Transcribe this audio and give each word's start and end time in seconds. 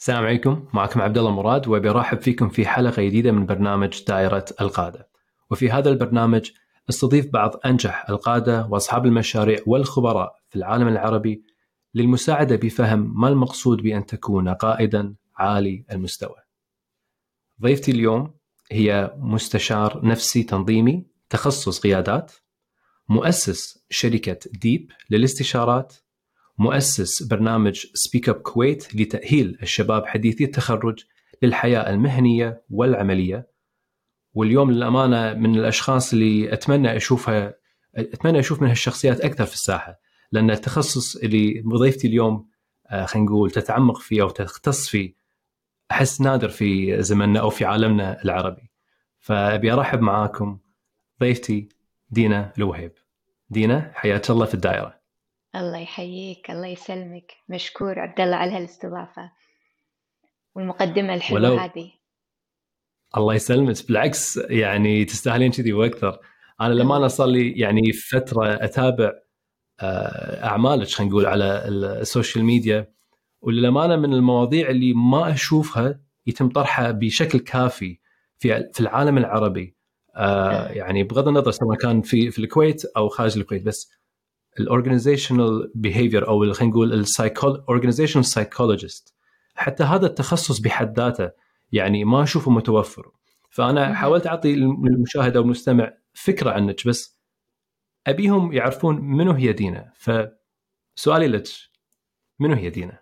السلام 0.00 0.24
عليكم 0.24 0.68
معكم 0.72 1.00
عبد 1.00 1.18
الله 1.18 1.30
مراد 1.30 1.68
وابي 1.68 1.90
ارحب 1.90 2.20
فيكم 2.20 2.48
في 2.48 2.66
حلقة 2.66 3.02
جديدة 3.02 3.32
من 3.32 3.46
برنامج 3.46 4.04
دائرة 4.08 4.44
القادة. 4.60 5.08
وفي 5.50 5.70
هذا 5.70 5.90
البرنامج 5.90 6.50
استضيف 6.88 7.26
بعض 7.32 7.60
أنجح 7.66 8.10
القادة 8.10 8.66
وأصحاب 8.66 9.06
المشاريع 9.06 9.58
والخبراء 9.66 10.36
في 10.48 10.56
العالم 10.56 10.88
العربي 10.88 11.42
للمساعدة 11.94 12.56
بفهم 12.56 13.20
ما 13.20 13.28
المقصود 13.28 13.82
بأن 13.82 14.06
تكون 14.06 14.48
قائدا 14.48 15.14
عالي 15.36 15.84
المستوى. 15.92 16.36
ضيفتي 17.62 17.90
اليوم 17.90 18.34
هي 18.72 19.14
مستشار 19.16 20.06
نفسي 20.06 20.42
تنظيمي 20.42 21.06
تخصص 21.30 21.80
قيادات 21.80 22.32
مؤسس 23.08 23.84
شركة 23.90 24.38
ديب 24.52 24.90
للاستشارات 25.10 25.94
مؤسس 26.60 27.22
برنامج 27.22 27.86
سبيك 27.94 28.28
اب 28.28 28.34
كويت 28.34 28.94
لتأهيل 28.94 29.58
الشباب 29.62 30.06
حديثي 30.06 30.44
التخرج 30.44 31.04
للحياة 31.42 31.90
المهنية 31.90 32.62
والعملية. 32.70 33.50
واليوم 34.34 34.70
للأمانة 34.70 35.34
من 35.34 35.54
الأشخاص 35.54 36.12
اللي 36.12 36.52
أتمنى 36.52 36.96
أشوفها 36.96 37.54
أتمنى 37.96 38.38
أشوف 38.38 38.62
من 38.62 38.68
هالشخصيات 38.68 39.20
أكثر 39.20 39.44
في 39.44 39.54
الساحة 39.54 40.00
لأن 40.32 40.50
التخصص 40.50 41.16
اللي 41.16 41.62
ضيفتي 41.66 42.06
اليوم 42.08 42.48
آه، 42.86 43.04
خلينا 43.04 43.28
نقول 43.28 43.50
تتعمق 43.50 43.98
فيه 44.00 44.22
أو 44.22 44.28
تختص 44.30 44.88
فيه 44.88 45.14
أحس 45.90 46.20
نادر 46.20 46.48
في 46.48 47.02
زمننا 47.02 47.40
أو 47.40 47.50
في 47.50 47.64
عالمنا 47.64 48.22
العربي. 48.24 48.70
فأبي 49.18 49.72
أرحب 49.72 50.00
معاكم 50.00 50.58
ضيفتي 51.20 51.68
دينا 52.10 52.52
الوهيب. 52.58 52.92
دينا 53.50 53.92
حياك 53.94 54.30
الله 54.30 54.46
في 54.46 54.54
الدائرة. 54.54 54.99
الله 55.56 55.78
يحييك 55.78 56.50
الله 56.50 56.66
يسلمك. 56.66 57.32
مشكور 57.48 57.98
عبد 57.98 58.20
الله 58.20 58.36
على 58.36 58.52
هالاستضافة 58.52 59.30
والمقدمة 60.54 61.14
الحلوة 61.14 61.40
ولو... 61.40 61.56
هذه. 61.56 61.92
الله 63.16 63.34
يسلمك. 63.34 63.86
بالعكس 63.88 64.36
يعني 64.36 65.04
تستاهلين 65.04 65.52
كذي 65.52 65.72
وأكثر. 65.72 66.18
أنا 66.60 66.74
لما 66.74 66.96
أنا 66.96 67.08
صار 67.08 67.26
لي 67.26 67.52
يعني 67.52 67.92
فترة 67.92 68.64
أتابع 68.64 69.12
آه، 69.80 70.44
أعمالك 70.44 70.88
خلينا 70.88 71.12
نقول 71.12 71.26
على 71.26 71.68
السوشيال 71.68 72.44
ميديا 72.44 72.92
وللأمانة 73.40 73.96
من 73.96 74.14
المواضيع 74.14 74.70
اللي 74.70 74.94
ما 74.94 75.32
أشوفها 75.32 76.00
يتم 76.26 76.48
طرحها 76.48 76.90
بشكل 76.90 77.38
كافي 77.38 78.00
في 78.38 78.70
في 78.72 78.80
العالم 78.80 79.18
العربي. 79.18 79.76
آه، 80.16 80.68
يعني 80.68 81.02
بغض 81.02 81.28
النظر 81.28 81.50
سواء 81.50 81.78
كان 81.78 82.02
في 82.02 82.30
في 82.30 82.38
الكويت 82.38 82.84
أو 82.84 83.08
خارج 83.08 83.38
الكويت 83.38 83.62
بس 83.62 83.90
ال 84.60 84.67
organizational 84.67 85.72
behavior 85.74 86.28
أو 86.28 86.52
خلينا 86.52 86.72
نقول 86.72 86.92
ال 86.92 87.01
organizational 87.01 88.24
psychologist 88.24 89.14
حتى 89.54 89.84
هذا 89.84 90.06
التخصص 90.06 90.58
بحد 90.58 91.00
ذاته 91.00 91.30
يعني 91.72 92.04
ما 92.04 92.22
أشوفه 92.22 92.50
متوفر. 92.50 93.10
فأنا 93.50 93.94
حاولت 93.94 94.26
أعطي 94.26 94.54
المشاهد 94.54 95.36
أو 95.36 95.42
المستمع 95.42 95.92
فكرة 96.12 96.50
عنك 96.50 96.86
بس 96.86 97.20
أبيهم 98.06 98.52
يعرفون 98.52 99.00
منو 99.00 99.32
هي 99.32 99.52
دينا. 99.52 99.92
فسؤالي 99.96 101.26
لك 101.26 101.44
منو 102.38 102.54
هي 102.54 102.70
دينا؟ 102.70 102.98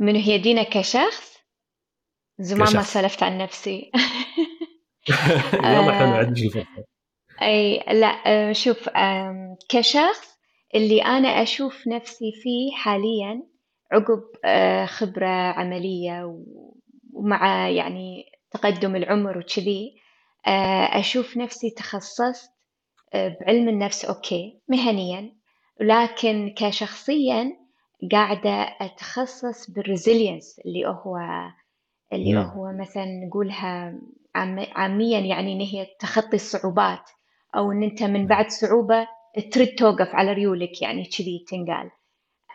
منو 0.00 0.18
هي 0.18 0.38
دينا 0.38 0.62
كشخص؟ 0.62 1.32
زمان 2.38 2.74
ما 2.74 2.82
سلفت 2.82 3.22
عن 3.22 3.38
نفسي. 3.38 3.90
يلا 5.54 5.92
حلو 5.98 6.12
عندك 6.12 6.42
الفرصه 6.42 6.91
أي 7.46 7.78
لا 7.78 8.22
آه، 8.26 8.52
شوف 8.52 8.88
كشخص 9.68 10.38
اللي 10.74 11.02
أنا 11.02 11.28
أشوف 11.28 11.86
نفسي 11.88 12.32
فيه 12.42 12.76
حاليا 12.76 13.42
عقب 13.92 14.22
آه، 14.44 14.86
خبرة 14.86 15.26
عملية 15.26 16.38
ومع 17.12 17.68
يعني 17.68 18.24
تقدم 18.50 18.96
العمر 18.96 19.38
وكذي 19.38 19.94
آه، 20.46 20.98
أشوف 21.00 21.36
نفسي 21.36 21.70
تخصصت 21.70 22.50
بعلم 23.14 23.68
النفس 23.68 24.04
أوكي 24.04 24.60
مهنيا 24.68 25.36
لكن 25.80 26.54
كشخصيا 26.56 27.52
قاعدة 28.12 28.76
أتخصص 28.80 29.70
بالريزيلينس 29.70 30.60
اللي 30.66 30.86
هو 30.86 31.18
اللي 32.12 32.32
نعم. 32.32 32.44
هو 32.44 32.72
مثلا 32.80 33.06
نقولها 33.26 33.98
عاميا 34.74 35.20
يعني 35.20 35.52
إن 35.52 35.60
هي 35.60 35.86
تخطي 36.00 36.36
الصعوبات 36.36 37.10
أو 37.56 37.72
إن 37.72 37.82
أنت 37.82 38.02
من 38.02 38.26
بعد 38.26 38.50
صعوبة 38.50 39.06
ترد 39.52 39.66
توقف 39.66 40.08
على 40.14 40.32
ريولك 40.32 40.82
يعني 40.82 41.04
كذي 41.04 41.44
تنقال. 41.48 41.90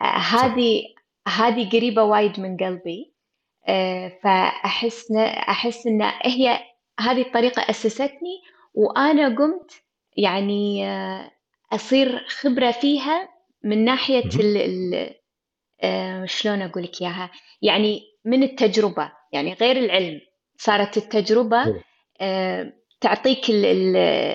آه، 0.00 0.04
هذه 0.04 0.82
هذه 1.28 1.68
قريبة 1.68 2.02
وايد 2.02 2.40
من 2.40 2.56
قلبي. 2.56 3.14
آه، 3.68 4.18
فأحس 4.22 5.12
أحس 5.48 5.86
إن 5.86 6.02
هي 6.22 6.60
هذه 7.00 7.22
الطريقة 7.22 7.70
أسستني 7.70 8.42
وأنا 8.74 9.28
قمت 9.28 9.82
يعني 10.16 10.86
آه، 10.86 11.30
أصير 11.72 12.24
خبرة 12.28 12.70
فيها 12.70 13.28
من 13.64 13.84
ناحية 13.84 14.30
ال 14.40 15.14
شلون 16.24 16.62
أقول 16.62 16.82
لك 16.82 17.02
إياها؟ 17.02 17.30
يعني 17.62 18.02
من 18.24 18.42
التجربة 18.42 19.12
يعني 19.32 19.54
غير 19.54 19.76
العلم 19.76 20.20
صارت 20.56 20.96
التجربة 20.96 21.82
تعطيك 23.00 23.40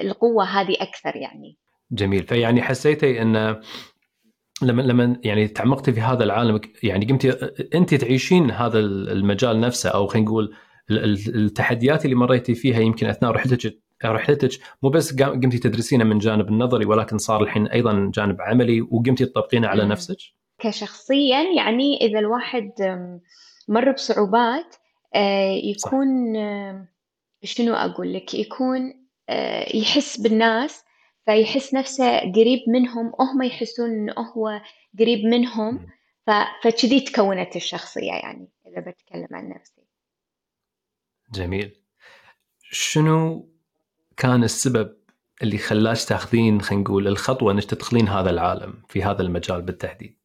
القوة 0.02 0.44
هذه 0.46 0.76
أكثر 0.80 1.16
يعني 1.16 1.58
جميل 1.92 2.24
فيعني 2.24 2.62
حسيتي 2.62 3.22
أن 3.22 3.62
لما 4.62 4.82
لما 4.82 5.20
يعني 5.24 5.48
تعمقتي 5.48 5.94
في 5.94 6.02
هذا 6.02 6.24
العالم 6.24 6.62
يعني 6.84 7.06
قمتي 7.06 7.32
أنت 7.76 7.96
تعيشين 7.96 8.52
هذا 8.52 8.80
المجال 8.80 9.60
نفسه 9.60 9.90
أو 9.90 10.08
خلينا 10.08 10.28
نقول 10.28 10.56
التحديات 10.90 12.06
اللي 12.06 12.16
مريتي 12.16 12.56
فيها 12.56 12.80
يمكن 12.80 13.08
أثناء 13.08 13.32
رحلتك 13.32 13.80
رحلتك 14.06 14.50
مو 14.84 14.90
بس 14.90 15.16
قمتي 15.22 15.58
تدرسينها 15.58 16.06
من 16.06 16.18
جانب 16.18 16.48
النظري 16.48 16.86
ولكن 16.86 17.18
صار 17.18 17.44
الحين 17.44 17.68
أيضا 17.68 18.12
جانب 18.14 18.42
عملي 18.42 18.82
وقمتي 18.82 19.26
تطبقينه 19.26 19.68
على 19.68 19.86
نفسك؟ 19.86 20.18
كشخصيا 20.60 21.44
يعني 21.58 21.98
إذا 22.02 22.20
الواحد 22.20 22.72
مر 23.68 23.92
بصعوبات 23.92 24.76
آه، 25.16 25.52
يكون 25.52 26.34
صح. 26.34 26.93
شنو 27.44 27.74
أقول 27.74 28.14
لك؟ 28.14 28.34
يكون 28.34 29.08
آه، 29.30 29.76
يحس 29.78 30.20
بالناس 30.20 30.84
فيحس 31.26 31.74
نفسه 31.74 32.20
قريب 32.20 32.60
منهم 32.68 33.12
هم 33.20 33.42
يحسون 33.42 33.90
إنه 33.90 34.14
هو 34.14 34.62
قريب 35.00 35.26
منهم 35.26 35.88
فكذي 36.28 37.00
تكونت 37.00 37.56
الشخصية 37.56 38.12
يعني 38.12 38.50
إذا 38.68 38.80
بتكلم 38.80 39.28
عن 39.32 39.50
نفسي. 39.50 39.82
جميل. 41.34 41.76
شنو 42.60 43.50
كان 44.18 44.44
السبب 44.44 44.98
اللي 45.42 45.58
خلاك 45.58 45.98
تاخذين 46.04 46.62
خلينا 46.62 46.84
نقول 46.84 47.08
الخطوة 47.08 47.52
إنك 47.52 47.64
تدخلين 47.64 48.08
هذا 48.08 48.30
العالم 48.30 48.84
في 48.90 49.04
هذا 49.04 49.22
المجال 49.22 49.62
بالتحديد؟ 49.62 50.18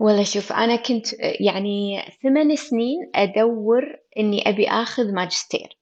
والله 0.00 0.24
شوف 0.24 0.52
أنا 0.52 0.76
كنت 0.76 1.06
يعني 1.40 2.02
ثمان 2.22 2.56
سنين 2.56 3.10
أدور 3.14 3.99
إني 4.18 4.48
أبي 4.48 4.68
آخذ 4.68 5.12
ماجستير. 5.12 5.80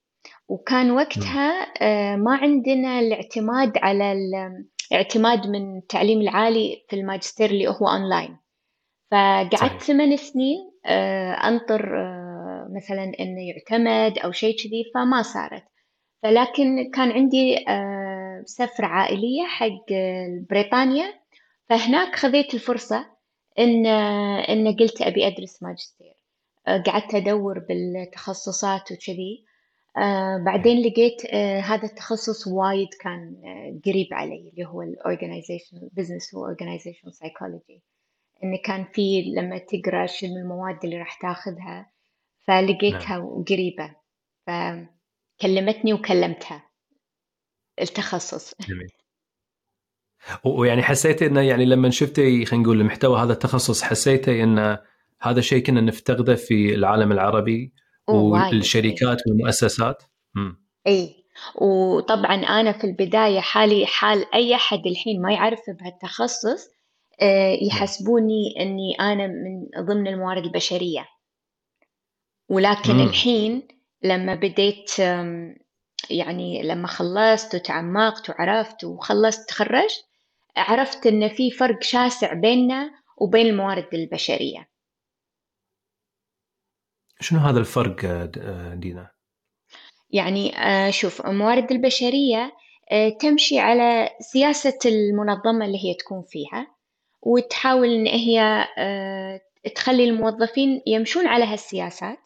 وكان 0.49 0.91
وقتها 0.91 1.73
آه، 1.83 2.17
ما 2.17 2.37
عندنا 2.37 3.01
الاعتماد 3.01 3.79
على 3.79 4.13
الاعتماد 4.93 5.47
من 5.47 5.79
التعليم 5.79 6.21
العالي 6.21 6.85
في 6.89 6.97
الماجستير 6.97 7.51
اللي 7.51 7.69
هو 7.69 7.89
أونلاين. 7.89 8.37
فقعدت 9.11 9.83
ثمان 9.83 10.17
سنين 10.17 10.59
آه، 10.87 11.33
أنطر 11.33 11.99
آه، 11.99 12.69
مثلا 12.77 13.13
إنه 13.21 13.41
يعتمد 13.49 14.19
أو 14.19 14.33
شيء 14.33 14.57
كذي 14.57 14.85
فما 14.95 15.23
صارت. 15.23 15.65
فلكن 16.23 16.91
كان 16.95 17.13
عندي 17.13 17.57
سفرة 18.45 18.87
عائلية 18.87 19.45
حق 19.47 19.93
بريطانيا. 20.51 21.15
فهناك 21.69 22.17
خذيت 22.17 22.55
الفرصة 22.55 23.07
إن 23.59 23.87
إن 23.87 24.77
قلت 24.77 25.03
أبي 25.03 25.27
أدرس 25.27 25.63
ماجستير. 25.63 26.18
قعدت 26.69 27.15
أدور 27.15 27.59
بالتخصصات 27.59 28.93
وكذي. 28.93 29.45
آه، 29.97 30.39
بعدين 30.47 30.87
لقيت 30.87 31.23
آه، 31.25 31.61
هذا 31.61 31.85
التخصص 31.85 32.47
وايد 32.47 32.89
كان 33.01 33.37
قريب 33.87 34.07
علي 34.13 34.51
اللي 34.53 34.67
هو 34.67 34.83
ال 34.83 34.91
organization 34.91 35.89
business 35.93 36.35
و 36.35 36.41
organization 36.41 37.11
psychology 37.11 37.83
إن 38.45 38.57
كان 38.65 38.85
في 38.93 39.23
لما 39.37 39.59
تقرأ 39.59 40.07
شنو 40.07 40.37
المواد 40.37 40.85
اللي 40.85 40.99
راح 40.99 41.21
تاخذها 41.21 41.91
فلقيتها 42.47 43.19
نعم. 43.19 43.45
قريبة. 43.45 43.95
فكلمتني 44.47 45.93
وكلمتها. 45.93 46.63
التخصص. 47.81 48.55
جميل. 48.61 48.93
ويعني 50.45 50.83
حسيتي 50.83 51.27
إنه 51.27 51.41
يعني 51.41 51.65
لما 51.65 51.91
شفتي 51.91 52.45
خلينا 52.45 52.65
نقول 52.65 52.81
المحتوى 52.81 53.21
هذا 53.21 53.33
التخصص 53.33 53.83
حسيتي 53.83 54.43
ان 54.43 54.79
هذا 55.21 55.41
شيء 55.41 55.63
كنا 55.63 55.81
نفتقده 55.81 56.35
في 56.35 56.75
العالم 56.75 57.13
العربي 57.13 57.73
والشركات 58.09 59.19
والمؤسسات؟ 59.27 60.03
إي. 60.87 61.25
وطبعا 61.55 62.35
أنا 62.35 62.73
في 62.73 62.85
البداية 62.85 63.41
حالي 63.41 63.87
حال 63.87 64.35
أي 64.35 64.55
أحد 64.55 64.87
الحين 64.87 65.23
ما 65.23 65.33
يعرف 65.33 65.61
بهالتخصص 65.69 66.69
آه، 67.21 67.59
يحسبوني 67.63 68.55
إني 68.61 68.95
أنا 69.01 69.27
من 69.27 69.85
ضمن 69.87 70.07
الموارد 70.07 70.45
البشرية. 70.45 71.07
ولكن 72.49 72.95
مم. 72.95 73.07
الحين 73.07 73.69
لما 74.03 74.35
بديت 74.35 74.99
يعني 76.11 76.63
لما 76.63 76.87
خلصت 76.87 77.55
وتعمقت 77.55 78.31
وعرفت 78.31 78.85
وخلصت 78.85 79.49
تخرجت 79.49 80.05
عرفت 80.57 81.07
إن 81.07 81.29
في 81.29 81.51
فرق 81.51 81.83
شاسع 81.83 82.33
بيننا 82.33 82.91
وبين 83.17 83.47
الموارد 83.47 83.87
البشرية. 83.95 84.69
شنو 87.21 87.41
هذا 87.41 87.59
الفرق 87.59 87.97
آه، 88.05 88.75
دينا؟ 88.75 89.11
يعني 90.11 90.59
آه، 90.59 90.91
شوف 90.91 91.27
الموارد 91.27 91.73
البشرية 91.73 92.53
تمشي 93.21 93.59
على 93.59 94.11
سياسة 94.21 94.79
المنظمة 94.87 95.65
اللي 95.65 95.85
هي 95.85 95.95
تكون 95.95 96.23
فيها 96.29 96.67
وتحاول 97.23 97.89
إن 97.89 98.07
هي 98.07 98.67
آه، 98.79 99.41
تخلي 99.75 100.05
الموظفين 100.05 100.83
يمشون 100.87 101.27
على 101.27 101.45
هالسياسات 101.45 102.19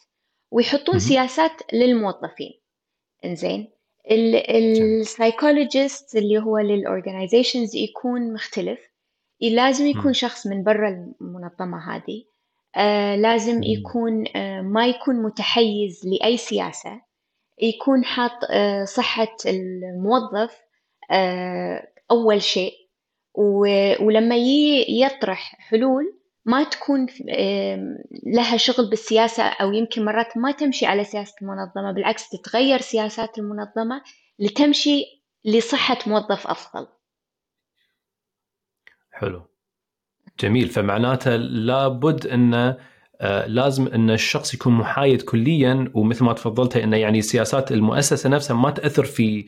ويحطون 0.50 0.98
سياسات 0.98 1.52
للموظفين. 1.72 2.60
إنزين 3.24 3.72
ال 4.10 4.26
psychologist 4.26 6.16
اللي 6.16 6.38
هو 6.38 6.58
لل 6.58 6.74
organizations 6.74 7.76
يكون 7.76 8.32
مختلف 8.32 8.80
لازم 9.40 9.86
يكون 9.86 10.12
شخص 10.12 10.46
من 10.46 10.62
برا 10.62 11.14
المنظمة 11.20 11.96
هذه 11.96 12.24
آه 12.24 12.31
لازم 13.16 13.62
يكون 13.62 14.24
آه 14.36 14.60
ما 14.60 14.86
يكون 14.86 15.22
متحيز 15.22 16.00
لأي 16.06 16.36
سياسة 16.36 17.00
يكون 17.62 18.04
حاط 18.04 18.38
آه 18.50 18.84
صحة 18.84 19.36
الموظف 19.46 20.58
آه 21.10 21.88
أول 22.10 22.42
شيء. 22.42 22.72
ولما 24.00 24.36
يطرح 24.88 25.56
حلول 25.58 26.18
ما 26.44 26.64
تكون 26.64 27.06
لها 28.26 28.56
شغل 28.56 28.90
بالسياسة 28.90 29.42
أو 29.42 29.72
يمكن 29.72 30.04
مرات 30.04 30.36
ما 30.36 30.52
تمشي 30.52 30.86
على 30.86 31.04
سياسة 31.04 31.34
المنظمة 31.42 31.92
بالعكس 31.92 32.28
تتغير 32.28 32.80
سياسات 32.80 33.38
المنظمة 33.38 34.02
لتمشي 34.38 35.04
لصحة 35.44 35.98
موظف 36.06 36.46
أفضل. 36.46 36.88
حلو. 39.12 39.51
جميل 40.40 40.68
فمعناته 40.68 41.36
لابد 41.36 42.26
أنه 42.26 42.76
آه، 43.20 43.46
لازم 43.46 43.86
إن 43.88 44.10
الشخص 44.10 44.54
يكون 44.54 44.72
محايد 44.72 45.22
كليا 45.22 45.90
ومثل 45.94 46.24
ما 46.24 46.32
تفضلت 46.32 46.76
إنه 46.76 46.96
يعني 46.96 47.22
سياسات 47.22 47.72
المؤسسة 47.72 48.28
نفسها 48.30 48.56
ما 48.56 48.70
تأثر 48.70 49.04
في 49.04 49.46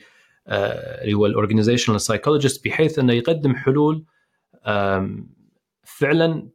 آه، 0.49 1.03
اللي 1.03 1.15
هو 1.15 1.27
ال 1.27 1.31
organizational 1.31 2.01
psychologist 2.01 2.65
بحيث 2.65 2.99
إنه 2.99 3.13
يقدم 3.13 3.55
حلول 3.55 4.05
فعلا 5.85 6.49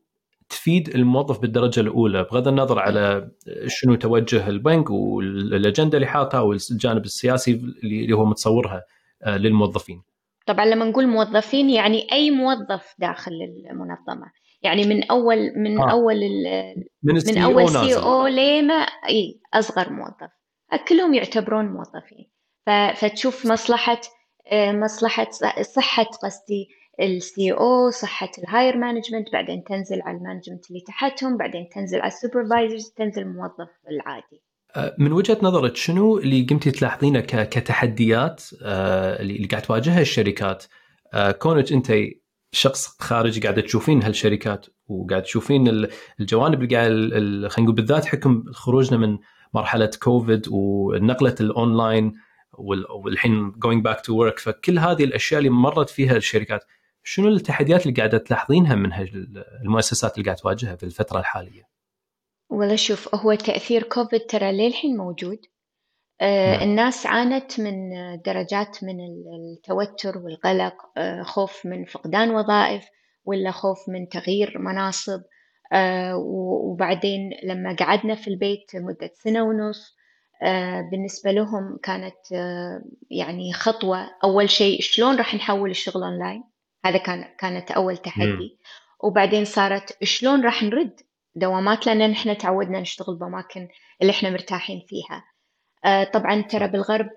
تفيد 0.49 0.89
الموظف 0.89 1.39
بالدرجة 1.39 1.79
الأولى 1.79 2.23
بغض 2.23 2.47
النظر 2.47 2.79
على 2.79 3.31
شنو 3.67 3.95
توجه 3.95 4.47
البنك 4.47 4.89
والأجندة 4.89 5.97
اللي 5.97 6.07
حاطها 6.07 6.39
والجانب 6.39 7.05
السياسي 7.05 7.51
اللي 7.83 8.13
هو 8.13 8.25
متصورها 8.25 8.83
آه، 9.23 9.37
للموظفين. 9.37 10.01
طبعا 10.49 10.65
لما 10.65 10.85
نقول 10.85 11.07
موظفين 11.07 11.69
يعني 11.69 12.07
أي 12.11 12.31
موظف 12.31 12.95
داخل 12.99 13.31
المنظمة. 13.71 14.31
يعني 14.61 14.83
من 14.83 15.03
اول 15.03 15.53
من 15.55 15.79
آه. 15.79 15.91
أول 15.91 16.19
من, 17.03 17.13
من 17.27 17.37
أول 17.37 17.69
CEO 17.69 18.27
لما 18.27 18.73
إي 19.09 19.39
أصغر 19.53 19.89
موظف. 19.89 20.31
كلهم 20.87 21.13
يعتبرون 21.13 21.65
موظفين. 21.65 22.31
فتشوف 22.95 23.45
مصلحة 23.45 24.01
آه، 24.51 24.71
مصلحة 24.71 25.27
صحة 25.61 26.03
قصدي 26.03 26.67
ال 26.99 27.51
CEO 27.51 27.89
صحة 27.89 28.31
ال 28.37 28.43
higher 28.43 28.77
management 28.77 29.31
بعدين 29.33 29.63
تنزل 29.63 30.01
على 30.01 30.17
ال 30.17 30.22
management 30.22 30.69
اللي 30.69 30.81
تحتهم 30.87 31.37
بعدين 31.37 31.69
تنزل 31.69 32.01
على 32.01 32.07
ال 32.07 32.14
supervisors 32.14 32.89
تنزل 32.89 33.21
الموظف 33.21 33.69
العادي. 33.91 34.43
من 34.97 35.11
وجهة 35.11 35.37
نظرك 35.41 35.75
شنو 35.75 36.17
اللي 36.17 36.41
قمتي 36.49 36.71
تلاحظينه 36.71 37.19
كتحديات 37.21 38.43
آه، 38.61 39.21
اللي 39.21 39.47
قاعد 39.47 39.61
تواجهها 39.61 40.01
الشركات 40.01 40.63
كونك 41.39 41.71
انت 41.71 41.93
شخص 42.51 42.87
خارجي 42.99 43.39
قاعد 43.39 43.63
تشوفين 43.63 44.03
هالشركات 44.03 44.65
وقاعد 44.87 45.23
تشوفين 45.23 45.87
الجوانب 46.19 46.63
اللي 46.63 46.75
قاعد 46.75 46.89
خلينا 47.47 47.49
نقول 47.59 47.75
بالذات 47.75 48.05
حكم 48.05 48.43
خروجنا 48.51 48.97
من 48.97 49.17
مرحلة 49.53 49.91
كوفيد 50.03 50.45
ونقلة 50.49 51.35
الأونلاين 51.41 52.13
والحين 53.05 53.51
going 53.51 53.83
back 53.83 54.01
to 54.01 54.15
work 54.15 54.39
فكل 54.39 54.79
هذه 54.79 55.03
الأشياء 55.03 55.39
اللي 55.39 55.49
مرت 55.49 55.89
فيها 55.89 56.15
الشركات 56.15 56.63
شنو 57.03 57.27
التحديات 57.27 57.85
اللي 57.85 57.93
قاعدة 57.97 58.17
تلاحظينها 58.17 58.75
من 58.75 58.89
المؤسسات 59.63 60.17
اللي 60.17 60.25
قاعدة 60.25 60.41
تواجهها 60.41 60.75
في 60.75 60.83
الفترة 60.83 61.19
الحالية؟ 61.19 61.78
والله 62.49 62.75
شوف 62.75 63.15
هو 63.15 63.33
تأثير 63.33 63.83
كوفيد 63.83 64.21
ترى 64.21 64.51
للحين 64.51 64.97
موجود. 64.97 65.39
آه 66.21 66.57
نعم. 66.57 66.69
الناس 66.69 67.05
عانت 67.05 67.59
من 67.59 67.89
درجات 68.25 68.83
من 68.83 68.97
التوتر 69.01 70.17
والقلق 70.17 70.73
آه 70.97 71.23
خوف 71.23 71.65
من 71.65 71.85
فقدان 71.85 72.31
وظائف 72.31 72.85
ولا 73.25 73.51
خوف 73.51 73.89
من 73.89 74.09
تغيير 74.09 74.57
مناصب. 74.57 75.21
آه 75.73 76.17
وبعدين 76.17 77.31
لما 77.43 77.75
قعدنا 77.75 78.15
في 78.15 78.27
البيت 78.27 78.71
مدة 78.75 79.11
سنة 79.13 79.43
ونص 79.43 79.99
آه، 80.43 80.81
بالنسبة 80.91 81.31
لهم 81.31 81.79
كانت 81.83 82.15
آه، 82.33 82.81
يعني 83.11 83.53
خطوة. 83.53 84.09
أول 84.23 84.49
شيء 84.49 84.81
شلون 84.81 85.15
راح 85.15 85.35
نحول 85.35 85.69
الشغل 85.69 86.03
أونلاين 86.03 86.43
هذا 86.85 86.97
كان 86.97 87.25
كانت 87.37 87.71
أول 87.71 87.97
تحدي. 87.97 88.57
وبعدين 89.03 89.45
صارت 89.45 90.03
شلون 90.03 90.45
راح 90.45 90.63
نرد 90.63 91.01
دوامات 91.35 91.85
لأن 91.85 92.11
نحن 92.11 92.37
تعودنا 92.37 92.79
نشتغل 92.79 93.15
بأماكن 93.15 93.67
اللي 94.01 94.11
إحنا 94.11 94.29
مرتاحين 94.29 94.85
فيها. 94.87 95.23
آه، 95.85 96.03
طبعا 96.03 96.41
ترى 96.41 96.67
بالغرب 96.67 97.09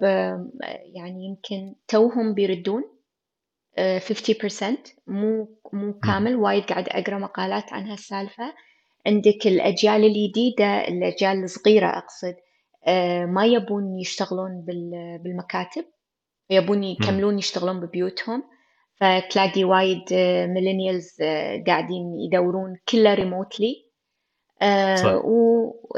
يعني 0.95 1.25
يمكن 1.25 1.75
توهم 1.89 2.35
بيردون 2.35 2.83
50% 3.99 4.79
مو 5.07 5.59
مو 5.73 5.99
كامل. 5.99 6.37
وايد 6.37 6.65
قاعد 6.65 6.89
أقرأ 6.89 7.19
مقالات 7.19 7.73
عن 7.73 7.87
هالسالفة 7.87 8.55
عندك 9.07 9.47
الأجيال 9.47 10.05
الجديدة 10.05 10.89
الأجيال 10.89 11.45
الصغيرة 11.45 11.87
أقصد 11.87 12.35
آه، 12.87 13.25
ما 13.25 13.47
يبون 13.47 13.99
يشتغلون 13.99 14.65
بالمكاتب 15.25 15.85
يبون 16.51 16.85
يكملون 16.85 17.39
يشتغلون 17.39 17.81
ببيوتهم. 17.81 18.43
فتلاقي 18.97 19.65
وايد 19.65 20.05
millennials 20.55 21.17
آه، 21.23 21.55
آه، 21.55 21.65
قاعدين 21.67 22.21
يدورون 22.21 22.77
كله 22.89 23.15
remotely 23.15 23.92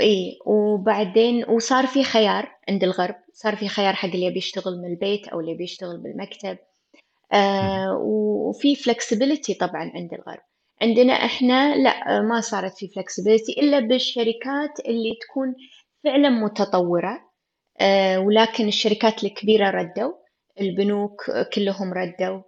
اي 0.00 0.38
وبعدين 0.46 1.44
وصار 1.48 1.86
في 1.86 2.04
خيار 2.04 2.48
عند 2.68 2.84
الغرب 2.84 3.14
صار 3.32 3.56
في 3.56 3.68
خيار 3.68 3.94
حق 3.94 4.08
اللي 4.08 4.26
يبي 4.26 4.38
يشتغل 4.38 4.78
من 4.78 4.84
البيت 4.84 5.28
أو 5.28 5.40
اللي 5.40 5.52
يبي 5.52 5.64
يشتغل 5.64 5.98
بالمكتب. 5.98 6.58
وفي 8.00 8.76
flexibility 8.76 9.54
طبعا 9.54 9.92
عند 9.94 10.14
الغرب. 10.14 10.42
عندنا 10.82 11.12
إحنا 11.12 11.76
لا 11.76 12.20
ما 12.22 12.40
صارت 12.40 12.78
في 12.78 12.88
flexibility 12.88 13.52
إلا 13.60 13.80
بالشركات 13.80 14.80
اللي 14.88 15.18
تكون 15.20 15.54
فعلا 16.04 16.28
متطورة. 16.28 17.20
آه، 17.80 18.18
ولكن 18.18 18.68
الشركات 18.68 19.24
الكبيرة 19.24 19.70
ردوا 19.70 20.12
البنوك 20.60 21.30
كلهم 21.54 21.92
ردوا 21.94 22.40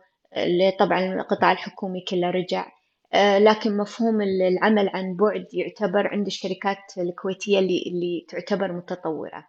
طبعا 0.78 1.14
القطاع 1.14 1.52
الحكومي 1.52 2.00
كله 2.00 2.30
رجع. 2.30 2.66
آه، 2.66 2.70
لكن 3.14 3.76
مفهوم 3.76 4.22
العمل 4.22 4.88
عن 4.88 5.16
بعد 5.16 5.46
يعتبر 5.52 6.06
عند 6.06 6.26
الشركات 6.26 6.98
الكويتية 6.98 7.58
اللي, 7.58 7.84
اللي 7.86 8.26
تعتبر 8.28 8.72
متطورة. 8.72 9.46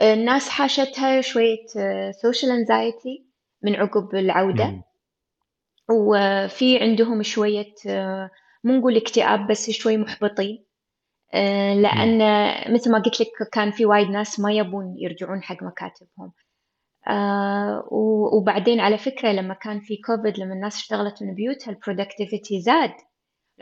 آه، 0.00 0.14
الناس 0.14 0.48
حاشتها 0.48 1.20
شوية 1.20 1.66
سوشيال 2.22 2.52
انزايتي 2.52 3.26
من 3.62 3.74
عقب 3.76 4.14
العودة. 4.14 4.82
وفي 5.90 6.78
عندهم 6.78 7.22
شوية 7.22 7.74
مو 8.64 8.76
نقول 8.78 8.96
اكتئاب 8.96 9.46
بس 9.46 9.70
شوي 9.70 9.96
محبطين. 9.96 10.64
آه، 11.34 11.74
لأن 11.74 12.18
مثل 12.74 12.90
ما 12.92 12.98
قلت 12.98 13.20
لك 13.20 13.48
كان 13.52 13.70
في 13.70 13.86
وايد 13.86 14.08
ناس 14.08 14.40
ما 14.40 14.52
يبون 14.52 14.94
يرجعون 14.98 15.42
حق 15.42 15.62
مكاتبهم. 15.62 16.32
آه، 17.08 17.88
وبعدين 18.32 18.80
على 18.80 18.98
فكرة 18.98 19.32
لما 19.32 19.54
كان 19.54 19.80
في 19.80 19.96
كوفيد 19.96 20.38
لما 20.38 20.54
الناس 20.54 20.76
اشتغلت 20.76 21.22
من 21.22 21.34
بيوتها 21.34 21.70
ال 21.70 21.77
productivity 21.77 22.60
زاد. 22.60 22.92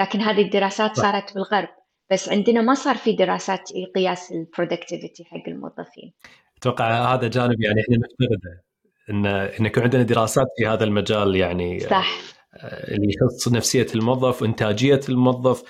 لكن 0.01 0.21
هذه 0.21 0.43
الدراسات 0.43 0.97
صارت 0.97 1.35
بالغرب. 1.35 1.69
بس 2.11 2.29
عندنا 2.29 2.61
ما 2.61 2.75
صار 2.75 2.97
في 2.97 3.13
دراسات 3.13 3.71
قياس 3.95 4.33
ال 4.33 4.40
productivity 4.40 5.25
حق 5.25 5.49
الموظفين. 5.49 6.13
أتوقع 6.59 7.15
هذا 7.15 7.29
جانب 7.29 7.61
يعني 7.61 7.81
إحنا 7.81 7.97
نفتقده 7.97 8.65
ان 9.11 9.27
إن 9.27 9.67
يكون 9.67 9.83
عندنا 9.83 10.03
دراسات 10.03 10.47
في 10.59 10.67
هذا 10.67 10.85
المجال 10.85 11.37
يعني 11.37 11.81
صح. 11.81 12.21
آه، 12.55 12.95
اللي 12.95 13.15
يخص 13.15 13.49
نفسية 13.49 13.87
الموظف 13.95 14.43
وانتاجيه 14.43 15.01
الموظف. 15.09 15.63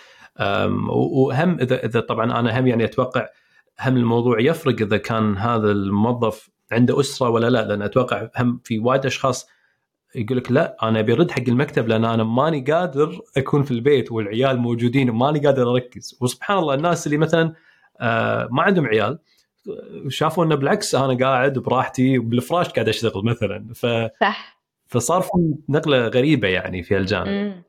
وهم 0.91 1.61
اذا 1.61 1.85
إذا 1.85 2.01
طبعا 2.01 2.41
أنا 2.41 2.61
هم 2.61 2.67
يعني 2.67 2.85
أتوقع 2.85 3.29
هم 3.81 3.97
الموضوع 3.97 4.41
يفرق 4.41 4.83
إذا 4.83 4.97
كان 4.97 5.37
هذا 5.37 5.71
الموظف 5.71 6.51
عنده 6.73 7.01
أسرة 7.01 7.29
ولا 7.29 7.51
لا 7.51 7.65
لأن 7.69 7.83
أتوقع 7.83 8.29
هم 8.39 8.61
في 8.65 8.79
وايد 8.79 9.07
أشخاص 9.07 9.49
يقول 10.15 10.39
لك 10.39 10.53
لا 10.53 10.77
أنا 10.83 11.01
أبي 11.01 11.13
أرد 11.13 11.31
حق 11.31 11.43
المكتب 11.49 11.89
لأن 11.89 12.05
أنا 12.05 12.25
ماني 12.25 12.61
قادر 12.61 13.21
أكون 13.37 13.63
في 13.63 13.71
البيت 13.71 14.13
والعيال 14.13 14.59
موجودين 14.59 15.11
وماني 15.11 15.39
قادر 15.47 15.73
أركز. 15.73 16.19
وسبحان 16.21 16.59
الله 16.59 16.75
الناس 16.75 17.07
اللي 17.07 17.19
مثلا 17.19 17.55
آه، 18.01 18.49
ما 18.51 18.63
عندهم 18.63 18.87
عيال 18.87 19.19
شافوا 20.09 20.45
إنه 20.45 20.55
بالعكس 20.55 20.95
أنا 20.95 21.27
قاعد 21.27 21.59
براحتي 21.59 22.19
وبالفراش 22.19 22.69
قاعد 22.69 22.89
أشتغل 22.89 23.25
مثلا. 23.25 23.69
ف 23.75 23.87
صح. 24.21 24.61
فصار 24.87 25.23
في 25.23 25.55
نقلة 25.69 26.09
غريبة 26.09 26.49
يعني 26.49 26.83
في 26.83 26.97
الجانب. 26.97 27.63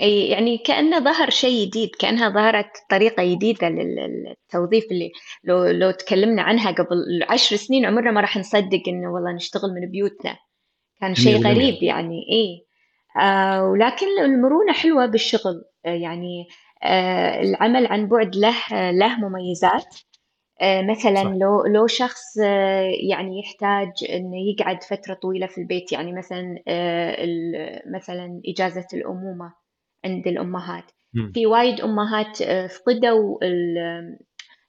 أي 0.00 0.28
يعني 0.28 0.58
كأنه 0.58 0.98
ظهر 1.00 1.30
شيء 1.30 1.66
جديد 1.66 1.90
كأنها 1.98 2.28
ظهرت 2.28 2.70
طريقة 2.90 3.34
جديدة 3.34 3.68
للتوظيف 3.68 4.84
اللي 4.90 5.10
لو 5.44 5.64
لو 5.66 5.90
تكلمنا 5.90 6.42
عنها 6.42 6.70
قبل 6.70 7.24
عشر 7.28 7.56
سنين 7.56 7.86
عمرنا 7.86 8.10
ما 8.10 8.20
راح 8.20 8.36
نصدق 8.36 8.82
إنه 8.88 9.12
والله 9.12 9.32
نشتغل 9.32 9.70
من 9.74 9.90
بيوتنا. 9.90 10.36
كان 11.00 11.14
شيء 11.14 11.44
غريب 11.46 11.82
يعني 11.82 12.20
إي. 12.32 12.66
آه 13.22 13.64
ولكن 13.64 14.06
المرونة 14.24 14.72
حلوة 14.72 15.06
بالشغل. 15.06 15.64
آه 15.86 15.88
يعني 15.94 16.46
آه 16.82 17.40
العمل 17.40 17.86
عن 17.86 18.08
بعد 18.08 18.36
له 18.36 18.54
له 18.90 19.18
مميزات. 19.28 19.96
آه 20.60 20.82
مثلا 20.82 21.24
صح. 21.24 21.30
لو 21.40 21.64
لو 21.66 21.86
شخص 21.86 22.38
آه 22.44 22.92
يعني 23.10 23.40
يحتاج 23.40 23.92
إنه 24.10 24.36
يقعد 24.50 24.82
فترة 24.84 25.14
طويلة 25.14 25.46
في 25.46 25.58
البيت 25.58 25.92
يعني 25.92 26.12
مثلا 26.12 26.62
آه 26.68 27.16
مثلا 27.96 28.40
إجازة 28.46 28.86
الأمومة. 28.94 29.63
عند 30.04 30.26
الأمهات. 30.26 30.84
في 31.34 31.46
وايد 31.46 31.80
أمهات 31.80 32.42
آه، 32.42 32.66
فقدوا 32.66 33.38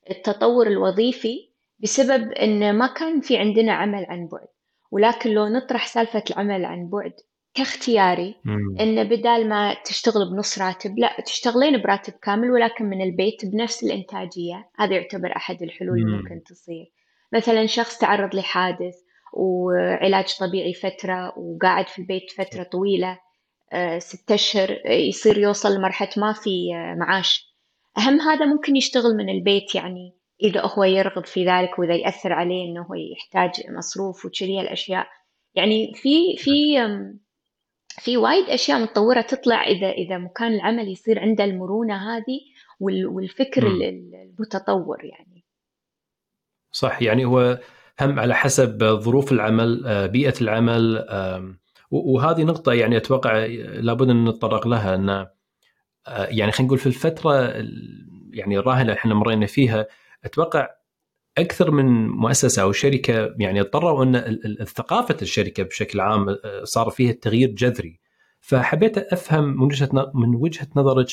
التطور 0.10 0.68
الوظيفي 0.68 1.50
بسبب 1.80 2.32
إن 2.32 2.76
ما 2.78 2.88
كان 2.88 3.22
في 3.22 3.38
عندنا 3.38 3.74
عمل 3.74 4.06
عن 4.10 4.28
بعد. 4.28 4.48
ولكن 4.92 5.30
لو 5.30 5.48
نطرح 5.48 5.88
سالفة 5.88 6.24
العمل 6.32 6.66
عن 6.66 6.90
بعد 6.90 7.14
كاختياري 7.54 8.36
إن 8.80 9.04
بدال 9.04 9.50
ما 9.50 9.76
تشتغل 9.86 10.30
بنص 10.32 10.60
راتب 10.62 11.00
لا 11.00 11.22
تشتغلين 11.26 11.82
براتب 11.82 12.14
كامل 12.14 12.52
ولكن 12.52 12.86
من 12.86 13.02
البيت 13.02 13.46
بنفس 13.46 13.84
الإنتاجية. 13.84 14.70
هذا 14.80 14.96
يعتبر 14.96 15.36
أحد 15.36 15.62
الحلول 15.64 15.98
اللي 15.98 16.18
ممكن 16.18 16.44
تصير. 16.44 16.92
مثلا 17.34 17.66
شخص 17.66 17.98
تعرض 17.98 18.36
لحادث 18.36 18.96
وعلاج 19.34 20.38
طبيعي 20.40 20.74
فترة 20.74 21.40
وقاعد 21.40 21.88
في 21.88 22.00
البيت 22.00 22.32
فترة 22.38 22.64
طويلة 22.64 23.12
آه، 23.12 23.20
ستة 23.98 24.36
أشهر 24.36 24.82
آه، 24.86 24.92
يصير 24.92 25.38
يوصل 25.38 25.76
لمرحلة 25.76 26.10
ما 26.18 26.34
في 26.34 26.76
آه، 26.76 26.96
معاش. 26.96 27.56
أهم 27.98 28.22
هذا 28.22 28.46
ممكن 28.46 28.76
يشتغل 28.76 29.18
من 29.18 29.30
البيت 29.30 29.76
يعني 29.76 30.14
إذا 30.44 30.62
هو 30.66 30.84
يرغب 30.84 31.26
في 31.26 31.46
ذلك 31.46 31.80
وإذا 31.80 31.96
يأثر 31.96 32.34
عليه 32.34 32.66
إنه 32.66 32.82
هو 32.82 32.94
يحتاج 32.94 33.52
مصروف 33.70 34.26
وكذي 34.26 34.62
الأشياء. 34.62 35.08
يعني 35.56 35.94
في 35.94 36.38
في 36.38 36.78
في 38.00 38.18
وايد 38.18 38.50
أشياء 38.50 38.80
متطورة 38.80 39.22
تطلع 39.22 39.64
إذا 39.64 39.90
إذا 39.90 40.18
مكان 40.18 40.54
العمل 40.54 40.92
يصير 40.92 41.20
عنده 41.20 41.44
المرونة 41.44 42.18
هذه 42.18 42.40
والفكر 42.80 43.68
المتطور 43.68 45.06
يعني. 45.06 45.46
صح 46.72 47.02
يعني 47.02 47.26
هو 47.26 47.60
هم 48.02 48.20
على 48.20 48.36
حسب 48.36 48.84
ظروف 48.84 49.32
العمل 49.32 50.08
بيئة 50.08 50.42
العمل 50.42 51.06
وهذه 52.04 52.44
نقطة 52.44 52.74
يعني 52.74 52.98
أتوقع 52.98 53.46
لابد 53.46 54.10
أن 54.10 54.26
نتطرق 54.26 54.68
لها 54.68 54.96
أن 54.96 55.10
آه، 55.10 55.28
يعني 56.08 56.52
خلينا 56.52 56.68
نقول 56.68 56.78
في 56.80 56.88
الفترة 56.88 57.34
يعني 58.32 58.58
الراهنة 58.58 58.82
اللي 58.82 58.94
إحنا 58.94 59.14
مرينا 59.14 59.46
فيها 59.46 59.88
أتوقع 60.24 60.70
أكثر 61.38 61.72
من 61.72 62.08
مؤسسة 62.08 62.62
أو 62.62 62.72
شركة 62.72 63.36
يعني 63.40 63.62
اضطروا 63.62 64.04
أن 64.04 64.16
الثقافة 64.62 65.18
الشركة 65.22 65.64
بشكل 65.64 66.00
عام 66.00 66.30
آه، 66.30 66.64
صار 66.64 66.90
فيها 66.90 67.12
تغيير 67.12 67.50
جذري. 67.50 68.00
فحبيت 68.40 68.98
أفهم 68.98 69.44
من 69.44 69.62
وجهة 69.62 70.12
من 70.14 70.36
وجهة 70.36 70.68
نظرك 70.76 71.08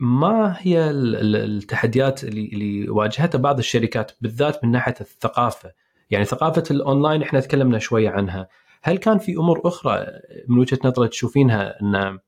ما 0.00 0.56
هي 0.58 0.90
التحديات 0.90 2.24
اللي 2.24 2.88
واجهتها 2.88 3.38
بعض 3.38 3.58
الشركات 3.58 4.12
بالذات 4.20 4.64
من 4.64 4.70
ناحية 4.70 4.94
الثقافة؟ 5.00 5.72
يعني 6.10 6.24
ثقافة 6.24 6.62
الأونلاين 6.70 7.22
إحنا 7.22 7.40
تكلمنا 7.40 7.78
شوية 7.78 8.10
عنها. 8.10 8.48
هل 8.82 8.98
كان 8.98 9.18
في 9.18 9.32
أمور 9.32 9.60
أخرى 9.64 10.06
من 10.48 10.58
وجهة 10.58 10.78
نظرك 10.84 11.10
تشوفينها 11.10 11.80
أن 11.82 12.18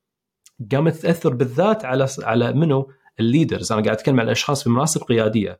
قامت 0.71 0.95
تاثر 0.95 1.33
بالذات 1.33 1.85
على 1.85 2.07
على 2.23 2.53
منو؟ 2.53 2.91
ال 3.19 3.25
leaders. 3.25 3.71
أنا 3.71 3.81
قاعد 3.81 3.95
أتكلم 3.95 4.19
عن 4.19 4.25
الأشخاص 4.25 4.63
في 4.63 4.69
مناصب 4.69 5.01
قيادية. 5.01 5.59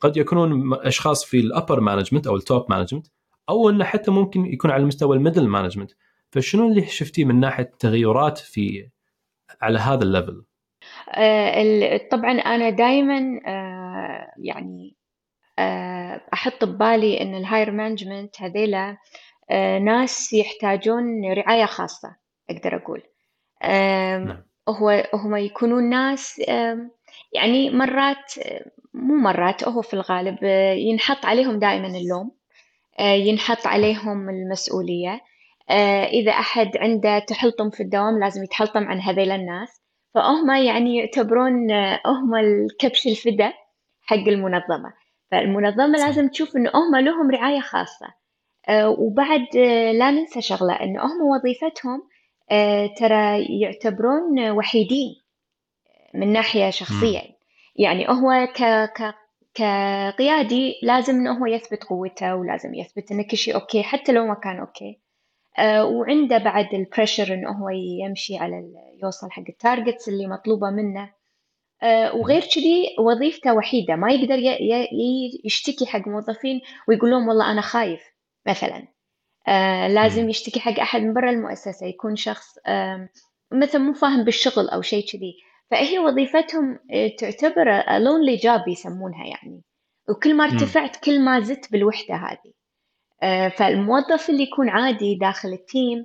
قد 0.00 0.16
يكونون 0.16 0.74
أشخاص 0.74 1.24
في 1.24 1.40
ال 1.40 1.47
upper 1.47 1.80
management 1.80 2.26
أو 2.26 2.36
ال 2.36 2.43
top 2.43 2.66
management 2.70 3.06
أو 3.48 3.70
أنه 3.70 3.84
حتى 3.84 4.10
ممكن 4.10 4.46
يكون 4.46 4.70
على 4.70 4.84
مستوى 4.84 5.16
ال 5.16 5.21
middle 5.21 5.48
management 5.48 5.90
فشنو 6.30 6.68
اللي 6.68 6.86
شفتيه 6.86 7.24
من 7.24 7.40
ناحية 7.40 7.72
تغيرات 7.78 8.38
في 8.38 8.88
على 9.62 9.78
هذا 9.78 10.04
ال 10.04 10.10
level؟ 10.10 10.44
طبعا 12.10 12.32
أنا 12.32 12.70
دائما 12.70 13.40
يعني 14.38 14.96
أحط 16.34 16.64
ببالي 16.64 17.20
إن 17.20 17.34
ال 17.34 17.39
higher 17.39 17.70
management 17.70 18.42
هذيلا 18.42 18.96
ناس 19.84 20.32
يحتاجون 20.32 21.32
رعاية 21.32 21.64
خاصة 21.64 22.16
أقدر 22.50 22.76
أقول. 22.76 23.02
نعم. 23.62 24.42
هو 24.68 25.04
هم 25.14 25.36
يكونون 25.36 25.90
ناس 25.90 26.40
يعني 27.32 27.70
مرات 27.70 28.34
مو 28.94 29.14
مرات 29.14 29.68
هو 29.68 29.82
في 29.82 29.94
الغالب 29.94 30.38
آه، 30.42 30.72
ينحط 30.72 31.24
عليهم 31.24 31.58
دائما 31.58 31.86
اللوم 31.86 32.30
آه، 33.00 33.12
ينحط 33.12 33.66
عليهم 33.66 34.30
المسؤولية. 34.30 35.20
إذا 36.12 36.32
أحد 36.32 36.76
عنده 36.76 37.18
تحلطم 37.18 37.70
في 37.70 37.82
الدوام 37.82 38.18
لازم 38.18 38.44
يتحلطم 38.44 38.84
عن 38.84 39.00
هذيل 39.00 39.30
الناس. 39.32 39.82
فهم 40.14 40.50
يعني 40.50 40.96
يعتبرون 40.96 41.70
هم 42.06 42.34
الكبش 42.34 43.06
الفدا 43.06 43.52
حق 44.00 44.16
المنظمة. 44.16 44.92
فالمنظمة 45.30 45.98
لازم 45.98 46.28
تشوف 46.28 46.56
إنه 46.56 46.70
هم 46.74 46.96
لهم 46.96 47.30
رعاية 47.30 47.60
خاصة. 47.60 48.06
آه، 48.06 48.17
وبعد 48.70 49.56
آه، 49.56 49.92
لا 49.92 50.10
ننسى 50.10 50.40
شغلة 50.40 50.72
إنه 50.72 51.02
هم 51.02 51.22
وظيفتهم 51.22 52.02
آه، 52.50 52.86
ترى 52.86 53.46
يعتبرون 53.60 54.50
وحيدين 54.50 55.14
من 56.14 56.32
ناحية 56.32 56.70
شخصية. 56.70 57.20
يعني 57.76 58.08
هو 58.08 58.48
ك 58.54 58.62
ك 58.98 59.14
كقيادي 59.54 60.74
لازم 60.82 61.14
إنه 61.14 61.38
هو 61.38 61.46
يثبت 61.46 61.84
قوته 61.84 62.34
ولازم 62.36 62.74
يثبت 62.74 63.12
إن 63.12 63.22
كل 63.22 63.36
شيء 63.36 63.54
okay 63.54 63.82
حتى 63.82 64.12
لو 64.12 64.26
ما 64.26 64.34
كان 64.34 64.58
okay. 64.58 64.98
وعنده 65.82 66.38
بعد 66.38 66.74
ال 66.74 66.81
pressure 66.81 67.34
إنه 67.34 67.50
هو 67.50 67.68
يمشي 68.04 68.36
على 68.36 68.72
يوصل 69.02 69.30
حق 69.30 69.42
ال 69.48 69.55
targets 69.55 70.08
اللي 70.08 70.26
مطلوبة 70.26 70.70
منه. 70.70 71.10
وغير 72.14 72.42
كذي 72.42 72.96
وظيفته 72.98 73.54
وحيدة 73.54 73.96
ما 73.96 74.12
يقدر 74.12 74.38
يشتكي 75.44 75.86
حق 75.86 76.08
موظفين 76.08 76.60
ويقول 76.88 77.10
لهم 77.10 77.28
والله 77.28 77.52
أنا 77.52 77.60
خايف. 77.60 78.17
مثلا. 78.46 78.88
آه 79.48 79.88
لازم 79.88 80.28
يشتكي 80.30 80.60
حق 80.60 80.80
أحد 80.80 81.00
من 81.00 81.14
برا 81.14 81.30
المؤسسة 81.30 81.86
يكون 81.86 82.16
شخص 82.16 82.58
آه 82.66 83.08
مثلا 83.52 83.80
مو 83.80 83.92
فاهم 83.92 84.24
بالشغل 84.24 84.68
أو 84.68 84.82
شيء 84.82 85.06
كذي. 85.12 85.34
فهي 85.70 85.98
وظيفتهم 85.98 86.78
آه، 86.92 87.08
تعتبر 87.18 87.82
lonely 87.98 88.36
job 88.36 88.68
يسمونها 88.68 89.26
يعني. 89.26 89.62
وكل 90.10 90.34
ما 90.34 90.44
ارتفعت 90.44 90.96
كل 90.96 91.20
ما 91.20 91.40
زدت 91.40 91.72
بالوحدة 91.72 92.14
هذه. 92.14 92.52
آه 93.22 93.48
فالموظف 93.48 94.30
اللي 94.30 94.42
يكون 94.42 94.68
عادي 94.68 95.14
داخل 95.14 95.48
ال 95.48 95.59
team 95.59 96.04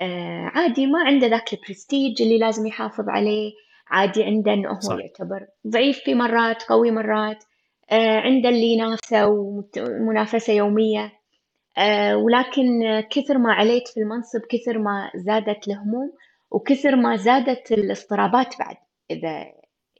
آه 0.00 0.50
عادي 0.54 0.86
ما 0.86 0.98
عنده 1.04 1.26
ذاك 1.26 1.52
البرستيج 1.52 2.22
اللي 2.22 2.38
لازم 2.38 2.66
يحافظ 2.66 3.08
عليه. 3.08 3.52
عادي 3.90 4.24
عنده 4.24 4.52
إنه 4.52 4.68
هو 4.70 4.80
صح. 4.80 4.96
يعتبر 5.00 5.46
ضعيف 5.66 5.98
في 5.98 6.14
مرات 6.14 6.62
قوي 6.62 6.90
مرات. 6.90 7.44
آه 7.90 8.20
عنده 8.20 8.48
اللي 8.48 8.66
ينافسه 8.66 9.26
ومنافسة 9.28 10.52
يومية. 10.52 11.04
آه، 11.04 11.12
ولكن 12.14 13.00
كثر 13.10 13.38
ما 13.38 13.52
عليت 13.52 13.88
في 13.88 14.00
المنصب 14.00 14.40
كثر 14.50 14.78
ما 14.78 15.10
زادت 15.14 15.68
الهموم 15.68 16.12
وكثر 16.50 16.96
ما 16.96 17.16
زادت 17.16 17.72
الاضطرابات 17.72 18.58
بعد 18.58 18.76
إذا 19.10 19.44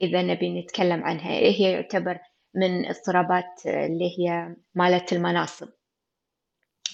إذا 0.01 0.21
نبي 0.21 0.61
نتكلم 0.61 1.03
عنها. 1.03 1.31
هي 1.31 1.71
يعتبر 1.71 2.19
من 2.55 2.85
اضطرابات 2.85 3.65
اللي 3.65 4.19
هي 4.19 4.55
مالت 4.75 5.13
المناصب. 5.13 5.67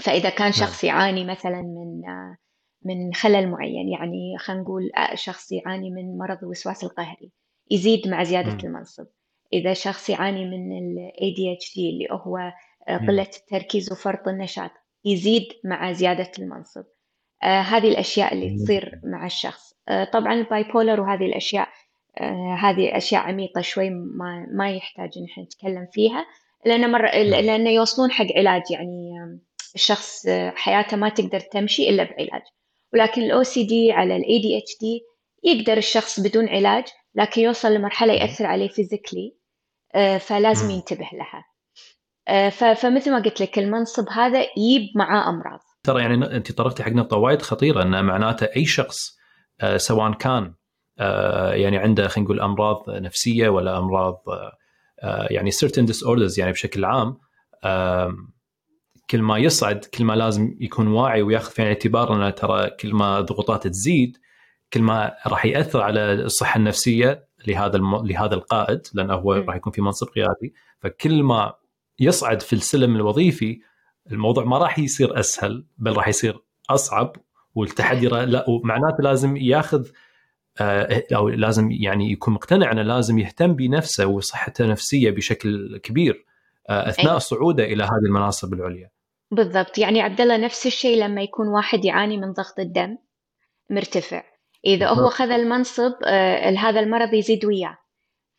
فإذا 0.04 0.30
كان 0.30 0.42
نعم. 0.42 0.52
شخص 0.52 0.84
يعاني 0.84 1.26
مثلا 1.26 1.62
من 1.62 2.02
من 2.86 3.14
خلل 3.14 3.50
معين 3.50 3.90
يعني 3.90 4.38
خلينا 4.38 4.62
نقول 4.62 4.92
آه، 4.98 5.16
شخص 5.16 5.52
يعاني 5.52 5.90
من 5.90 6.18
مرض 6.18 6.38
الوسواس 6.44 6.84
القهري 6.84 7.32
يزيد 7.72 8.08
مع 8.08 8.24
زيادة 8.24 8.68
المنصب. 8.68 9.08
إذا 9.54 9.74
شخص 9.74 10.10
يعاني 10.10 10.46
من 10.46 10.78
ال 10.78 11.12
ADHD 11.16 11.78
اللي 11.78 12.08
هو 12.12 12.52
قلة 12.88 13.28
التركيز 13.38 13.92
وفرط 13.92 14.28
النشاط 14.28 14.72
يزيد 15.06 15.48
مع 15.64 15.92
زيادة 15.92 16.32
المنصب. 16.40 16.84
آه 17.44 17.62
هذه 17.62 17.88
الأشياء 17.90 18.34
اللي 18.34 18.56
تصير 18.64 19.00
مع 19.04 19.26
الشخص. 19.26 19.74
آه 19.90 20.04
طبعا 20.04 20.34
ال 20.34 20.64
bipolar 20.64 21.02
وهذه 21.02 21.26
الأشياء 21.26 21.68
آه 22.18 22.56
هذه 22.62 22.98
أشياء 22.98 23.22
عميقة 23.22 23.62
شوي 23.62 23.90
ما, 23.90 24.48
ما 24.54 24.72
يحتاج 24.72 25.10
إن 25.18 25.26
إحنا 25.32 25.44
نتكلم 25.44 25.88
فيها 25.94 26.26
لأن 26.66 26.92
مرة 26.92 27.10
لأن 27.12 27.68
يوصلون 27.68 28.12
حق 28.12 28.26
علاج 28.36 28.62
يعني 28.72 29.12
الشخص 29.76 30.28
حياته 30.56 30.98
ما 30.98 31.10
تقدر 31.10 31.40
تمشي 31.40 31.90
إلا 31.90 32.04
بعلاج. 32.04 32.42
ولكن 32.94 33.22
الأو 33.22 33.44
سي 33.44 33.64
دي 33.64 33.92
على 33.92 34.16
الاي 34.16 34.40
دي 34.42 34.58
اتش 34.58 34.78
دي 34.82 35.02
يقدر 35.44 35.78
الشخص 35.78 36.20
بدون 36.20 36.50
علاج 36.50 36.84
لكن 37.16 37.42
يوصل 37.42 37.74
لمرحلة 37.74 38.14
يأثر 38.14 38.46
عليه 38.46 38.68
physically 38.68 39.36
فلازم 40.20 40.70
ينتبه 40.70 41.10
لها. 41.14 41.46
فمثل 42.52 43.12
ما 43.12 43.20
قلت 43.24 43.42
لك 43.42 43.60
المنصب 43.60 44.10
هذا 44.10 44.42
يجيب 44.42 44.82
معاه 44.96 45.30
أمراض. 45.30 45.60
ترى 45.84 46.02
يعني 46.02 46.36
أنت 46.36 46.52
طرقتي 46.52 46.84
حق 46.84 46.92
نقطة 46.92 47.18
وايد 47.18 47.42
خطيرة 47.42 47.82
أن 47.82 48.06
معناته 48.06 48.48
أي 48.56 48.66
شخص 48.66 48.98
سواء 49.76 50.14
كان 50.14 50.54
يعني 51.54 51.78
عنده 51.78 52.08
خلينا 52.08 52.26
نقول 52.26 52.40
أمراض 52.40 52.90
نفسية 52.90 53.50
ولا 53.50 53.78
أمراض 53.78 54.24
يعني 55.30 55.52
certain 55.52 55.88
disorders 55.88 56.40
يعني 56.40 56.52
بشكل 56.52 56.86
عام 56.86 57.18
كل 59.10 59.22
ما 59.22 59.38
يصعد 59.38 59.86
كل 59.86 60.04
ما 60.04 60.14
لازم 60.14 60.56
يكون 60.60 60.88
واعي 60.88 61.22
وياخذ 61.22 61.52
في 61.52 61.62
الاعتبار 61.62 62.16
أنه 62.16 62.30
ترى 62.30 62.70
كل 62.70 62.94
ما 62.94 63.20
الضغوطات 63.20 63.68
تزيد 63.68 64.18
كل 64.74 64.82
ما 64.82 65.12
راح 65.28 65.46
يأثر 65.46 65.82
على 65.82 66.14
الصحة 66.14 66.58
النفسية 66.58 67.28
لهذا 67.48 67.78
الم... 67.78 68.06
لهذا 68.06 68.36
القائد 68.36 68.82
لأنه 68.94 69.14
هو 69.14 69.34
راح 69.34 69.56
يكون 69.56 69.74
في 69.74 69.82
منصب 69.82 70.08
قيادي. 70.08 70.54
فكل 70.80 71.24
ما 71.24 71.54
يصعد 72.02 72.42
في 72.42 72.54
السلم 72.54 72.96
الوظيفي 72.96 73.60
الموضوع 74.12 74.44
ما 74.44 74.58
راح 74.58 74.80
يصير 74.80 75.20
أسهل 75.20 75.66
بل 75.78 75.98
راح 75.98 76.08
يصير 76.08 76.40
أصعب 76.70 77.16
والتحدي 77.56 78.08
لا 78.08 78.50
ومعناته 78.50 79.04
لازم 79.04 79.38
ياخذ 79.38 79.88
آه، 80.62 81.04
أو 81.16 81.30
لازم 81.30 81.72
يعني 81.72 82.12
يكون 82.12 82.34
مقتنع 82.34 82.72
أنه 82.72 82.82
لازم 82.82 83.20
يهتم 83.20 83.54
بنفسه 83.54 84.06
وصحته 84.06 84.66
النفسية 84.66 85.12
بشكل 85.12 85.78
كبير 85.78 86.26
آه، 86.70 86.90
أثناء 86.90 87.18
صعوده 87.18 87.64
إلى 87.64 87.84
هذه 87.84 88.06
المناصب 88.06 88.54
العليا. 88.54 88.90
بالضبط 89.32 89.78
يعني 89.78 90.02
عبد 90.02 90.22
الله 90.22 90.38
نفس 90.38 90.66
الشيء 90.66 91.04
لما 91.04 91.22
يكون 91.22 91.48
واحد 91.48 91.86
يعاني 91.86 92.18
من 92.18 92.32
ضغط 92.34 92.60
الدم 92.60 92.98
مرتفع 93.70 94.24
إذا 94.66 94.88
هو 94.88 95.10
خذ 95.10 95.32
المنصب 95.32 95.94
آه، 96.06 96.50
هذا 96.50 96.80
المرض 96.80 97.14
يزيد 97.14 97.46
وياه. 97.46 97.78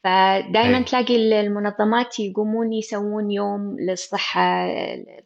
فدائما 0.04 0.82
تلاقي 0.82 1.40
المنظمات 1.40 2.20
يقومون 2.20 2.72
يسوون 2.72 3.30
يوم 3.30 3.76
للصحة 3.80 4.66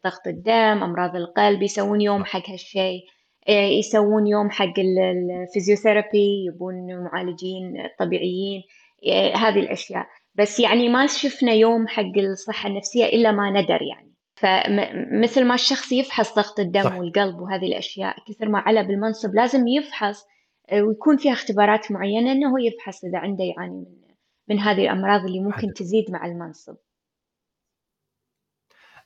ضغط 0.03 0.27
الدم 0.27 0.83
أمراض 0.83 1.15
القلب 1.15 1.61
يسوون 1.61 2.01
يوم 2.01 2.25
حق 2.25 2.49
هالشيء. 2.49 3.01
إيه، 3.49 3.79
يسوون 3.79 4.27
يوم 4.27 4.49
حق 4.49 4.73
الفيزيوثيرابي 4.79 6.45
يبون 6.47 7.03
معالجين 7.03 7.73
طبيعيين. 7.99 8.61
إيه، 9.03 9.35
هذه 9.35 9.59
الأشياء. 9.59 10.05
بس 10.35 10.59
يعني 10.59 10.89
ما 10.89 11.07
شفنا 11.07 11.51
يوم 11.51 11.87
حق 11.87 12.17
الصحة 12.17 12.69
النفسية 12.69 13.05
إلا 13.05 13.31
ما 13.31 13.49
ندر 13.49 13.79
يعني. 13.81 14.13
فمثل 14.35 15.45
ما 15.45 15.53
الشخص 15.53 15.91
يفحص 15.91 16.35
ضغط 16.35 16.59
الدم 16.59 16.83
صح. 16.83 16.97
والقلب 16.97 17.39
وهذه 17.39 17.65
الأشياء 17.65 18.15
كثر 18.27 18.49
ما 18.49 18.59
على 18.59 18.83
بالمنصب 18.83 19.35
لازم 19.35 19.67
يفحص 19.67 20.25
ويكون 20.73 21.17
فيها 21.17 21.33
اختبارات 21.33 21.91
معينة 21.91 22.31
أنه 22.31 22.65
يفحص 22.65 23.05
إذا 23.05 23.17
عنده 23.17 23.43
يعاني 23.43 23.75
من 23.75 24.06
من 24.49 24.59
هذه 24.59 24.81
الأمراض 24.81 25.25
اللي 25.25 25.39
ممكن 25.39 25.73
تزيد 25.73 26.11
مع 26.11 26.25
المنصب 26.25 26.75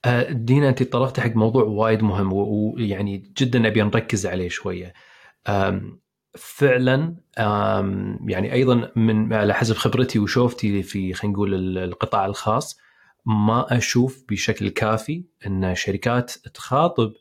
آه، 0.06 0.32
دينا 0.32 0.70
أنت 0.70 0.84
طرقت 0.84 1.20
حق 1.20 1.36
موضوع 1.36 1.64
وايد 1.64 2.04
مهم 2.04 2.34
ويعني 2.34 3.34
جدا 3.38 3.68
ابي 3.68 3.82
نركز 3.82 4.26
عليه 4.26 4.50
شوية. 4.50 4.94
فعلا 6.38 7.16
يعني 8.28 8.54
أيضا 8.54 8.92
من 8.96 9.34
على 9.34 9.54
حسب 9.54 9.76
خبرتي 9.76 10.20
وشوفتي 10.20 10.84
في 10.84 11.14
خلينا 11.14 11.34
نقول 11.34 11.78
القطاع 11.78 12.26
الخاص 12.26 12.80
ما 13.26 13.78
أشوف 13.78 14.24
بشكل 14.30 14.70
كافي 14.70 15.26
إن 15.48 15.76
شركات 15.76 16.32
تخاطب 16.32 17.14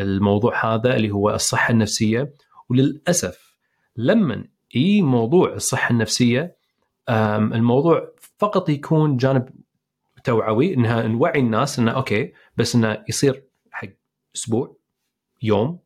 الموضوع 0.00 0.74
هذا 0.74 0.96
اللي 0.96 1.10
هو 1.10 1.30
الصحة 1.30 1.72
النفسية 1.72 2.34
وللأسف 2.70 3.56
لما 3.96 4.44
اي 4.76 5.02
موضوع 5.02 5.52
الصحة 5.52 5.92
النفسية 5.92 6.57
الموضوع 7.08 8.08
فقط 8.38 8.68
يكون 8.68 9.16
جانب 9.16 9.48
توعوي 10.24 10.74
إنها 10.74 11.02
نوعي 11.02 11.40
الناس 11.40 11.78
إنه 11.78 11.90
okay 11.90 12.32
بس 12.56 12.74
إنه 12.74 13.04
يصير 13.08 13.44
حق 13.70 13.88
أسبوع 14.36 14.76
يوم. 15.42 15.78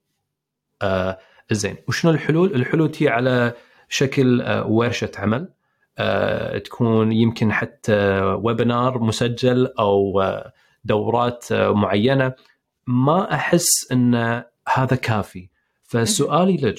آه 0.82 1.18
زين. 1.50 1.76
وشنو 1.88 2.11
الحلول؟ 2.11 2.54
الحلول 2.54 2.90
تي 2.90 3.08
على 3.08 3.54
شكل 3.88 4.40
آه 4.40 4.66
ورشة 4.66 5.11
عمل. 5.16 5.52
آه 5.98 6.58
تكون 6.58 7.12
يمكن 7.12 7.52
حتى 7.52 8.20
webinar 8.20 8.98
مسجل 8.98 9.66
أو 9.78 10.20
آه 10.20 10.52
دورات 10.85 11.52
آه 11.52 11.72
معينة. 11.74 12.32
ما 12.87 13.35
أحس 13.35 13.92
إن 13.92 14.42
هذا 14.68 14.96
كافي. 14.96 15.48
فسؤالي 15.82 16.56
لك 16.56 16.78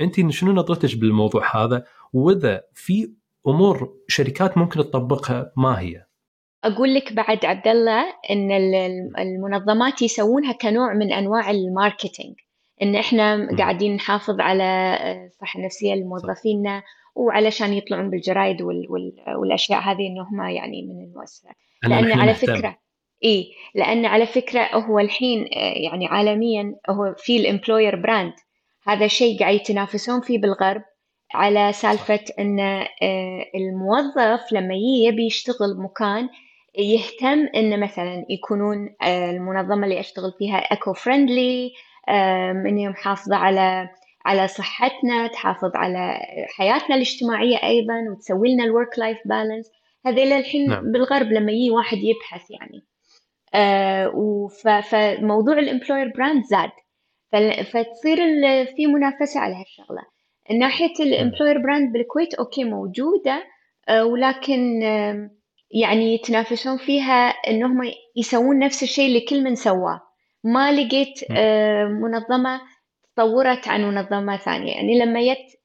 أنت 0.00 0.30
شنو 0.30 0.52
نظرتك 0.52 0.96
بالموضوع 0.96 1.64
هذا؟ 1.64 1.84
وإذا 2.12 2.62
في 2.74 3.12
أمور 3.46 3.94
شركات 4.08 4.58
ممكن 4.58 4.80
تطبقها 4.80 5.52
ما 5.56 5.80
هي؟ 5.80 6.04
أقول 6.64 6.94
لك 6.94 7.12
بعد 7.12 7.44
عبد 7.44 7.68
الله 7.68 8.04
ان 8.30 8.50
المنظمات 9.18 10.02
يسوونها 10.02 10.52
كنوع 10.52 10.94
من 10.94 11.12
أنواع 11.12 11.50
ال 11.50 11.58
marketing. 11.58 12.34
إن 12.82 12.96
إحنا 12.96 13.48
قاعدين 13.58 13.94
نحافظ 13.94 14.40
على 14.40 14.96
الصحه 15.26 15.58
النفسيه 15.58 15.94
لموظفينا 15.94 16.82
وعلشان 17.14 17.72
يطلعون 17.72 18.10
بالجرايد 18.10 18.62
والأشياء 19.36 19.80
هذه 19.80 20.06
انهم 20.06 20.48
يعني 20.48 20.82
من 20.82 21.04
المؤسسات 21.04 21.56
لأن 21.82 22.12
على 22.12 22.34
فكرة 22.34 22.76
إي 23.24 23.52
لأن 23.74 24.06
على 24.06 24.26
فكرة 24.26 24.60
هو 24.74 24.98
الحين 24.98 25.48
يعني 25.84 26.06
عالميا 26.06 26.74
هو 26.90 27.14
في 27.18 27.36
ال 27.36 27.43
employer 27.43 27.96
brand 27.96 28.32
هذا 28.86 29.06
شيء 29.06 29.38
قاعد 29.40 29.54
يتنافسون 29.54 30.20
فيه 30.20 30.38
بالغرب. 30.38 30.82
على 31.34 31.72
سالفة 31.72 32.24
أن 32.38 32.60
آه، 32.60 33.44
الموظف 33.54 34.52
لما 34.52 34.74
يبي 34.74 35.26
يشتغل 35.26 35.76
مكان 35.78 36.28
يهتم 36.78 37.48
أن 37.56 37.80
مثلا 37.80 38.26
يكونون 38.28 38.94
آه، 39.02 39.30
المنظمة 39.30 39.84
اللي 39.84 40.00
أشتغل 40.00 40.32
فيها 40.38 40.56
eco 40.56 40.92
friendly 40.92 41.72
أنه 42.08 42.88
محافظة 42.88 43.36
على 43.36 43.88
على 44.24 44.48
صحتنا 44.48 45.26
تحافظ 45.26 45.76
على 45.76 46.18
حياتنا 46.56 46.96
الاجتماعية 46.96 47.56
أيضا 47.62 47.94
وتسوي 48.10 48.54
لنا 48.54 48.64
ال 48.64 48.71
work 48.71 48.98
life 48.98 49.18
balance 49.24 49.70
هذيلا 50.06 50.38
الحين 50.38 50.68
نعم. 50.70 50.92
بالغرب 50.92 51.26
لما 51.26 51.52
يجي 51.52 51.70
واحد 51.70 51.98
يبحث 51.98 52.50
يعني. 52.50 52.84
آه 53.54 54.48
فموضوع 54.82 55.58
ال 55.58 55.64
employer 55.64 56.12
brand 56.16 56.44
زاد. 56.44 56.70
فتصير 57.64 58.16
في 58.76 58.86
منافسة 58.86 59.40
على 59.40 59.54
هالشغلة. 59.54 60.02
ناحية 60.58 60.92
ال 61.00 61.06
employer 61.06 61.58
brand 61.58 61.92
بالكويت 61.92 62.34
okay 62.34 62.64
موجودة 62.64 63.44
آه، 63.88 64.04
ولكن 64.04 64.82
يعني 65.70 66.14
يتنافسون 66.14 66.76
فيها 66.76 67.28
انهم 67.28 67.90
يسوون 68.16 68.58
نفس 68.58 68.82
الشيء 68.82 69.06
اللي 69.06 69.20
كل 69.20 69.44
من 69.44 69.54
سواه. 69.54 70.00
ما 70.44 70.72
لقيت 70.72 71.20
آه، 71.36 71.84
منظمة 71.84 72.60
تطورت 73.16 73.68
عن 73.68 73.82
منظمة 73.84 74.36
ثانية. 74.36 74.72
يعني 74.72 74.98
لما 74.98 75.20
جت 75.22 75.60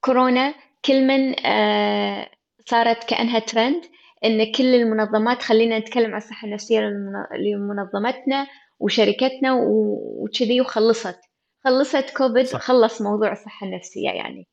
كورونا 0.00 0.54
كل 0.84 1.06
من 1.06 1.46
آه، 1.46 2.30
صارت 2.66 3.04
كأنها 3.04 3.38
ترند 3.38 3.82
إن 4.24 4.52
كل 4.52 4.74
المنظمات 4.74 5.42
خلينا 5.42 5.78
نتكلم 5.78 6.10
عن 6.10 6.16
الصحة 6.16 6.46
النفسية 6.48 6.80
لمنظمتنا 7.38 8.46
وشركتنا 8.80 9.52
وكذي 9.52 10.60
وخلصت. 10.60 11.29
خلصت 11.64 12.10
كوفيد 12.16 12.46
صح. 12.46 12.60
خلص 12.60 13.02
موضوع 13.02 13.32
الصحة 13.32 13.66
النفسية 13.66 14.10
يعني. 14.10 14.46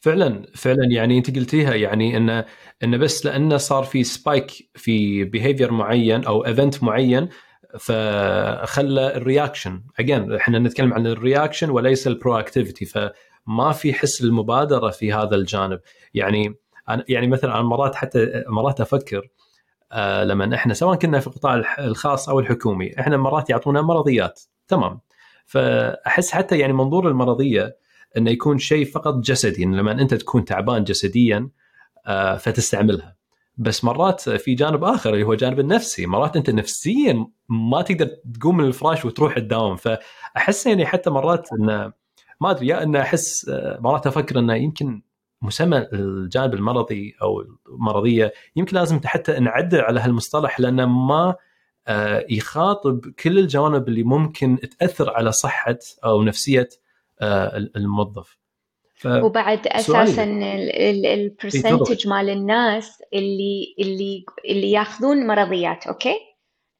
فعلا 0.00 0.46
فعلا 0.54 0.84
يعني 0.90 1.18
أنت 1.18 1.36
قلتيها 1.36 1.74
يعني 1.74 2.16
انه 2.16 2.44
انه 2.82 2.96
بس 2.96 3.26
لأنه 3.26 3.56
صار 3.56 3.84
في 3.84 4.04
spike 4.04 4.50
في 4.74 5.24
behavior 5.24 5.72
معين 5.72 6.24
أو 6.24 6.46
event 6.46 6.82
معين 6.82 7.28
فخلى 7.78 9.16
ال 9.16 9.23
reaction 9.23 9.82
again 9.98 10.34
إحنا 10.34 10.58
نتكلم 10.58 10.94
عن 10.94 11.06
ال 11.06 11.13
reaction 11.13 11.70
وليس 11.70 12.06
ال 12.06 12.38
proactivity 12.38 12.84
فما 12.84 13.72
في 13.72 13.94
حس 13.94 14.20
المبادرة 14.22 14.90
في 14.90 15.12
هذا 15.12 15.36
الجانب. 15.36 15.80
يعني 16.14 16.54
يعني 17.08 17.26
مثلا 17.26 17.54
أنا 17.54 17.62
مرات 17.62 17.94
حتى 17.94 18.44
مرات 18.48 18.80
أفكر 18.80 19.28
آه 19.92 20.24
لما 20.24 20.54
إحنا 20.54 20.74
سواء 20.74 20.98
كنا 20.98 21.20
في 21.20 21.26
القطاع 21.26 21.62
الخاص 21.78 22.28
أو 22.28 22.40
الحكومي 22.40 23.00
إحنا 23.00 23.16
مرات 23.16 23.50
يعطونا 23.50 23.82
مرضيات 23.82 24.40
تمام. 24.68 25.00
فأحس 25.44 26.30
حتى 26.30 26.58
يعني 26.58 26.72
منظور 26.72 27.08
المرضية 27.08 27.76
إنه 28.16 28.30
يكون 28.30 28.58
شيء 28.58 28.84
فقط 28.84 29.14
جسدي 29.14 29.64
إن 29.64 29.74
لما 29.74 29.92
أنت 29.92 30.14
تكون 30.14 30.44
تعبان 30.44 30.84
جسديا 30.84 31.48
آه، 32.06 32.36
فتستعملها. 32.36 33.16
بس 33.56 33.84
مرات 33.84 34.20
في 34.30 34.54
جانب 34.54 34.84
آخر 34.84 35.14
اللي 35.14 35.24
هو 35.24 35.32
الجانب 35.32 35.60
النفسي. 35.60 36.06
مرات 36.06 36.36
أنت 36.36 36.50
نفسيا 36.50 37.26
ما 37.48 37.82
تقدر 37.82 38.10
تقوم 38.40 38.56
من 38.56 38.64
الفراش 38.64 39.04
وتروح 39.04 39.36
الدوام. 39.36 39.76
فأحس 39.76 40.66
يعني 40.66 40.86
حتى 40.86 41.10
مرات 41.10 41.48
انه 41.52 41.92
ما 42.40 42.50
أدري 42.50 42.66
يا 42.66 42.82
إنه 42.82 43.00
أحس 43.00 43.48
آه، 43.48 43.78
مرات 43.80 44.06
أفكر 44.06 44.38
إنه 44.38 44.54
يمكن 44.54 45.02
مسمى 45.42 45.86
الجانب 45.92 46.54
المرضي 46.54 47.16
أو 47.22 47.44
المرضية 47.68 48.32
يمكن 48.56 48.76
لازم 48.76 49.00
حتى 49.04 49.40
نعدل 49.40 49.80
على 49.80 50.00
هالمصطلح 50.00 50.60
لأنه 50.60 50.86
ما 50.86 51.34
يخاطب 52.30 53.10
كل 53.22 53.38
الجوانب 53.38 53.88
اللي 53.88 54.02
ممكن 54.02 54.58
تأثر 54.78 55.10
على 55.10 55.32
صحة 55.32 55.78
أو 56.04 56.22
نفسية 56.22 56.68
آه، 57.20 57.56
الموظف. 57.76 58.38
ف... 58.94 59.06
وبعد 59.06 59.66
أساسا 59.66 60.24
ال 61.14 61.23
percentage 61.23 62.08
مال 62.08 62.30
الناس 62.30 63.02
اللي 63.14 63.74
اللي 63.78 64.24
اللي 64.44 64.72
ياخذون 64.72 65.26
مرضيات 65.26 65.86
okay؟ 65.86 66.16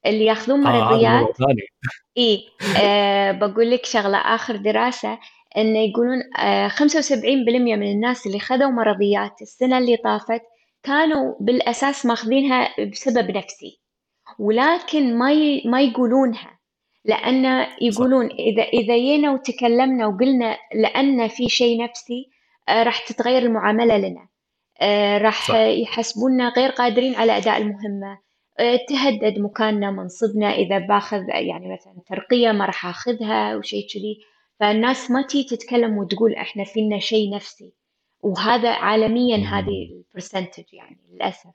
اللي 0.05 0.25
ياخذون 0.25 0.67
آه، 0.67 0.69
مرضيات. 0.69 1.41
آه 1.41 1.55
اي 2.17 2.43
آه 2.81 3.31
بقول 3.31 3.71
لك 3.71 3.85
شغلة 3.85 4.17
آخر 4.17 4.55
دراسة 4.55 5.19
انه 5.57 5.79
يقولون 5.79 6.35
آه 6.37 6.67
75% 6.67 6.75
من 7.55 7.91
الناس 7.91 8.27
اللي 8.27 8.39
خذوا 8.39 8.69
مرضيات 8.69 9.41
السنة 9.41 9.77
اللي 9.77 9.97
طافت 9.97 10.41
كانوا 10.83 11.35
بالأساس 11.39 12.05
ماخذينها 12.05 12.85
بسبب 12.91 13.31
نفسي. 13.31 13.79
ولكن 14.39 15.17
ما 15.17 15.31
ي... 15.31 15.63
ما 15.65 15.81
يقولونها. 15.81 16.59
لأن 17.05 17.67
يقولون 17.81 18.25
إذا 18.25 18.63
إذا 18.63 18.97
جينا 18.97 19.31
وتكلمنا 19.31 20.07
وقلنا 20.07 20.57
لأن 20.73 21.27
في 21.27 21.49
شيء 21.49 21.83
نفسي 21.83 22.29
آه، 22.69 22.83
راح 22.83 23.07
تتغير 23.07 23.41
المعاملة 23.41 23.97
لنا. 23.97 24.27
آه، 24.81 25.17
راح. 25.17 25.49
يحسبونا 25.55 26.49
غير 26.49 26.69
قادرين 26.69 27.15
على 27.15 27.37
أداء 27.37 27.57
المهمة. 27.57 28.19
آه، 28.59 28.79
تهدد 28.89 29.39
مكاننا 29.39 29.91
منصبنا. 29.91 30.53
إذا 30.53 30.77
باخذ 30.77 31.23
يعني 31.29 31.73
مثلا 31.73 31.93
ترقية 32.07 32.51
ما 32.51 32.65
راح 32.65 32.85
أخذها 32.85 33.55
وشيء 33.55 33.87
كذي. 33.93 34.19
فالناس 34.59 35.11
ما 35.11 35.21
تي 35.21 35.43
تتكلم 35.43 35.97
وتقول 35.97 36.33
إحنا 36.33 36.63
فينا 36.63 36.99
شيء 36.99 37.35
نفسي. 37.35 37.73
وهذا 38.21 38.69
عالميا 38.69 39.37
هذه 39.37 39.89
ال 39.91 39.98
percentage 39.98 40.73
يعني 40.73 40.99
للأسف. 41.11 41.49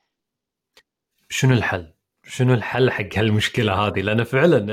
شنو 1.28 1.52
الحل؟ 1.52 1.92
شنو 2.26 2.54
الحل 2.54 2.90
حق 2.90 3.16
هالمشكلة 3.16 3.72
هذه 3.72 4.00
لأن 4.00 4.24
فعلا 4.24 4.66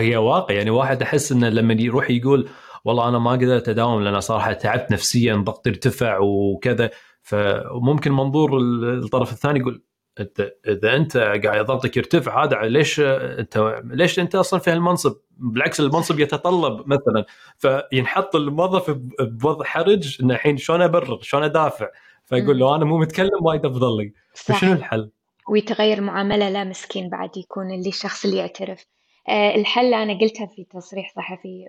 هي 0.00 0.16
واقع 0.16 0.54
يعني 0.54 0.70
واحد 0.70 1.02
أحس 1.02 1.32
إنه 1.32 1.48
لما 1.48 1.74
يروح 1.74 2.10
يقول 2.10 2.48
والله 2.84 3.08
أنا 3.08 3.18
ما 3.18 3.30
قدرت 3.30 3.68
أداوم 3.68 4.02
لأن 4.02 4.20
صراحة 4.20 4.52
تعبت 4.52 4.92
نفسيا 4.92 5.34
ضغطي 5.34 5.70
ارتفع 5.70 6.18
وكذا 6.18 6.90
فممكن 7.22 8.12
منظور 8.12 8.58
الطرف 8.58 9.32
الثاني 9.32 9.58
يقول 9.58 9.82
أنت 10.20 10.52
إذا 10.68 10.96
أنت 10.96 11.16
قاعد 11.16 11.66
ضغطك 11.66 11.96
يرتفع 11.96 12.44
هذا 12.44 12.62
ليش 12.62 13.00
أنت 13.00 13.82
ليش 13.84 14.18
أنت 14.18 14.34
أصلا 14.34 14.60
في 14.60 14.70
هالمنصب؟ 14.70 15.16
بالعكس 15.30 15.80
المنصب 15.80 16.20
يتطلب 16.20 16.86
مثلا 16.86 17.26
فينحط 17.56 18.36
الموظف 18.36 18.90
بوضع 19.20 19.64
حرج 19.64 20.18
إنه 20.22 20.34
الحين 20.34 20.56
شلون 20.56 20.82
أبرر؟ 20.82 21.18
شلون 21.22 21.42
أدافع؟ 21.42 21.88
فيقول 22.26 22.58
له 22.58 22.76
أنا 22.76 22.84
مو 22.84 22.98
متكلم 22.98 23.38
وايد 23.42 23.66
أفضل 23.66 23.96
لي 23.96 24.12
فشنو 24.34 24.72
الحل؟ 24.72 25.10
ويتغير 25.50 26.00
معاملة 26.00 26.48
لا 26.48 26.64
مسكين 26.64 27.08
بعد 27.08 27.36
يكون 27.36 27.70
اللي 27.70 27.88
الشخص 27.88 28.24
اللي 28.24 28.36
يعترف. 28.36 28.86
آه، 29.28 29.54
الحل 29.54 29.94
أنا 29.94 30.18
قلتها 30.18 30.46
في 30.46 30.64
تصريح 30.64 31.12
صحفي 31.16 31.64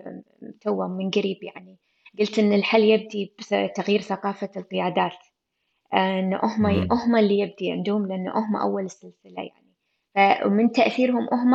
تو 0.60 0.88
من 0.88 1.10
قريب 1.10 1.38
يعني. 1.42 1.78
قلت 2.18 2.38
إن 2.38 2.52
الحل 2.52 2.84
يبدي 2.84 3.34
بتغيير 3.38 4.00
ثقافة 4.00 4.50
القيادات. 4.56 5.18
آه، 5.94 6.20
إن 6.20 6.34
هم 6.34 6.66
هم 6.92 7.16
اللي 7.16 7.38
يبدي 7.38 7.72
عندهم 7.72 8.06
لأن 8.06 8.28
هم 8.28 8.56
أول 8.56 8.84
السلسلة 8.84 9.34
يعني. 9.36 9.70
فمن 10.14 10.72
تأثيرهم 10.72 11.28
هم 11.32 11.54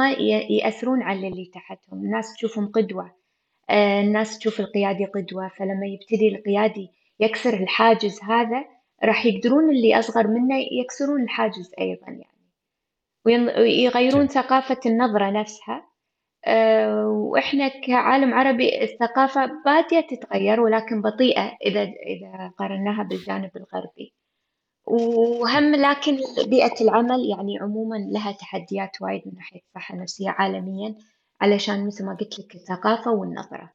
يأثرون 0.49 1.01
على 1.01 1.27
اللي 1.27 1.45
تحتهم. 1.45 1.99
الناس 1.99 2.33
تشوفهم 2.33 2.67
قدوة. 2.67 3.11
آه، 3.69 4.01
الناس 4.01 4.39
تشوف 4.39 4.59
القيادي 4.59 5.05
قدوة. 5.05 5.47
فلما 5.47 5.85
يبتدي 5.85 6.27
القيادي 6.27 6.91
يكسر 7.19 7.53
الحاجز 7.53 8.19
هذا 8.23 8.74
راح 9.03 9.25
يقدرون 9.25 9.69
اللي 9.69 9.99
أصغر 9.99 10.27
منه 10.27 10.55
يكسرون 10.81 11.23
الحاجز 11.23 11.71
أيضا 11.79 12.07
يعني. 12.07 12.51
ويغيرون 13.25 14.27
ثقافة 14.27 14.79
النظرة 14.85 15.29
نفسها. 15.29 15.87
أه 16.47 17.07
وإحنا 17.07 17.67
كعالم 17.67 18.33
عربي 18.33 18.83
الثقافة 18.83 19.51
بادية 19.65 20.07
تتغير 20.07 20.59
ولكن 20.61 21.01
بطيئة 21.01 21.57
إذا 21.65 21.81
إذا 21.81 22.53
قارناها 22.57 23.03
بالجانب 23.03 23.51
الغربي. 23.55 24.13
وهم 24.87 25.75
لكن 25.75 26.17
بيئة 26.49 26.81
العمل 26.81 27.29
يعني 27.29 27.59
عموما 27.61 27.95
لها 27.95 28.31
تحديات 28.31 29.01
وايد 29.01 29.21
من 29.25 29.33
ناحية 29.35 29.59
الصحة 29.67 29.95
النفسية 29.95 30.29
عالميا 30.29 30.95
علشان 31.41 31.87
مثل 31.87 32.05
ما 32.05 32.17
قلت 32.19 32.39
لك 32.39 32.55
الثقافة 32.55 33.11
والنظرة. 33.11 33.71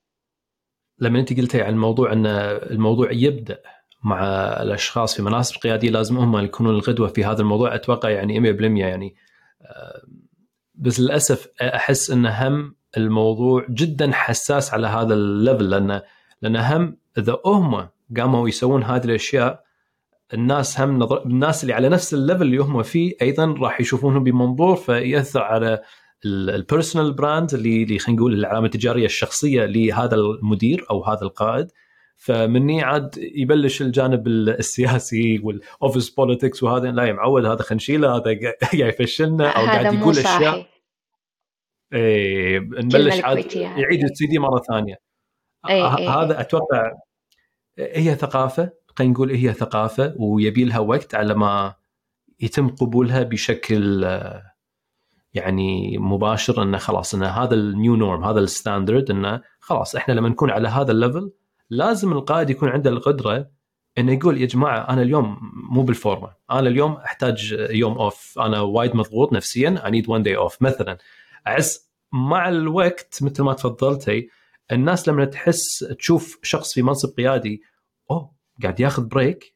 لما 0.99 1.21
أنت 1.21 1.41
قلتي 1.41 1.63
عن 1.63 1.73
الموضوع 1.73 2.13
أن 2.13 2.27
الموضوع 2.71 3.13
يبدأ 3.13 3.63
مع 4.05 4.25
الأشخاص 4.63 5.15
في 5.17 5.23
مناصب 5.23 5.57
قيادية 5.57 5.91
لازم 5.91 6.17
هم 6.17 6.39
يكونون 6.39 6.75
القدوه 6.75 7.09
في 7.09 7.25
هذا 7.25 7.41
الموضوع. 7.41 7.75
أتوقع 7.75 8.11
يعني 8.11 8.41
100% 8.41 8.63
يعني. 8.63 9.15
آه، 9.63 10.03
بس 10.75 11.01
للأسف 11.01 11.49
أحس 11.63 12.11
إن 12.11 12.27
هم 12.27 12.75
الموضوع 12.97 13.67
جدا 13.71 14.13
حساس 14.13 14.75
على 14.75 14.87
هذا 14.87 15.15
ال 15.15 15.24
level 15.24 15.71
لأن 15.71 16.01
لأن 16.43 16.57
هم 16.57 16.97
إذا 17.19 17.39
هم 17.47 17.89
قاموا 18.17 18.49
يسوون 18.49 18.83
هذه 18.83 19.05
الأشياء 19.05 19.65
الناس 20.35 20.81
هم 20.81 20.99
نظر... 20.99 21.27
الناس 21.27 21.63
اللي 21.63 21.75
على 21.75 21.89
نفس 21.89 22.15
ال 22.15 22.19
level 22.19 22.43
اللي 22.43 22.59
هم 22.59 22.83
فيه 22.83 23.15
أيضا 23.23 23.55
راح 23.59 23.81
يشوفونهم 23.81 24.25
بمنظور 24.25 24.77
فيأثر 24.77 25.43
على 25.43 25.83
ال 26.25 26.34
personal 26.34 27.13
brand 27.13 27.55
اللي 27.55 27.83
اللي 27.83 27.99
خلينا 27.99 28.21
نقول 28.21 28.35
العلامة 28.35 28.67
التجارية 28.67 29.05
الشخصية 29.05 29.65
لهذا 29.65 30.15
المدير 30.15 30.87
أو 30.91 31.05
هذا 31.05 31.23
القائد. 31.23 31.67
فمني 32.21 32.83
عاد 32.83 33.19
يبلش 33.19 33.83
الجانب 33.83 34.29
السياسي 34.29 35.39
وال 35.39 35.57
office 35.57 36.11
politics 36.11 36.63
وهذا 36.63 36.91
لا 36.91 37.05
يا 37.05 37.13
معود 37.13 37.45
هذا 37.45 37.63
خنشيله 37.63 38.17
هذا 38.17 38.25
قاعد 38.63 38.75
يفشلنا 38.75 39.51
أو 39.51 39.65
قاعد 39.65 39.95
يقول 39.95 40.19
أشياء. 40.19 40.67
إيه 41.93 42.59
نبلش 42.59 43.25
عاد 43.25 43.55
يعيد 43.55 44.05
السي 44.05 44.27
دي 44.27 44.39
مرة 44.39 44.63
ثانية. 44.69 44.97
أي 45.69 45.83
أي. 45.83 46.09
هذا 46.09 46.41
أتوقع 46.41 46.93
هي 47.79 48.15
ثقافة 48.15 48.71
خلينا 48.87 49.13
نقول 49.13 49.31
هي 49.31 49.53
ثقافة 49.53 50.15
ويبي 50.19 50.65
لها 50.65 50.79
وقت 50.79 51.15
على 51.15 51.35
ما 51.35 51.75
يتم 52.41 52.69
قبولها 52.69 53.23
بشكل 53.23 54.05
يعني 55.35 55.99
مباشر 55.99 56.63
إنه 56.63 56.79
خلاص 56.79 57.15
إنه 57.15 57.29
هذا 57.29 57.55
ال 57.55 57.65
new 57.65 57.97
norm 57.97 58.25
هذا 58.25 58.41
ال 58.41 58.48
standard 58.48 59.11
إنه 59.11 59.43
خلاص 59.61 59.97
إحنا 59.97 60.15
لما 60.15 60.29
نكون 60.29 60.51
على 60.51 60.69
هذا 60.69 60.93
ال 60.93 60.99
level 60.99 61.33
لازم 61.71 62.13
القائد 62.13 62.51
يكون 62.51 62.69
عنده 62.69 62.91
القدرة 62.91 63.51
إنه 63.99 64.13
يقول 64.13 64.41
يا 64.41 64.47
جماعة 64.47 64.89
أنا 64.89 65.03
اليوم 65.03 65.39
مو 65.71 65.83
بالفورمة، 65.83 66.33
أنا 66.51 66.69
اليوم 66.69 66.93
أحتاج 66.93 67.57
يوم 67.71 67.99
off، 67.99 68.39
أنا 68.39 68.61
وايد 68.61 68.97
مضغوط 68.97 69.33
نفسيا، 69.33 69.83
I 69.87 69.91
need 69.91 70.09
one 70.09 70.23
day 70.23 70.37
off 70.37 70.63
مثلا. 70.63 70.99
احس 71.47 71.91
مع 72.13 72.49
الوقت 72.49 73.19
مثل 73.23 73.43
ما 73.43 73.53
تفضلتي 73.53 74.29
الناس 74.73 75.09
لما 75.09 75.25
تحس 75.25 75.79
تشوف 75.99 76.39
شخص 76.43 76.75
في 76.75 76.83
منصب 76.83 77.17
قيادي 77.17 77.63
أوه 78.11 78.33
قاعد 78.63 78.81
ياخذ 78.81 79.09
break 79.09 79.55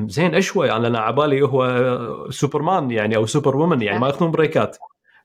زين 0.00 0.34
اشوي 0.34 0.72
أنا 0.72 0.98
عبالي 0.98 1.42
هو 1.42 2.30
سوبرمان 2.30 2.90
يعني 2.90 3.16
أو 3.16 3.26
super 3.26 3.56
woman 3.56 3.82
يعني 3.82 3.98
ما 3.98 4.06
ياخذون 4.06 4.30
breakات 4.30 4.76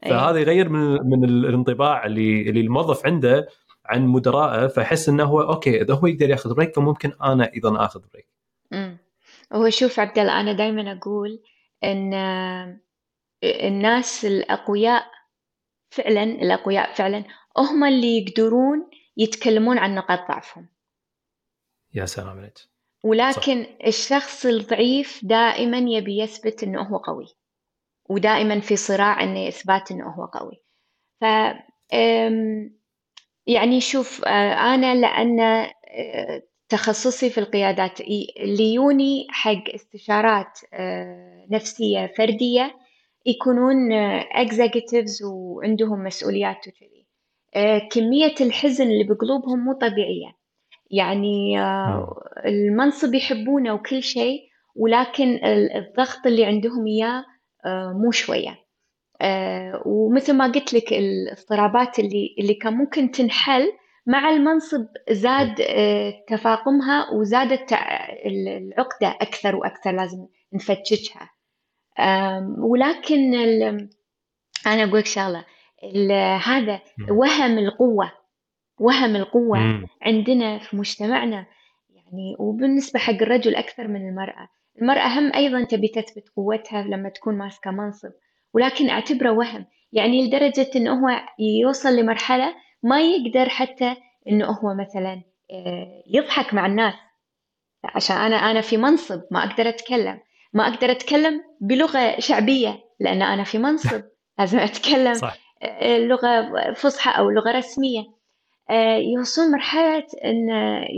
إيه. 0.06 0.10
فهذا 0.10 0.40
يغير 0.40 0.70
من 0.70 1.10
من 1.10 1.24
الانطباع 1.24 2.06
اللي 2.06 2.50
اللي 2.50 2.62
الموظف 2.62 3.06
عنده. 3.06 3.48
عن 3.90 4.08
مدرائه 4.08 4.68
فيحس 4.68 5.10
إنه 5.10 5.24
هو 5.24 5.42
okay 5.42 5.82
إذا 5.82 5.94
هو 5.94 6.08
يقدر 6.08 6.30
يأخذ 6.30 6.56
break 6.56 6.76
فممكن 6.76 7.14
أنا 7.24 7.54
أيضا 7.54 7.86
أخذ 7.86 8.02
break. 8.14 8.28
امم 8.74 8.98
هو 9.54 9.70
شوف 9.70 10.00
عبد 10.00 10.20
الله 10.20 10.40
أنا 10.40 10.54
دائما 10.54 10.92
أقول 10.92 11.44
إن 11.84 12.14
الناس 13.44 14.26
الأقوياء 14.26 15.12
فعلا 15.90 16.24
الأقوياء 16.24 16.94
فعلا 16.94 17.24
هم 17.58 17.84
اللي 17.84 18.18
يقدرون 18.18 18.90
يتكلمون 19.18 19.78
عن 19.78 19.96
نقاط 19.96 20.28
ضعفهم. 20.28 20.68
يا 21.94 22.06
سلام 22.06 22.40
عليك. 22.40 22.54
ولكن 23.04 23.64
صح. 23.64 23.86
الشخص 23.88 24.46
الضعيف 24.46 25.20
دائما 25.24 25.78
يبي 25.78 26.20
يثبت 26.20 26.64
إنه 26.64 26.82
هو 26.82 26.98
قوي. 26.98 27.36
ودائما 28.10 28.60
في 28.60 28.76
صراع 28.76 29.24
إنه 29.24 29.48
اثبات 29.48 29.92
إنه 29.92 30.10
هو 30.10 30.26
قوي. 30.26 30.62
ف 31.22 31.26
يعني 33.48 33.82
شوف 33.82 34.26
آه، 34.26 34.54
أنا 34.76 34.96
لأن 34.96 35.40
آه، 35.40 36.44
تخصصي 36.70 37.30
في 37.30 37.38
القيادات 37.38 38.02
ليوني 38.40 39.28
حق 39.30 39.64
استشارات 39.76 40.60
آه، 40.74 41.46
نفسية 41.52 42.14
فردية 42.18 42.76
يكونون 43.26 43.94
اكزيكتيفز 44.32 45.24
وعندهم 45.24 46.04
مسؤوليات 46.04 46.68
وكذي. 46.68 47.08
كمية 47.92 48.36
الحزن 48.42 48.84
اللي 48.84 49.04
بقلوبهم 49.04 49.60
مو 49.60 49.74
طبيعية. 49.74 50.38
يعني 50.92 51.56
نعم. 51.56 52.06
المنصب 52.46 53.14
يحبونه 53.14 53.74
وكل 53.74 54.04
شيء 54.04 54.42
ولكن 54.76 55.40
الضغط 55.76 56.28
اللي 56.28 56.46
عندهم 56.46 56.88
إياه 56.88 57.26
مو 57.94 58.12
شوية. 58.12 58.67
ومثل 59.86 60.34
ما 60.34 60.52
قلت 60.52 60.74
لك 60.74 60.94
الاضطرابات 60.94 62.00
اللي 62.00 62.36
اللي 62.40 62.54
كان 62.54 62.74
ممكن 62.74 63.12
تنحل 63.12 63.72
مع 64.06 64.30
المنصب 64.30 64.88
زاد 65.10 65.62
آه، 65.62 66.14
تفاقمها 66.28 67.10
وزادت 67.14 67.74
العقدة 68.26 69.08
أكثر 69.08 69.56
وأكثر 69.56 69.92
لازم 69.92 70.28
نفتشها. 70.54 71.30
ولكن 72.58 73.34
أنا 74.68 74.84
أقول 74.84 75.00
لك 75.00 75.06
شغلة 75.06 75.46
هذا 76.38 76.82
وهم 77.12 77.58
القوة 77.58 78.12
وهم 78.80 79.16
القوة 79.16 79.60
مم. 79.60 79.88
عندنا 80.02 80.60
في 80.60 80.78
مجتمعنا 80.78 81.46
يعني 81.90 82.36
وبالنسبة 82.40 83.00
حق 83.00 83.14
الرجل 83.14 83.56
أكثر 83.56 83.88
من 83.88 84.10
المرأة. 84.10 84.50
المرأة 84.82 85.20
هم 85.20 85.34
أيضا 85.36 85.64
تبي 85.64 85.88
تثبت 85.88 86.30
قوتها 86.36 86.84
لما 86.84 87.10
تكون 87.10 87.38
ماسكة 87.38 87.72
منصب. 87.72 88.12
ولكن 88.58 88.90
أعتبره 88.90 89.32
وهم. 89.32 89.66
يعني 89.94 90.28
لدرجة 90.28 90.70
إنه 90.76 90.94
هو 90.94 91.22
يوصل 91.40 91.96
لمرحلة 91.96 92.56
ما 92.84 93.02
يقدر 93.02 93.50
حتى 93.50 93.96
إنه 94.28 94.46
هو 94.46 94.74
مثلا 94.74 95.22
آه، 95.52 96.04
يضحك 96.08 96.54
مع 96.54 96.66
الناس. 96.66 96.94
عشان 97.84 98.18
أنا 98.18 98.36
أنا 98.36 98.62
في 98.62 98.78
منصب 98.78 99.22
ما 99.32 99.44
أقدر 99.44 99.70
أتكلم. 99.70 100.20
ما 100.54 100.68
أقدر 100.68 100.92
أتكلم 100.92 101.44
بلغة 101.62 102.20
شعبية 102.20 102.80
لأن 103.00 103.22
أنا 103.22 103.44
في 103.44 103.58
منصب. 103.58 104.04
لازم 104.40 104.60
أتكلم 104.60 105.14
صح. 105.14 105.38
آه، 105.62 105.98
لغة 105.98 106.74
فصحى 106.74 107.20
أو 107.20 107.30
لغة 107.30 107.52
رسمية. 107.52 108.04
آه، 108.70 108.98
يوصلون 108.98 109.52
مرحلة 109.52 110.08
إن 110.26 110.50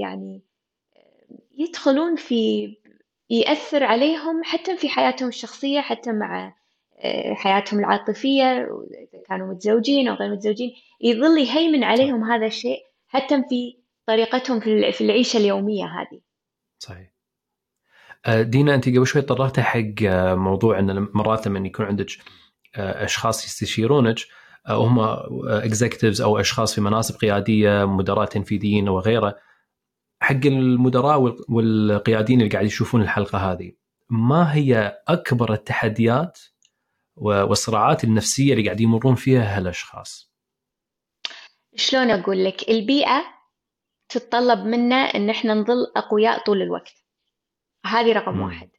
يعني 0.02 0.42
يدخلون 1.58 2.16
في 2.16 2.70
يأثر 3.30 3.84
عليهم 3.84 4.44
حتى 4.44 4.78
في 4.78 4.90
حياتهم 4.90 5.28
الشخصية 5.30 5.82
حتى 5.82 6.12
مع 6.12 6.59
حياتهم 7.34 7.80
العاطفية 7.80 8.44
إذا 8.54 9.24
كانوا 9.30 9.54
متزوجين 9.54 10.08
أو 10.08 10.16
غير 10.16 10.32
متزوجين 10.32 10.72
يظل 11.02 11.38
يهيمن 11.38 11.84
عليهم 11.84 12.24
هذا 12.24 12.46
الشيء 12.46 12.80
حتى 13.08 13.44
في 13.50 13.80
طريقتهم 14.08 14.60
في 14.92 15.02
العيشة 15.02 15.38
اليومية 15.38 15.86
هذه. 15.86 16.22
صحيح. 16.80 17.14
آه، 18.26 18.42
دينا 18.42 18.76
أنت 18.76 18.90
قبل 18.90 19.08
شوي 19.08 19.22
طرقتي 19.22 19.62
حق 19.62 20.04
آه، 20.04 20.36
موضوع 20.36 20.80
إن 20.80 21.08
مرات 21.14 21.48
لما 21.48 21.68
يكون 21.68 21.86
عندك 21.86 22.08
آه، 22.76 23.06
أشخاص 23.06 23.46
يستشيرونك 23.46 24.20
هم 24.68 25.00
اكزكتيفز 25.48 26.22
أو 26.22 26.40
أشخاص 26.40 26.76
في 26.76 26.82
مناصب 26.82 27.16
قيادية 27.16 27.86
مدراء 27.86 28.26
تنفيذيين 28.26 28.90
وغيره 28.90 29.36
حق 30.22 30.46
المدراء 30.46 31.36
والقياديين 31.50 32.42
اللي 32.42 32.52
قاعد 32.52 32.66
يشوفون 32.66 33.02
الحلقة 33.02 33.38
هذه 33.52 33.72
ما 34.10 34.54
هي 34.54 35.02
أكبر 35.08 35.54
التحديات 35.54 36.40
والصراعات 37.20 38.04
النفسية 38.04 38.54
اللي 38.54 38.66
قاعد 38.66 38.82
يمرون 38.82 39.16
فيها 39.16 39.58
هالأشخاص؟ 39.58 40.34
شلون 41.76 42.10
أقول 42.10 42.46
لك؟ 42.46 42.70
البيئة 42.70 43.24
تتطلب 44.10 44.60
منا 44.60 44.96
إن 44.96 45.30
إحنا 45.30 45.54
نظل 45.54 45.92
أقوياء 45.96 46.46
طول 46.46 46.62
الوقت. 46.62 46.94
هذه 47.86 48.14
رقم 48.14 48.38
م. 48.38 48.42
واحد. 48.42 48.70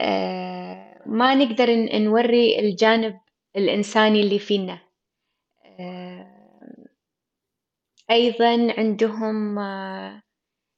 آه 0.00 1.02
ما 1.06 1.34
نقدر 1.34 1.66
نوري 1.98 2.58
الجانب 2.58 3.20
الإنساني 3.56 4.20
اللي 4.20 4.38
فينا. 4.38 4.80
آه 5.64 6.34
أيضا 8.10 8.74
عندهم 8.78 9.58
آه 9.58 10.22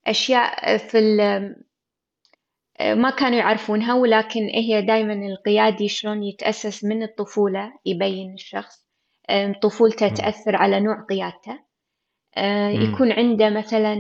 أشياء 0.07 0.77
في 0.79 0.99
ما 2.81 3.11
كانوا 3.11 3.39
يعرفونها 3.39 3.95
ولكن 3.95 4.41
هي 4.41 4.83
دائما 4.83 5.13
القيادي 5.13 5.89
شلون 5.89 6.23
يتأسس 6.23 6.85
من 6.85 7.03
الطفولة 7.03 7.73
يبين 7.87 8.35
الشخص 8.35 8.87
طفولته 9.63 10.09
تأثر 10.09 10.57
على 10.57 10.81
نوع 10.81 11.07
قيادته. 11.11 11.59
يكون 12.69 13.13
عنده 13.13 13.51
مثلا 13.51 13.95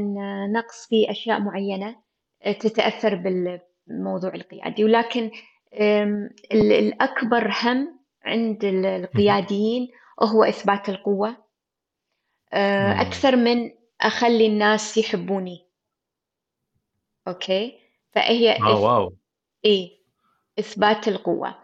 نقص 0.53 0.89
في 0.89 1.11
أشياء 1.11 1.41
معينة 1.41 1.97
تتأثر 2.45 3.15
بالموضوع 3.15 4.35
القيادي. 4.35 4.85
ولكن 4.85 5.31
الأكبر 6.53 7.53
هم 7.62 7.99
عند 8.25 8.65
القياديين 8.65 9.89
هو 10.23 10.45
إثبات 10.45 10.89
القوة. 10.89 11.37
أكثر 13.01 13.37
من 13.37 13.71
أخلي 14.01 14.47
الناس 14.47 14.99
يحبوني. 14.99 15.67
okay؟ 17.29 17.86
فهي 18.17 18.53
آه 18.53 18.81
wow. 18.81 19.12
إيه 19.65 19.91
إثبات 20.59 21.09
القوة. 21.09 21.55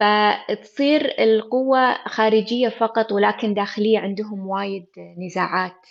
فتصير 0.00 1.22
القوة 1.22 1.94
خارجية 2.08 2.68
فقط 2.68 3.12
ولكن 3.12 3.54
داخلية 3.54 3.98
عندهم 3.98 4.46
وايد 4.46 4.86
نزاعات 5.18 5.86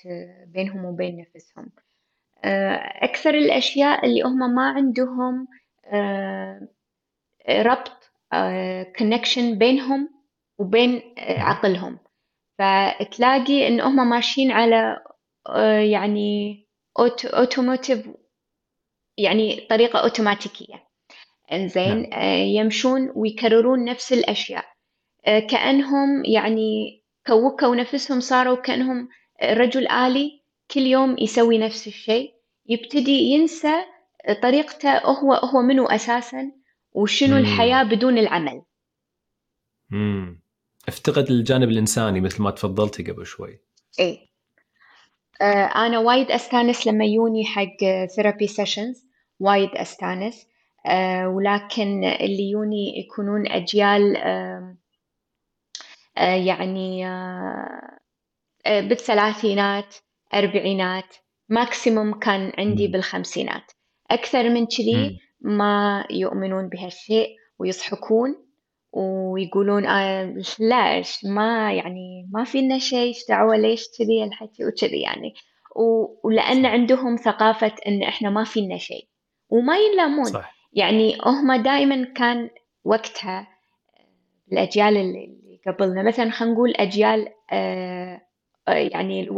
بينهم 0.47 0.85
وبين 0.85 1.17
نفسهم. 1.35 1.69
أكثر 3.03 3.33
الأشياء 3.33 4.05
اللي 4.05 4.21
هم 4.21 4.55
ما 4.55 4.69
عندهم 4.69 5.47
ربط 7.49 8.11
connection 8.97 9.57
بينهم 9.57 10.09
وبين 10.57 11.01
عقلهم. 11.17 11.97
فتلاقي 12.59 13.67
إن 13.67 13.81
هم 13.81 14.09
ماشيين 14.09 14.51
على 14.51 15.03
يعني 15.91 16.63
اوتوموتيف 17.33 18.09
يعني 19.17 19.67
طريقة 19.69 19.99
أوتوماتيكية 19.99 20.83
إنزين 21.51 22.01
نعم. 22.01 22.13
آه، 22.13 22.43
يمشون 22.43 23.11
ويكررون 23.15 23.85
نفس 23.85 24.13
الأشياء 24.13 24.65
آه، 25.25 25.39
كأنهم 25.39 26.25
يعني 26.25 27.01
كوكوا 27.27 27.75
نفسهم 27.75 28.19
صاروا 28.19 28.55
كأنهم 28.55 29.09
رجل 29.43 29.87
آلي 29.87 30.41
كل 30.71 30.81
يوم 30.81 31.15
يسوي 31.19 31.57
نفس 31.57 31.87
الشيء 31.87 32.33
يبتدي 32.69 33.11
ينسى 33.11 33.73
طريقته 34.41 34.97
هو 34.97 35.33
هو 35.33 35.61
منو 35.61 35.85
أساسا 35.85 36.51
وشنو 36.93 37.35
مم. 37.35 37.41
الحياة 37.41 37.83
بدون 37.83 38.17
العمل 38.17 38.61
مم. 39.89 40.41
أفتقد 40.87 41.31
الجانب 41.31 41.69
الإنساني 41.69 42.21
مثل 42.21 42.43
ما 42.43 42.51
تفضلتي 42.51 43.03
قبل 43.03 43.25
شوي 43.25 43.59
إيه 43.99 44.32
آه، 45.43 45.85
أنا 45.85 45.99
وايد 45.99 46.31
أستانس 46.31 46.87
لما 46.87 47.05
يوني 47.05 47.45
حق 47.45 48.05
therapy 48.15 48.47
sessions 48.47 49.05
وايد 49.39 49.69
أستانس. 49.75 50.47
آه، 50.85 51.27
ولكن 51.27 52.03
اللي 52.03 52.49
يوني 52.51 52.99
يكونون 52.99 53.47
أجيال 53.47 54.17
آه، 54.17 54.75
يعني 56.17 57.05
بالثلاثينات 58.65 59.95
أربعينات 60.33 61.15
maximum 61.49 62.19
كان 62.19 62.51
عندي 62.57 62.87
بالخمسينات. 62.87 63.71
أكثر 64.11 64.49
من 64.49 64.65
كذي 64.65 65.19
ما 65.41 66.05
يؤمنون 66.09 66.69
بهالشيء 66.69 67.29
ويضحكون. 67.59 68.35
ويقولون 68.93 69.85
آه 69.85 70.35
لا 70.59 71.03
ما 71.23 71.73
يعني 71.73 72.29
ما 72.33 72.43
فينا 72.43 72.79
شيء 72.79 72.99
إيش 72.99 73.17
دعوة 73.29 73.57
ليش 73.57 73.87
كذي 73.97 74.23
الحكي 74.23 74.65
وكذي 74.65 75.01
يعني. 75.01 75.33
ولأن 76.23 76.65
عندهم 76.65 77.15
ثقافة 77.15 77.71
إن 77.87 78.03
إحنا 78.03 78.29
ما 78.29 78.43
فينا 78.43 78.77
شيء 78.77 79.07
وما 79.49 79.77
ينلامون. 79.77 80.23
صح. 80.23 80.55
يعني 80.73 81.17
هم 81.25 81.53
دائما 81.53 82.03
كان 82.03 82.49
وقتها 82.83 83.47
الأجيال 84.51 84.97
اللي 84.97 85.59
قبلنا 85.67 86.03
مثلا 86.03 86.31
خلينا 86.31 86.53
نقول 86.53 86.73
أجيال 86.75 87.27
آه 87.51 88.21
يعني 88.67 89.29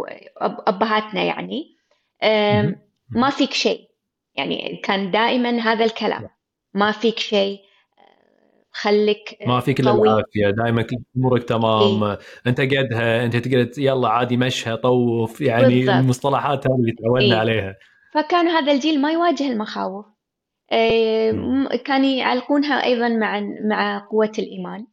أبهاتنا 0.41 1.23
يعني 1.23 1.75
آه 2.21 2.75
ما 3.09 3.29
فيك 3.29 3.53
شيء. 3.53 3.89
يعني 4.35 4.81
كان 4.83 5.11
دائما 5.11 5.49
هذا 5.49 5.85
الكلام. 5.85 6.29
ما 6.73 6.91
فيك 6.91 7.19
شيء 7.19 7.59
خليك 8.81 9.37
ما 9.47 9.59
فيك 9.59 9.79
إلا 9.79 9.91
العافية. 9.91 10.49
دائما 10.49 10.85
أمورك 11.17 11.43
تمام. 11.43 12.03
إيه؟ 12.03 12.19
أنت 12.47 12.61
قدها. 12.61 13.25
أنت 13.25 13.35
تقدر 13.35 13.69
يلا 13.77 14.09
عادي 14.09 14.37
مشها 14.37 14.75
طوف 14.75 15.41
يعني 15.41 15.75
بالضبط. 15.75 15.95
المصطلحات 15.95 16.67
هذه 16.67 16.75
اللي 16.75 16.91
تعودنا 16.91 17.33
إيه؟ 17.33 17.39
عليها. 17.39 17.75
فكان 18.13 18.47
هذا 18.47 18.71
الجيل 18.71 19.01
ما 19.01 19.11
يواجه 19.11 19.51
المخاوف. 19.51 20.05
إيه 20.71 21.31
كان 21.85 22.05
يعلقونها 22.05 22.83
أيضا 22.83 23.09
مع 23.09 23.41
مع 23.69 24.07
قوة 24.11 24.31
الإيمان. 24.39 24.85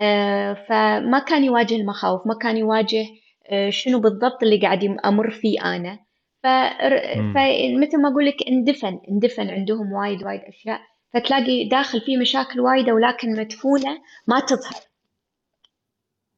إيه 0.00 0.54
فما 0.68 1.18
كان 1.18 1.44
يواجه 1.44 1.76
المخاوف. 1.76 2.26
ما 2.26 2.34
كان 2.42 2.56
يواجه 2.56 3.06
إيه 3.52 3.70
شنو 3.70 4.00
بالضبط 4.00 4.42
اللي 4.42 4.58
قاعد 4.58 4.96
أمر 5.04 5.30
فيه 5.30 5.76
أنا. 5.76 5.98
فمثل 6.42 8.02
ما 8.02 8.08
أقول 8.08 8.26
لك 8.26 8.48
اندفن. 8.48 9.00
اندفن 9.10 9.50
عندهم 9.50 9.92
وايد 9.92 10.22
وايد 10.22 10.40
أشياء. 10.40 10.80
فتلاقي 11.14 11.68
داخل 11.68 12.00
فيه 12.00 12.18
مشاكل 12.18 12.60
وايدة 12.60 12.94
ولكن 12.94 13.32
مدفونة 13.40 13.98
ما 14.26 14.40
تظهر. 14.40 14.82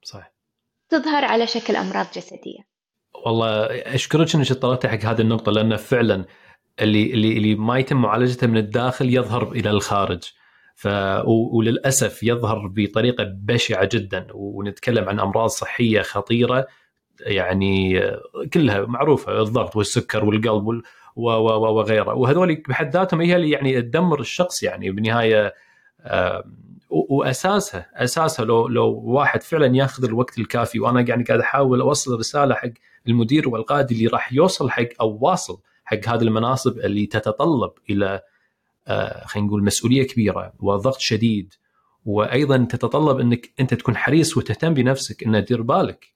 صح 0.02 0.32
تظهر 0.88 1.24
على 1.24 1.46
شكل 1.46 1.76
أمراض 1.76 2.06
جسدية. 2.14 2.72
والله 3.24 3.66
أشكرك 3.94 4.34
أنك 4.34 4.50
اطلعتي 4.50 4.88
حق 4.88 5.04
هذه 5.04 5.20
النقطة 5.20 5.52
لأن 5.52 5.76
فعلا 5.76 6.24
اللي 6.80 7.12
اللي 7.12 7.32
اللي 7.36 7.54
ما 7.54 7.78
يتم 7.78 7.96
معالجته 7.96 8.46
من 8.46 8.56
الداخل 8.56 9.14
يظهر 9.14 9.52
إلى 9.52 9.70
الخارج. 9.70 10.22
ف 10.74 10.88
وللأسف 11.26 12.22
يظهر 12.22 12.66
بطريقة 12.76 13.24
بشعة 13.24 13.88
جدا 13.92 14.26
ونتكلم 14.34 15.08
عن 15.08 15.20
أمراض 15.20 15.48
صحية 15.48 16.02
خطيرة 16.02 16.66
يعني 17.20 18.02
كلها 18.52 18.80
معروفة 18.80 19.42
الضغط 19.42 19.76
والسكر 19.76 20.24
والقلب 20.24 20.66
وال... 20.66 20.82
وغيره 21.16 22.14
وهذول 22.14 22.62
بحد 22.68 22.92
ذاتهم 22.92 23.20
هي 23.20 23.36
اللي 23.36 23.50
يعني 23.50 23.82
تدمر 23.82 24.20
الشخص 24.20 24.62
يعني 24.62 24.90
بالنهايه 24.90 25.54
وأساسها 26.90 27.90
أساسها 27.94 28.44
لو 28.44 28.68
لو 28.68 29.02
واحد 29.04 29.42
فعلا 29.42 29.76
ياخذ 29.76 30.04
الوقت 30.04 30.38
الكافي 30.38 30.80
وأنا 30.80 31.00
يعني 31.00 31.24
قاعد 31.24 31.40
أحاول 31.40 31.80
أوصل 31.80 32.18
رسالة 32.18 32.54
حق 32.54 32.68
المدير 33.08 33.48
والقائد 33.48 33.90
اللي 33.90 34.06
راح 34.06 34.32
يوصل 34.32 34.70
حق 34.70 34.88
أو 35.00 35.18
واصل 35.20 35.60
حق 35.84 36.08
هذه 36.08 36.22
المناصب 36.22 36.78
اللي 36.78 37.06
تتطلب 37.06 37.72
إلى 37.90 38.22
آه، 38.88 39.26
خلينا 39.26 39.48
نقول 39.48 39.64
مسؤولية 39.64 40.06
كبيرة 40.06 40.52
وضغط 40.60 40.98
شديد. 40.98 41.54
وأيضا 42.04 42.56
تتطلب 42.70 43.20
إنك 43.20 43.52
أنت 43.60 43.74
تكون 43.74 43.96
حريص 43.96 44.36
وتهتم 44.36 44.74
بنفسك 44.74 45.22
إنه 45.22 45.40
دير 45.40 45.62
بالك. 45.62 46.12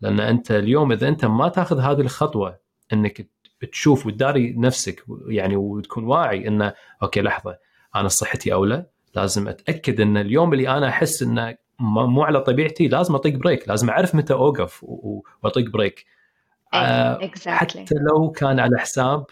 لأن 0.00 0.20
أنت 0.20 0.50
اليوم 0.50 0.92
إذا 0.92 1.08
أنت 1.08 1.24
ما 1.24 1.48
تاخذ 1.48 1.78
هذه 1.78 2.00
الخطوة 2.00 2.58
إنك 2.92 3.30
تشوف 3.64 4.06
وتداري 4.06 4.54
نفسك 4.56 5.04
يعني 5.28 5.56
وتكون 5.56 6.04
واعي 6.04 6.48
إنه 6.48 6.74
okay 7.02 7.20
لحظة 7.20 7.58
أنا 7.96 8.08
صحتي 8.08 8.52
أولى 8.52 8.86
لازم 9.14 9.48
أتأكد 9.48 10.00
إن 10.00 10.16
اليوم 10.16 10.52
اللي 10.52 10.68
أنا 10.68 10.88
أحس 10.88 11.22
إنه 11.22 11.56
مو 11.80 12.22
على 12.22 12.40
طبيعتي 12.40 12.88
لازم 12.88 13.14
أتيك 13.14 13.34
break 13.34 13.68
لازم 13.68 13.90
أعرف 13.90 14.14
متى 14.14 14.32
أوقف 14.32 14.84
وأتيك 15.42 15.70
break 15.70 16.06
آه 16.74 17.18
exactly. 17.18 17.48
حتى 17.48 17.94
لو 17.94 18.30
كان 18.30 18.60
على 18.60 18.78
حساب 18.78 19.26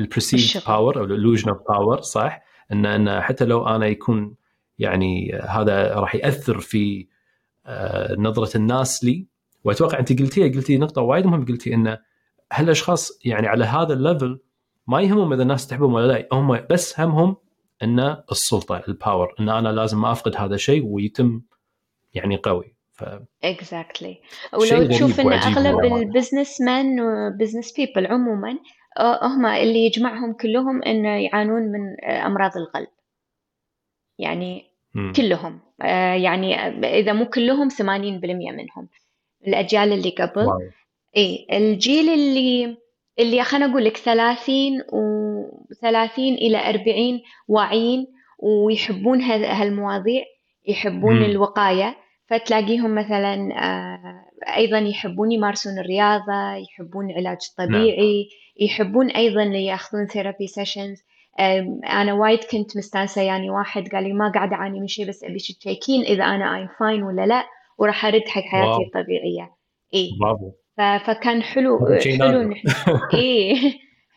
ال 0.00 0.06
perceived 0.06 0.62
power 0.66 0.98
أو 0.98 1.04
ال 1.04 1.09
illusion 1.09 1.48
of 1.48 1.58
power 1.68 2.00
صح؟ 2.00 2.42
إن 2.72 2.86
إن 2.86 3.20
حتى 3.20 3.44
لو 3.44 3.66
أنا 3.66 3.86
يكون 3.86 4.34
يعني 4.78 5.32
هذا 5.32 5.94
راح 5.94 6.14
يأثر 6.14 6.60
في 6.60 7.06
آه، 7.66 8.14
نظرة 8.18 8.56
الناس 8.56 9.04
لي 9.04 9.26
وأتوقع 9.64 9.98
أنت 9.98 10.20
قلتيها 10.20 10.54
قلتي 10.54 10.78
نقطة 10.78 11.02
وايد 11.02 11.26
مهمة 11.26 11.46
قلتي 11.46 11.74
انه 11.74 11.98
هالأشخاص 12.52 13.20
يعني 13.24 13.46
على 13.46 13.64
هذا 13.64 13.92
ال 13.92 14.00
level 14.00 14.40
ما 14.86 15.00
يهمهم 15.00 15.32
إذا 15.32 15.42
الناس 15.42 15.66
تحبهم 15.66 15.94
ولا 15.94 16.12
لا 16.12 16.28
هم 16.32 16.66
بس 16.70 17.00
همهم 17.00 17.36
إن 17.82 18.16
السلطة 18.30 18.82
ال 18.88 18.96
power 18.96 19.34
إن 19.40 19.48
أنا 19.48 19.68
لازم 19.68 20.00
ما 20.00 20.12
أفقد 20.12 20.36
هذا 20.36 20.54
الشيء 20.54 20.84
ويتم 20.86 21.42
يعني 22.14 22.36
قوي 22.36 22.74
ف 22.92 23.04
exactly 23.44 24.14
exactly. 24.14 24.72
ولو 24.72 24.88
تشوف 24.88 25.20
إن 25.20 25.32
أغلب 25.32 25.84
ال 25.84 26.60
businessman 26.60 27.00
و 27.00 27.08
business 27.08 27.72
people 27.72 28.06
عموما 28.06 28.58
هم 29.22 29.46
اللي 29.46 29.84
يجمعهم 29.84 30.32
كلهم 30.32 30.82
إنه 30.82 31.08
يعانون 31.08 31.62
من 31.62 32.04
أمراض 32.04 32.56
القلب 32.56 32.88
يعني 34.18 34.64
م. 34.94 35.12
كلهم 35.12 35.60
يعني 36.14 36.56
إذا 37.00 37.12
مو 37.12 37.24
كلهم 37.24 37.70
80% 37.70 37.82
منهم 37.82 38.88
الأجيال 39.46 39.92
اللي 39.92 40.10
قبل 40.10 40.46
wow. 40.46 40.60
اي 41.16 41.46
الجيل 41.52 42.08
اللي 42.08 42.76
اللي 43.18 43.42
خلينا 43.42 43.70
أقول 43.70 43.84
لك 43.84 43.96
30 43.96 44.80
و 44.92 45.02
30 45.82 46.24
إلى 46.24 46.70
40 46.70 47.20
واعيين 47.48 48.06
ويحبون 48.38 49.20
هالمواضيع 49.22 50.24
يحبون 50.68 51.20
م. 51.20 51.24
الوقاية 51.24 51.96
فتلاقيهم 52.26 52.94
مثلا 52.94 53.48
أيضا 54.56 54.78
يحبون 54.78 55.32
يمارسون 55.32 55.78
الرياضة 55.78 56.54
يحبون 56.54 57.10
العلاج 57.10 57.38
الطبيعي 57.50 58.22
نعم. 58.22 58.66
يحبون 58.66 59.10
أيضا 59.10 59.42
يأخذون 59.42 60.06
therapy 60.06 60.46
sessions 60.46 61.02
أنا 61.92 62.12
وايد 62.14 62.44
كنت 62.44 62.76
مستانسة 62.76 63.22
يعني 63.22 63.50
واحد 63.50 63.88
قال 63.88 64.04
لي 64.04 64.12
ما 64.12 64.32
قاعد 64.34 64.52
أعاني 64.52 64.80
من 64.80 64.86
شيء 64.86 65.08
بس 65.08 65.24
أبي 65.24 65.38
check 65.38 65.84
in 65.84 66.02
إذا 66.02 66.24
أنا 66.24 66.56
I'm 66.56 66.68
fine 66.80 67.02
ولا 67.02 67.26
لا 67.26 67.44
وراح 67.78 68.04
أرد 68.06 68.28
حق 68.28 68.42
حياتي 68.42 68.68
wow. 68.68 68.82
الطبيعية 68.82 69.50
اي 69.94 70.10
برافو 70.20 70.52
فكان 70.76 71.42
حلو 71.42 71.78
حلو 72.18 72.54
اي 73.14 73.54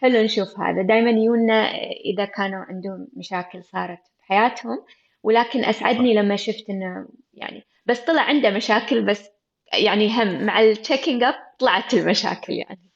حلو 0.02 0.22
نشوف 0.22 0.60
هذا. 0.60 0.82
دائما 0.82 1.10
يونا 1.10 1.72
إذا 2.14 2.26
كانوا 2.26 2.60
عندهم 2.60 3.08
مشاكل 3.18 3.64
صارت 3.64 4.00
بحياتهم 4.20 4.78
ولكن 5.24 5.66
أسعدني 5.66 6.14
لما 6.14 6.36
شفت 6.36 6.70
إنه 6.70 7.08
يعني 7.34 7.64
بس 7.86 8.00
طلع 8.00 8.22
عنده 8.22 8.50
مشاكل 8.50 9.06
بس 9.06 9.30
يعني 9.74 10.08
هم 10.08 10.46
مع 10.46 10.62
ال 10.62 10.69
checking 10.69 11.24
up 11.24 11.34
طلعت 11.60 11.94
المشاكل 11.94 12.54
يعني. 12.54 12.92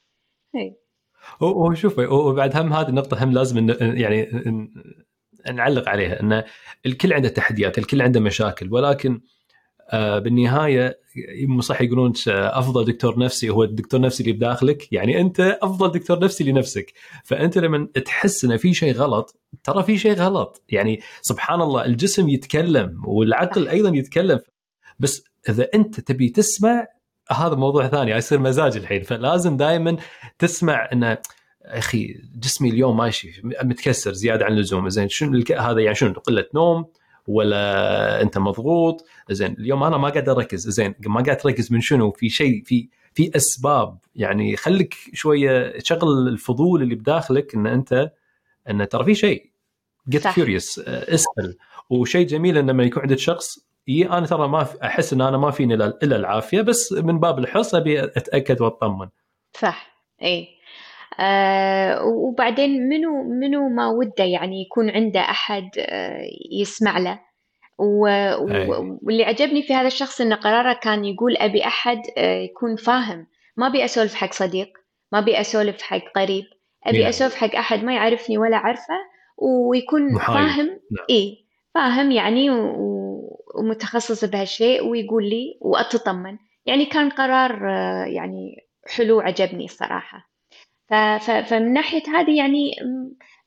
هي. 0.54 0.74
هو 1.42 1.74
شوف 1.74 1.98
وبعد 1.98 2.56
هم 2.56 2.72
هذه 2.72 2.88
النقطة 2.88 3.24
هم 3.24 3.32
لازم 3.32 3.70
يعني 3.80 4.30
نعلق 5.52 5.88
عليها. 5.88 6.20
إن 6.20 6.44
الكل 6.86 7.12
عنده 7.12 7.28
تحديات 7.28 7.78
الكل 7.78 8.02
عنده 8.02 8.20
مشاكل 8.20 8.72
ولكن 8.72 9.20
بالنهاية 9.92 11.00
صح 11.60 11.80
يقولون 11.80 12.12
أفضل 12.28 12.84
دكتور 12.84 13.18
نفسي 13.18 13.50
هو 13.50 13.64
الدكتور 13.64 14.00
النفسي 14.00 14.22
اللي 14.22 14.32
بداخلك؟ 14.32 14.92
يعني 14.92 15.20
أنت 15.20 15.58
أفضل 15.62 15.90
دكتور 15.90 16.18
نفسي 16.18 16.44
لنفسك. 16.44 16.92
فأنت 17.24 17.58
لما 17.58 17.88
تحس 18.04 18.44
ان 18.44 18.56
في 18.56 18.74
شيء 18.74 18.94
غلط 18.94 19.40
ترى 19.64 19.82
في 19.82 19.98
شيء 19.98 20.12
غلط. 20.12 20.62
يعني 20.68 21.00
سبحان 21.22 21.60
الله 21.60 21.84
الجسم 21.84 22.28
يتكلم 22.28 23.02
والعقل 23.04 23.68
أيضا 23.68 23.96
يتكلم. 23.96 24.40
بس 24.98 25.24
إذا 25.48 25.68
أنت 25.74 26.00
تبي 26.00 26.28
تسمع 26.28 26.86
هذا 27.30 27.54
موضوع 27.54 27.88
ثاني 27.88 28.10
يصير 28.10 28.38
مزاج 28.38 28.76
الحين. 28.76 29.02
فلازم 29.02 29.56
دائما 29.56 29.96
تسمع 30.38 30.88
إنه 30.92 31.18
أخي 31.64 32.14
جسمي 32.34 32.70
اليوم 32.70 32.96
ماشي 32.96 33.42
متكسر 33.44 34.12
زيادة 34.12 34.44
عن 34.44 34.52
اللزوم. 34.52 34.88
زين 34.88 35.08
شنو 35.08 35.42
هذا 35.58 35.80
يعني 35.80 35.94
شنو؟ 35.94 36.12
قلة 36.12 36.44
نوم 36.54 36.84
ولا 37.26 38.22
أنت 38.22 38.38
مضغوط. 38.38 39.04
زين 39.30 39.52
اليوم 39.52 39.82
أنا 39.82 39.96
ما 39.96 40.08
قاعد 40.08 40.28
أركز. 40.28 40.68
زين 40.68 40.94
ما 41.06 41.22
قاعد 41.22 41.36
تركز 41.36 41.72
من 41.72 41.80
شنو؟ 41.80 42.10
في 42.10 42.28
شيء 42.28 42.62
في 42.64 42.88
في 43.14 43.30
أسباب. 43.36 43.98
يعني 44.16 44.56
خليك 44.56 44.94
شوية 45.12 45.78
شغل 45.78 46.28
الفضول 46.28 46.82
اللي 46.82 46.94
بداخلك 46.94 47.54
إن 47.54 47.66
أنت 47.66 48.12
إن 48.70 48.88
ترى 48.88 49.04
في 49.04 49.14
شيء. 49.14 49.50
get 50.08 50.28
curious 50.28 50.78
اسأل. 50.88 51.56
وشيء 51.90 52.26
جميل 52.26 52.58
إن 52.58 52.70
لما 52.70 52.84
يكون 52.84 53.02
عندك 53.02 53.18
شخص 53.18 53.58
اي 53.88 54.04
أنا 54.04 54.26
ترى 54.26 54.48
ما 54.48 54.66
أحس 54.82 55.12
إن 55.12 55.20
أنا 55.20 55.38
ما 55.38 55.50
فيني 55.50 55.74
إلا 55.74 56.16
العافية 56.16 56.60
بس 56.60 56.92
من 56.92 57.20
باب 57.20 57.38
الحرص 57.38 57.74
أبي 57.74 58.04
أتأكد 58.04 58.60
وأطمن. 58.60 59.08
صح. 59.60 60.04
اي 60.22 60.48
آه 61.18 62.04
وبعدين 62.04 62.88
منو 62.88 63.22
منو 63.22 63.68
ما 63.68 63.88
وده 63.88 64.24
يعني 64.24 64.62
يكون 64.62 64.90
عنده 64.90 65.20
أحد 65.20 65.70
آه 65.78 66.22
يسمع 66.52 66.98
له. 66.98 67.20
و... 67.78 68.02
واللي 69.02 69.24
عجبني 69.24 69.62
في 69.62 69.74
هذا 69.74 69.86
الشخص 69.86 70.20
إن 70.20 70.32
قراره 70.32 70.72
كان 70.72 71.04
يقول 71.04 71.36
أبي 71.36 71.66
أحد 71.66 72.02
آه 72.18 72.40
يكون 72.40 72.76
فاهم. 72.76 73.26
ما 73.56 73.66
أبي 73.66 73.84
أسولف 73.84 74.14
حق 74.14 74.32
صديق 74.32 74.68
ما 75.12 75.18
أبي 75.18 75.40
أسولف 75.40 75.82
حق 75.82 76.02
قريب. 76.16 76.44
أبي 76.86 77.08
أسولف 77.08 77.34
حق 77.34 77.56
أحد 77.56 77.84
ما 77.84 77.94
يعرفني 77.94 78.38
ولا 78.38 78.56
عارفه 78.56 78.94
ويكون 79.38 80.14
محايد. 80.14 80.38
فاهم. 80.48 80.66
نعم. 80.66 81.06
اي 81.10 81.46
فاهم 81.74 82.10
يعني 82.10 82.50
ومتخصص 83.58 84.24
بهالشيء 84.24 84.84
ويقول 84.86 85.30
لي 85.30 85.58
وأتطمن. 85.60 86.38
يعني 86.66 86.84
كان 86.84 87.10
قرار 87.10 87.70
آه، 87.70 88.04
يعني 88.04 88.56
حلو 88.96 89.20
عجبني 89.20 89.64
الصراحة 89.64 90.29
فمن 90.90 91.72
ناحية 91.72 92.02
هذه 92.08 92.38
يعني 92.38 92.70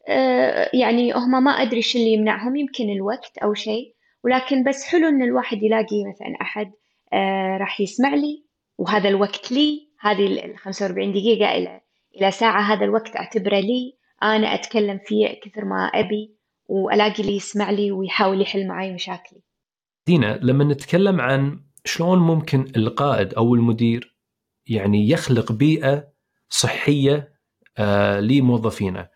آه، 0.08 0.70
يعني 0.74 1.14
هم 1.14 1.44
ما 1.44 1.52
أدري 1.52 1.82
شو 1.82 2.00
اللي 2.00 2.14
يمنعهم 2.14 2.56
يمكن 2.56 2.90
الوقت 2.90 3.38
أو 3.38 3.54
شيء 3.54 3.96
ولكن 4.24 4.64
بس 4.64 4.84
حلو 4.84 5.08
إن 5.08 5.22
الواحد 5.22 5.64
يلاقي 5.64 6.06
مثلا 6.10 6.42
أحد 6.42 6.72
آه، 7.14 7.58
راح 7.58 7.82
يسمع 7.82 8.14
لي 8.16 8.44
وهذا 8.78 9.10
الوقت 9.10 9.52
لي 9.52 9.90
هذه 10.00 10.26
ال 10.46 10.58
45 10.58 11.12
دقيقة 11.12 11.52
إلى 11.52 11.82
إلى 12.16 12.32
ساعة 12.32 12.62
هذا 12.62 12.86
الوقت 12.86 13.16
أعتبره 13.16 13.60
لي 13.60 13.98
أنا 14.24 14.54
أتكلم 14.54 15.00
فيه 15.06 15.40
كثر 15.44 15.66
ما 15.66 15.86
أبي 15.86 16.36
وألاقي 16.66 17.24
اللي 17.24 17.36
يسمع 17.36 17.70
لي 17.70 17.92
ويحاول 17.92 18.42
يحل 18.42 18.68
معي 18.68 18.94
مشاكلي. 18.94 19.42
دينا 20.08 20.40
لما 20.42 20.64
نتكلم 20.64 21.22
عن 21.22 21.60
شلون 21.86 22.20
ممكن 22.20 22.72
القائد 22.76 23.34
أو 23.34 23.56
المدير 23.56 24.16
يعني 24.68 25.10
يخلق 25.10 25.52
بيئة 25.52 26.08
صحية 26.50 27.14
آه 27.14 27.33
لموظفينه. 28.20 29.10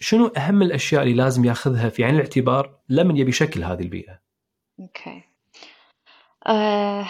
شنو 0.00 0.26
أهم 0.26 0.62
الأشياء 0.62 1.02
اللي 1.02 1.14
لازم 1.14 1.44
ياخذها 1.44 1.88
في 1.88 2.04
عين 2.04 2.14
الاعتبار 2.14 2.78
لمن 2.88 3.16
يبي 3.16 3.30
يشكل 3.30 3.64
هذه 3.64 3.82
البيئة؟ 3.82 4.20
okay. 4.80 5.22
آه، 6.46 7.06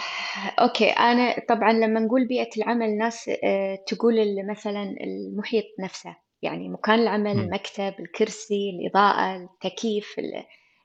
okay. 0.59 0.89
أنا 0.89 1.35
طبعا 1.49 1.73
لما 1.73 1.99
نقول 1.99 2.27
بيئة 2.27 2.49
العمل 2.57 2.97
ناس 2.97 3.29
آه، 3.43 3.75
تقول 3.87 4.45
مثلا 4.49 4.83
المحيط 4.83 5.65
نفسه. 5.79 6.15
يعني 6.41 6.69
مكان 6.69 6.99
العمل 6.99 7.31
المكتب 7.31 7.93
الكرسي 7.99 8.69
الإضاءة 8.69 9.35
التكييف 9.35 10.15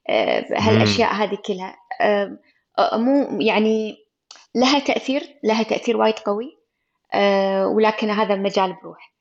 آه، 0.09 0.45
هالأشياء 0.51 1.15
هذه 1.15 1.39
كلها. 1.47 1.77
آه، 2.01 2.39
آه، 2.79 2.97
مو 2.97 3.41
يعني 3.41 3.97
لها 4.55 4.79
تأثير 4.79 5.23
لها 5.45 5.63
تأثير 5.63 5.97
وايد 5.97 6.15
قوي. 6.15 6.57
ولكن 7.65 8.11
هذا 8.11 8.37
مجال 8.37 8.77
بروح. 8.83 9.16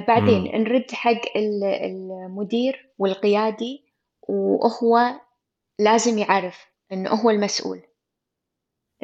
بعدين 0.00 0.62
نرد 0.62 0.90
حق 0.90 1.36
المدير 1.36 2.92
والقيادي 2.98 3.84
وهو 4.28 5.20
لازم 5.78 6.18
يعرف 6.18 6.66
إنه 6.92 7.10
هو 7.10 7.30
المسؤول. 7.30 7.82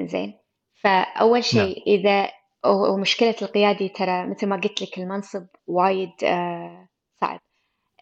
زين؟ 0.01 0.39
فأول 0.75 1.45
شيء 1.45 1.79
نعم. 1.79 1.85
إذا 1.87 2.31
ومشكلة 2.67 3.35
القيادي 3.43 3.89
ترى 3.89 4.27
مثل 4.27 4.47
ما 4.47 4.57
قلت 4.57 4.83
لك 4.83 4.99
المنصب 4.99 5.47
وايد 5.67 6.25
آه، 6.25 6.89
صعب. 7.21 7.41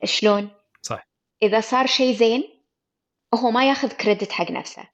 شلون؟ 0.05 0.51
صح. 0.83 1.07
إذا 1.43 1.61
صار 1.61 1.87
شيء 1.87 2.15
زين 2.15 2.63
هو 3.35 3.51
ما 3.51 3.69
ياخذ 3.69 3.93
كريدت 3.93 4.33
حق 4.33 4.51
نفسه. 4.51 4.85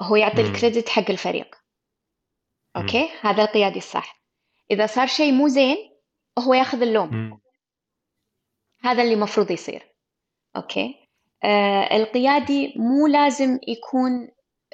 هو 0.00 0.16
يعطي 0.16 0.40
ال 0.40 0.47
credit 0.47 0.88
حق 0.88 1.10
الفريق. 1.10 1.56
okay؟ 2.76 3.08
هذا 3.20 3.42
القيادي 3.42 3.78
الصح. 3.78 4.22
إذا 4.70 4.86
صار 4.86 5.06
شيء 5.06 5.32
مو 5.32 5.48
زين 5.48 5.89
هو 6.40 6.54
ياخذ 6.54 6.82
اللوم. 6.82 7.40
هذا 8.82 9.02
اللي 9.02 9.14
المفروض 9.14 9.50
يصير. 9.50 9.94
okay. 10.56 11.08
آه 11.44 11.96
القيادي 11.96 12.74
مو 12.76 13.06
لازم 13.06 13.58
يكون 13.68 14.28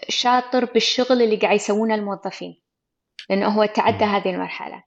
شاطر 0.08 0.64
بالشغل 0.64 1.22
اللي 1.22 1.36
قاعد 1.36 1.56
يسوونه 1.56 1.94
الموظفين 1.94 2.62
لأنه 3.30 3.48
هو 3.48 3.64
تعدى 3.64 4.04
هذه 4.04 4.30
المرحلة. 4.34 4.84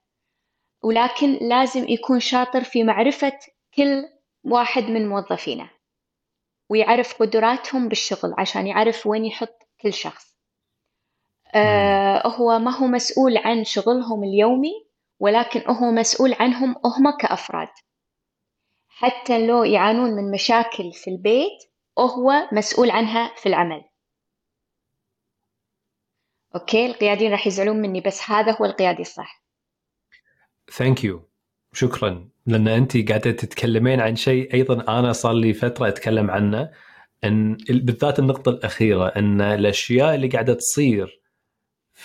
ولكن 0.82 1.38
لازم 1.48 1.88
يكون 1.88 2.20
شاطر 2.20 2.64
في 2.64 2.84
معرفة 2.84 3.38
كل 3.74 4.04
واحد 4.44 4.82
من 4.82 5.08
موظفينه 5.08 5.70
ويعرف 6.70 7.22
قدراتهم 7.22 7.88
بالشغل 7.88 8.34
عشان 8.38 8.66
يعرف 8.66 9.06
وين 9.06 9.24
يحط 9.24 9.68
كل 9.80 9.92
شخص. 9.92 10.36
آه 11.54 12.26
هو 12.26 12.58
ما 12.58 12.76
هو 12.76 12.86
مسؤول 12.86 13.36
عن 13.36 13.64
شغلهم 13.64 14.24
اليومي 14.24 14.89
ولكن 15.20 15.70
هو 15.70 15.90
مسؤول 15.90 16.32
عنهم 16.32 16.70
هم 16.70 17.16
كأفراد. 17.20 17.68
حتى 18.88 19.46
لو 19.46 19.64
يعانون 19.64 20.10
من 20.10 20.30
مشاكل 20.30 20.92
في 20.92 21.10
البيت 21.10 21.70
هو 21.98 22.32
مسؤول 22.52 22.90
عنها 22.90 23.34
في 23.36 23.48
العمل. 23.48 23.84
okay 26.54 26.86
القياديين 26.86 27.32
راح 27.32 27.46
يزعلون 27.46 27.76
مني 27.76 28.00
بس 28.00 28.30
هذا 28.30 28.56
هو 28.60 28.64
القيادي 28.64 29.02
الصح. 29.02 29.44
thank 30.70 31.04
you 31.04 31.28
شكرا. 31.72 32.28
لأن 32.46 32.68
انت 32.68 33.08
قاعدة 33.08 33.30
تتكلمين 33.30 34.00
عن 34.00 34.16
شيء 34.16 34.54
أيضا 34.54 34.98
أنا 34.98 35.12
صار 35.12 35.32
لي 35.32 35.52
فترة 35.52 35.88
أتكلم 35.88 36.30
عنه 36.30 36.70
إن 37.24 37.56
بالذات 37.68 38.18
النقطة 38.18 38.48
الأخيرة 38.50 39.08
إن 39.08 39.40
الأشياء 39.40 40.14
اللي 40.14 40.28
قاعدة 40.28 40.54
تصير 40.54 41.19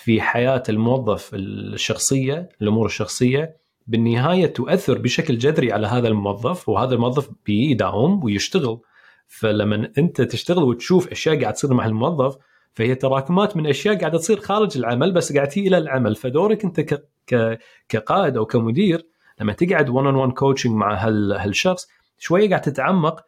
في 0.03 0.21
حياة 0.21 0.63
الموظف 0.69 1.29
الشخصية 1.33 2.49
الأمور 2.61 2.85
الشخصية 2.85 3.57
بالنهاية 3.87 4.45
تؤثر 4.45 4.97
بشكل 4.97 5.37
جذري 5.37 5.71
على 5.71 5.87
هذا 5.87 6.07
الموظف 6.07 6.69
وهذا 6.69 6.93
الموظف 6.95 7.29
بيداوم 7.45 8.23
ويشتغل. 8.23 8.79
فلما 9.27 9.91
أنت 9.97 10.21
تشتغل 10.21 10.63
وتشوف 10.63 11.11
أشياء 11.11 11.41
قاعد 11.41 11.53
تصير 11.53 11.73
مع 11.73 11.85
الموظف 11.85 12.37
فهي 12.73 12.95
تراكمات 12.95 13.57
من 13.57 13.67
أشياء 13.67 13.97
قاعدة 13.97 14.17
تصير 14.17 14.39
خارج 14.39 14.77
العمل 14.77 15.11
بس 15.13 15.33
قاعد 15.33 15.47
تيجي 15.47 15.67
إلى 15.67 15.77
العمل. 15.77 16.15
فدورك 16.15 16.63
أنت 16.65 16.79
ك... 16.79 17.07
ك... 17.27 17.59
كقائد 17.89 18.37
أو 18.37 18.45
كمدير 18.45 19.07
لما 19.41 19.53
تقعد 19.53 19.89
1 19.89 20.05
on 20.05 20.15
1 20.15 20.31
coaching 20.31 20.73
مع 20.73 20.95
هال... 21.07 21.33
هالشخص 21.33 21.87
شوية 22.17 22.49
قاعد 22.49 22.61
تتعمق. 22.61 23.23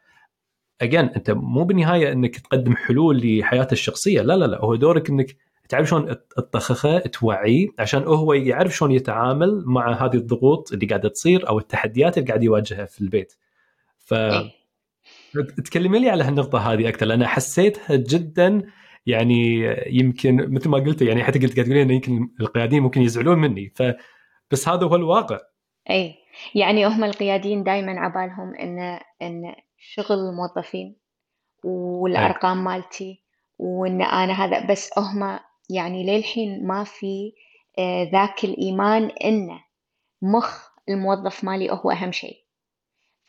again 0.81 1.05
أنت 1.05 1.31
مو 1.31 1.63
بالنهاية 1.63 2.11
أنك 2.11 2.39
تقدم 2.39 2.75
حلول 2.75 3.39
لحياته 3.39 3.73
الشخصية 3.73 4.21
لا 4.21 4.37
لا 4.37 4.45
لا. 4.45 4.61
هو 4.61 4.75
دورك 4.75 5.09
أنك 5.09 5.46
تعرف 5.69 5.89
شلون 5.89 6.15
تطقطقه 6.37 6.99
توعيه 6.99 7.67
عشان 7.79 8.03
هو 8.03 8.33
يعرف 8.33 8.75
شلون 8.75 8.91
يتعامل 8.91 9.63
مع 9.65 10.05
هذه 10.05 10.15
الضغوط 10.15 10.73
اللي 10.73 10.85
قاعدة 10.85 11.09
تصير 11.09 11.49
أو 11.49 11.59
التحديات 11.59 12.17
اللي 12.17 12.27
قاعد 12.27 12.43
يواجهها 12.43 12.85
في 12.85 13.01
البيت. 13.01 13.33
ف 13.97 14.13
تكلمي 15.65 15.99
لي 15.99 16.09
على 16.09 16.23
هالنقطة 16.23 16.73
هذه 16.73 16.89
أكثر 16.89 17.05
لأن 17.05 17.27
حسيتها 17.27 17.95
جدا 17.95 18.61
يعني 19.05 19.63
يمكن 19.87 20.53
مثل 20.53 20.69
ما 20.69 20.77
قلت 20.77 21.01
يعني 21.01 21.23
حتى 21.23 21.39
قلت 21.39 21.55
قاعد 21.55 21.65
تقولين 21.65 21.91
يمكن 21.91 22.29
القياديين 22.41 22.83
ممكن 22.83 23.01
يزعلون 23.01 23.39
مني 23.39 23.71
ف 23.75 23.83
بس 24.51 24.69
هذا 24.69 24.85
هو 24.85 24.95
الواقع. 24.95 25.39
اي 25.89 26.15
يعني 26.55 26.87
هم 26.87 27.03
القياديين 27.03 27.63
دائما 27.63 27.99
عبالهم 27.99 28.55
إن 28.55 28.99
إن 29.21 29.55
شغل 29.77 30.17
الموظفين 30.17 30.95
والأرقام 31.63 32.63
مالتي 32.63 33.23
وإن 33.59 34.01
أنا 34.01 34.33
هذا 34.33 34.71
بس 34.71 34.99
هم 34.99 35.39
يعني 35.69 36.03
للحين 36.03 36.67
ما 36.67 36.83
في 36.83 37.33
آه، 37.79 38.03
ذاك 38.03 38.43
الإيمان 38.43 39.03
إنه 39.03 39.63
مخ 40.21 40.69
الموظف 40.89 41.43
مالي 41.43 41.71
هو 41.71 41.91
أهم 41.91 42.11
شيء. 42.11 42.37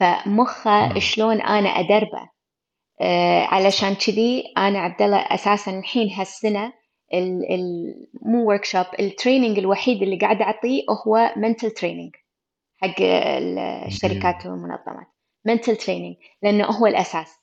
فمخه 0.01 0.99
شلون 0.99 1.41
أنا 1.41 1.69
أدربه؟ 1.69 2.31
آه، 3.01 3.45
علشان 3.45 3.95
كذي 3.95 4.45
أنا 4.59 4.79
عبد 4.79 5.03
الله 5.03 5.17
أساسا 5.17 5.79
الحين 5.79 6.11
هالسنة 6.11 6.73
مو 8.23 8.49
workshop 8.49 8.65
ال 8.65 8.87
training 9.01 9.59
الوحيد 9.59 10.03
اللي 10.03 10.17
قاعد 10.19 10.43
أعطيه 10.43 10.83
هو 11.07 11.33
mental 11.37 11.71
training 11.71 12.15
حق 12.77 12.95
الشركات 13.87 14.47
والمنظمات. 14.47 15.07
mental 15.45 15.77
training 15.77 16.17
لأنه 16.43 16.65
هو 16.65 16.87
الأساس. 16.87 17.37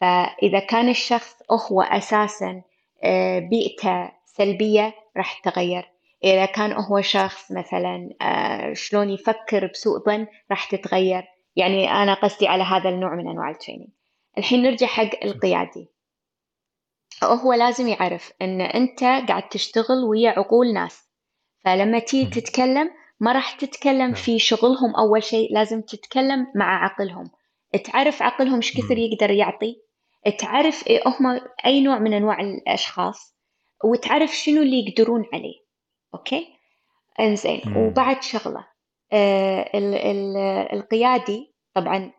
فإذا 0.00 0.58
كان 0.58 0.88
الشخص 0.88 1.36
هو 1.70 1.82
أساسا 1.82 2.62
آه، 3.04 3.38
بيئته 3.38 4.12
سلبية 4.36 4.94
راح 5.16 5.40
تتغير. 5.40 5.90
إذا 6.24 6.46
كان 6.46 6.72
هو 6.72 7.00
شخص 7.00 7.52
مثلا 7.52 8.10
آه، 8.22 8.72
شلون 8.72 9.10
يفكر 9.10 9.66
بسوء 9.66 10.04
ظن 10.04 10.26
راح 10.50 10.70
تتغير. 10.70 11.24
يعني 11.56 11.90
أنا 11.90 12.14
قصدي 12.14 12.48
على 12.48 12.62
هذا 12.62 12.88
النوع 12.88 13.14
من 13.14 13.28
أنواع 13.28 13.50
ال 13.50 13.54
training 13.54 13.88
الحين 14.38 14.62
نرجع 14.62 14.86
حق 14.86 15.24
القيادي. 15.24 15.88
هو 17.22 17.52
لازم 17.52 17.88
يعرف 17.88 18.32
أن 18.42 18.60
أنت 18.60 19.00
قاعد 19.02 19.48
تشتغل 19.48 20.04
ويا 20.04 20.30
عقول 20.30 20.72
ناس. 20.74 21.08
فلما 21.64 21.98
تيجي 21.98 22.40
تتكلم 22.40 22.90
ما 23.20 23.32
راح 23.32 23.52
تتكلم 23.52 23.98
نعم. 23.98 24.14
في 24.14 24.38
شغلهم 24.38 24.96
أول 24.96 25.22
شيء. 25.22 25.54
لازم 25.54 25.80
تتكلم 25.80 26.46
مع 26.54 26.84
عقلهم. 26.84 27.30
تعرف 27.84 28.22
عقلهم 28.22 28.56
إيش 28.56 28.76
كثر 28.78 28.98
يقدر 28.98 29.30
يعطي. 29.30 29.76
تعرف 30.38 30.86
إيه 30.86 31.02
هم 31.06 31.40
أي 31.66 31.80
نوع 31.80 31.98
من 31.98 32.12
أنواع 32.12 32.40
الأشخاص. 32.40 33.33
وتعرف 33.84 34.30
شنو 34.30 34.62
اللي 34.62 34.86
يقدرون 34.86 35.24
عليه. 35.32 35.64
أوكي؟ 36.14 36.48
إنزين 37.20 37.60
وبعد 37.76 38.22
شغلة. 38.22 38.66
آه 39.12 39.70
ال 39.74 39.94
ال 39.94 40.36
القيادي 40.72 41.54
طبعا 41.74 42.12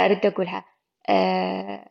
أرد 0.00 0.26
أقولها 0.26 0.64
آه 1.08 1.90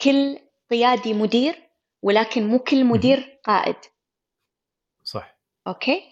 كل 0.00 0.38
قيادي 0.70 1.14
مدير 1.14 1.62
ولكن 2.02 2.48
مو 2.48 2.58
كل 2.58 2.84
مدير 2.84 3.40
قائد. 3.44 3.76
صح. 5.04 5.36
أوكي؟ 5.66 6.02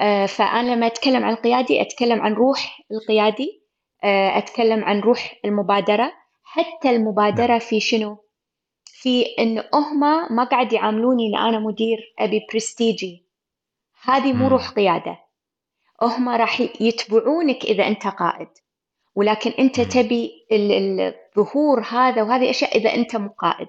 آه 0.00 0.26
فأنا 0.26 0.74
لما 0.74 0.86
أتكلم 0.86 1.24
عن 1.24 1.32
القيادي 1.32 1.82
أتكلم 1.82 2.20
عن 2.22 2.34
روح 2.34 2.80
القيادي 2.92 3.62
آه 4.04 4.38
أتكلم 4.38 4.84
عن 4.84 5.00
روح 5.00 5.40
المبادرة. 5.44 6.12
حتى 6.44 6.90
المبادرة 6.90 7.46
نعم. 7.46 7.58
في 7.58 7.80
شنو؟ 7.80 8.24
في 9.02 9.22
إن 9.38 9.64
هم 9.74 10.00
ما 10.36 10.44
قاعد 10.44 10.72
يعاملوني 10.72 11.26
إن 11.28 11.36
أنا 11.36 11.58
مدير 11.58 12.14
أبي 12.18 12.46
برستيجي. 12.52 13.24
هذه 14.02 14.32
مو 14.32 14.48
روح 14.48 14.70
قيادة. 14.70 15.18
هم 16.02 16.28
راح 16.28 16.60
يتبعونك 16.80 17.64
إذا 17.64 17.86
أنت 17.86 18.06
قائد. 18.06 18.48
ولكن 19.14 19.50
أنت 19.50 19.80
تبي 19.80 20.46
الظهور 20.52 21.80
هذا 21.80 22.22
وهذه 22.22 22.50
أشياء 22.50 22.76
إذا 22.76 22.94
أنت 22.94 23.16
مو 23.16 23.28
قائد. 23.28 23.68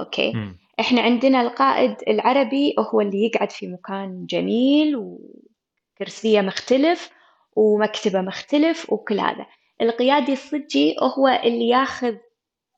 okay؟ 0.00 0.32
إحنا 0.80 1.00
عندنا 1.00 1.40
القائد 1.40 1.96
العربي 2.08 2.74
هو 2.78 3.00
اللي 3.00 3.24
يقعد 3.24 3.50
في 3.50 3.66
مكان 3.66 4.26
جميل 4.26 4.96
وكرسيه 4.96 6.40
مختلف 6.40 7.10
ومكتبه 7.56 8.20
مختلف 8.20 8.92
وكل 8.92 9.20
هذا. 9.20 9.46
القيادي 9.80 10.32
الصجي 10.32 10.96
هو 11.18 11.28
اللي 11.44 11.68
ياخذ 11.68 12.16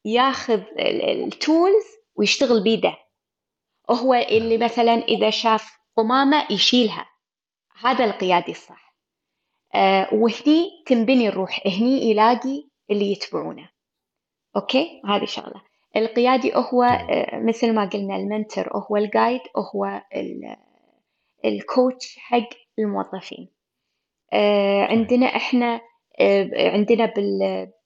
ياخذ 0.06 0.62
ال 0.78 0.96
tools 0.96 1.84
ويشتغل 2.16 2.62
بيده 2.62 2.96
هو 3.90 4.14
اللي 4.14 4.58
مثلا 4.58 4.92
إذا 4.92 5.30
شاف 5.30 5.78
قمامة 5.96 6.46
يشيلها. 6.50 7.06
هذا 7.80 8.04
القيادي 8.04 8.50
الصح. 8.50 8.94
أه 9.74 10.14
وهني 10.14 10.70
تنبني 10.86 11.28
الروح. 11.28 11.60
هني 11.66 12.10
يلاقي 12.10 12.68
اللي 12.90 13.12
يتبعونه. 13.12 13.68
okay؟ 14.56 15.02
هذه 15.06 15.24
شغلة. 15.24 15.62
القيادي 15.96 16.52
هو 16.54 16.82
أه 16.82 17.38
مثل 17.38 17.74
ما 17.74 17.84
قلنا 17.84 18.16
ال 18.16 18.24
mentor 18.24 18.70
هو 18.76 18.96
ال 18.96 19.04
guide 19.04 19.40
هو 19.56 20.02
ال 21.44 21.56
coach 21.56 22.16
حق 22.18 22.48
الموظفين. 22.78 23.48
أه 24.32 24.84
عندنا 24.84 25.26
إحنا 25.26 25.80
آه، 26.20 26.70
عندنا 26.70 27.06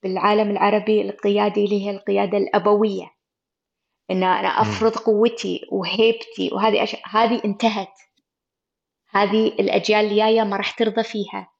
بالعالم 0.03 0.51
العربي 0.51 1.03
القيادة 1.03 1.63
اللي 1.63 1.87
هي 1.87 1.91
القيادة 1.91 2.39
الأبوية. 2.39 3.11
إن 4.11 4.23
أنا 4.23 4.49
أفرض 4.49 4.97
قوتي 4.97 5.67
وهيبتي 5.73 6.51
وهذه 6.53 6.83
أشياء 6.83 7.03
هذه 7.05 7.41
انتهت. 7.45 7.93
هذه 9.11 9.47
الأجيال 9.47 10.05
الجاية 10.05 10.43
ما 10.43 10.57
راح 10.57 10.71
ترضى 10.71 11.03
فيها. 11.03 11.53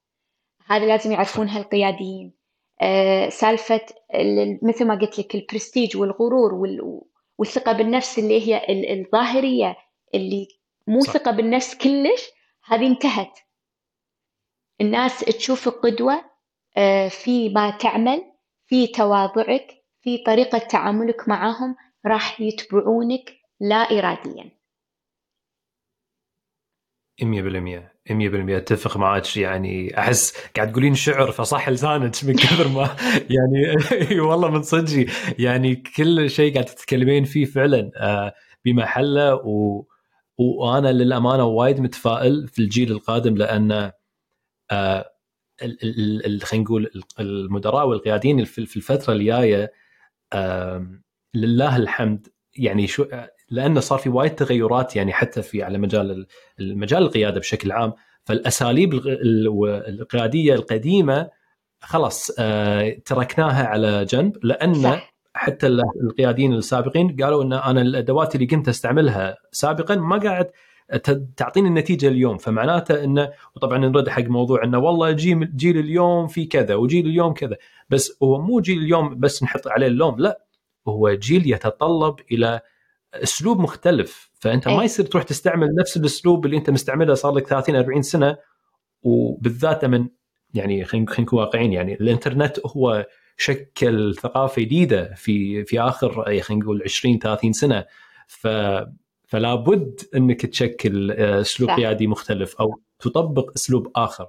هذا 0.67 0.87
لازم 0.87 1.13
يعرفونها 1.13 1.59
القياديين. 1.59 2.35
أه 2.81 3.29
سالفة 3.29 3.81
مثل 4.63 4.87
ما 4.87 4.95
قلت 4.95 5.19
لك 5.19 5.35
البرستيج 5.35 5.97
والغرور 5.97 6.55
والثقة 7.39 7.73
بالنفس 7.73 8.19
اللي 8.19 8.49
هي 8.49 8.67
الظاهرية 8.93 9.77
اللي 10.15 10.49
مو 10.87 11.01
ثقة 11.01 11.31
بالنفس 11.31 11.75
كلش 11.75 12.31
هذه 12.65 12.87
انتهت. 12.87 13.39
الناس 14.81 15.21
تشوفك 15.21 15.73
قدوة 15.73 16.31
آه، 16.77 17.09
في 17.09 17.49
ما 17.49 17.71
تعمل 17.71 18.30
في 18.71 18.87
تواضعك 18.87 19.67
في 20.03 20.19
طريقة 20.19 20.59
تعاملك 20.59 21.29
معهم 21.29 21.77
راح 22.07 22.41
يتبعونك 22.41 23.33
لا 23.61 23.77
إراديا. 23.77 24.51
100% 27.23 27.93
100% 28.11 28.57
أتفق 28.57 28.97
معك 28.97 29.37
يعني 29.37 29.99
أحس 29.99 30.37
قاعد 30.57 30.73
تقولين 30.73 30.95
شعر 30.95 31.33
فصح 31.33 31.69
لسانك 31.69 32.25
من 32.25 32.37
كثر 32.37 32.69
ما 32.69 32.97
يعني 33.37 34.21
والله 34.21 34.51
من 34.51 34.63
صدقي. 34.63 35.07
يعني 35.39 35.77
كل 35.77 36.31
شيء 36.31 36.53
قاعد 36.53 36.65
تتكلمين 36.65 37.25
فيه 37.25 37.45
فعلا 37.45 37.91
آه، 37.97 38.35
بمحلة 38.65 39.35
و 39.35 39.85
وأنا 40.39 40.93
للأمانة 40.93 41.45
وايد 41.45 41.81
متفائل 41.81 42.49
في 42.49 42.59
الجيل 42.59 42.93
القادم 42.93 43.37
لأن 43.37 43.93
آه، 44.71 45.11
خلينا 46.45 46.65
نقول 46.65 46.91
المدراء 47.21 47.89
والقياديين 47.89 48.45
في 48.45 48.77
الفترة 48.77 49.13
الجاية 49.13 49.73
لله 51.35 51.77
الحمد 51.77 52.29
يعني 52.57 52.87
شو 52.87 53.07
لأنه 53.51 53.81
صار 53.81 53.99
في 53.99 54.09
وايد 54.09 54.35
تغيرات 54.35 54.97
يعني 54.97 55.13
حتى 55.13 55.43
في 55.43 55.63
على 55.63 55.79
مجال 55.79 56.27
المجال 56.61 57.03
القيادة 57.03 57.41
بشكل 57.41 57.73
عام 57.73 57.93
فالأساليب 58.25 58.95
القيادية 59.89 60.55
القديمة 60.55 61.31
خلاص 61.81 62.31
آه، 62.39 62.97
تركناها 63.05 63.67
على 63.67 64.05
جنب 64.05 64.45
لأن 64.45 64.75
صح. 64.75 65.15
حتى 65.35 65.67
القياديين 66.03 66.55
السابقين 66.55 67.17
قالوا 67.17 67.43
إن 67.43 67.53
أنا 67.53 67.81
الأدوات 67.81 68.35
اللي 68.35 68.47
كنت 68.47 68.69
أستعملها 68.69 69.37
سابقا 69.53 69.95
ما 69.95 70.19
قاعد 70.19 70.51
تعطيني 71.37 71.69
النتيجة 71.69 72.09
اليوم 72.09 72.39
فمعناته 72.39 73.05
انه 73.05 73.33
وطبعا 73.57 73.79
نرد 73.79 74.09
حق 74.09 74.23
موضوع 74.23 74.65
إنه 74.65 74.79
والله 74.79 75.11
جيل 75.11 75.57
جيل 75.57 75.79
اليوم 75.79 76.27
في 76.27 76.45
كذا 76.45 76.75
وجيل 76.75 77.07
اليوم 77.07 77.33
كذا 77.33 77.57
بس 77.91 78.17
هو 78.23 78.41
مو 78.41 78.61
جيل 78.61 78.79
اليوم 78.79 79.21
بس 79.21 79.43
نحط 79.43 79.69
عليه 79.69 79.87
اللوم 79.87 80.19
لا 80.19 80.45
هو 80.89 81.11
جيل 81.11 81.53
يتطلب 81.53 82.17
إلى 82.33 82.61
أسلوب 83.15 83.61
مختلف 83.61 84.31
فأنت 84.35 84.69
ما 84.69 84.79
إيه. 84.79 84.85
يصير 84.85 85.07
تروح 85.07 85.23
تستعمل 85.25 85.75
نفس 85.81 85.97
الأسلوب 85.97 86.47
اللي 86.47 86.57
أنت 86.57 86.71
مستعمله 86.71 87.15
صار 87.15 87.33
لك 87.33 87.47
30 87.47 87.77
40 87.77 88.03
سنة 88.03 88.37
وبالذات 89.03 89.85
من 89.85 90.09
يعني 90.55 90.85
خلينا 90.85 91.13
نكون 91.19 91.39
واقعيين 91.39 91.73
يعني 91.73 91.95
الإنترنت 91.95 92.59
هو 92.67 93.07
شكل 93.37 94.15
ثقافة 94.15 94.63
جديدة 94.63 95.15
في 95.15 95.65
في 95.65 95.81
آخر 95.81 96.25
خلينا 96.25 96.65
نقول 96.65 96.83
20 96.85 97.19
30 97.19 97.53
سنة 97.53 97.85
ف 98.27 98.47
فلا 99.31 99.55
بد 99.55 100.01
إنك 100.17 100.47
تشكل 100.47 101.11
آه، 101.11 101.41
أسلوب 101.41 101.71
قيادي 101.71 102.07
مختلف 102.07 102.57
أو 102.57 102.81
تطبق 103.01 103.53
أسلوب 103.57 103.91
آخر. 103.97 104.27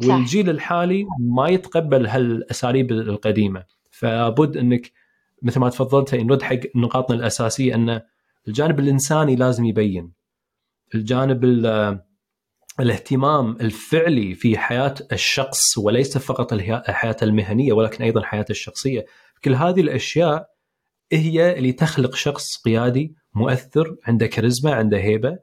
والجيل 0.00 0.50
الحالي 0.50 1.06
ما 1.20 1.48
يتقبل 1.48 2.06
هالأساليب 2.06 2.90
القديمة. 2.90 3.64
فبد 3.90 4.56
إنك 4.56 4.92
مثل 5.42 5.60
ما 5.60 5.68
تفضلت 5.68 6.14
نرد 6.14 6.42
حق 6.42 6.56
نقاطنا 6.74 7.16
الأساسية 7.16 7.74
إن 7.74 8.00
الجانب 8.48 8.80
الإنساني 8.80 9.36
لازم 9.36 9.64
يبين. 9.64 10.12
الجانب 10.94 11.44
الاهتمام 12.80 13.56
الفعلي 13.60 14.34
في 14.34 14.58
حياة 14.58 14.94
الشخص 15.12 15.78
وليس 15.78 16.18
فقط 16.18 16.52
الحياة 16.52 17.16
المهنية 17.22 17.72
ولكن 17.72 18.04
أيضا 18.04 18.22
حياته 18.22 18.50
الشخصية. 18.50 19.06
كل 19.44 19.54
هذه 19.54 19.80
الأشياء 19.80 20.50
هي 21.12 21.58
اللي 21.58 21.72
تخلق 21.72 22.14
شخص 22.14 22.62
قيادي 22.64 23.19
مؤثر 23.34 23.96
عنده 24.04 24.26
كاريزما 24.26 24.74
عنده 24.74 24.98
هيبة 24.98 25.38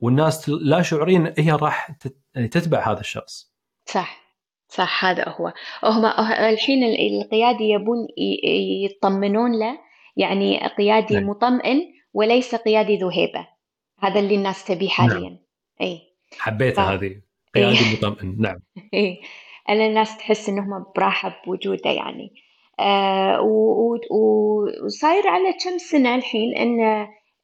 والناس 0.00 0.48
لا 0.48 0.82
شعوريا 0.82 1.34
هي 1.38 1.52
راح 1.52 1.90
تتبع 2.34 2.92
هذا 2.92 3.00
الشخص. 3.00 3.54
صح 3.86 4.20
صح 4.68 5.04
هذا 5.04 5.28
هو. 5.28 5.52
هم 5.84 6.04
الحين 6.30 6.84
القيادي 6.84 7.64
يبون 7.64 8.08
يطمنون 8.84 9.58
له 9.58 9.78
يعني 10.16 10.66
قيادي 10.66 11.14
نعم. 11.14 11.28
مطمئن 11.28 11.80
وليس 12.14 12.54
قيادي 12.54 12.96
ذو 12.96 13.08
هيبة. 13.08 13.46
هذا 13.98 14.20
اللي 14.20 14.34
الناس 14.34 14.64
تبيه 14.64 14.88
نعم. 14.88 15.10
حاليا. 15.10 15.28
نعم. 15.28 15.38
إي. 15.80 16.00
حبيتها 16.38 16.84
ف... 16.84 16.88
هذه. 16.88 17.20
قيادي. 17.54 17.96
مطمئن. 17.96 18.36
نعم. 18.38 18.58
إي. 18.94 19.20
الناس 19.70 20.18
تحس 20.18 20.48
إنهم 20.48 20.86
براحة 20.96 21.42
بوجوده 21.46 21.90
يعني. 21.90 22.34
آه 22.80 23.40
وصاير 24.84 25.28
على 25.28 25.52
كم 25.64 25.78
سنة 25.78 26.14
الحين 26.14 26.56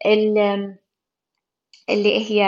إن 0.07 0.77
اللي 1.91 2.31
هي 2.31 2.45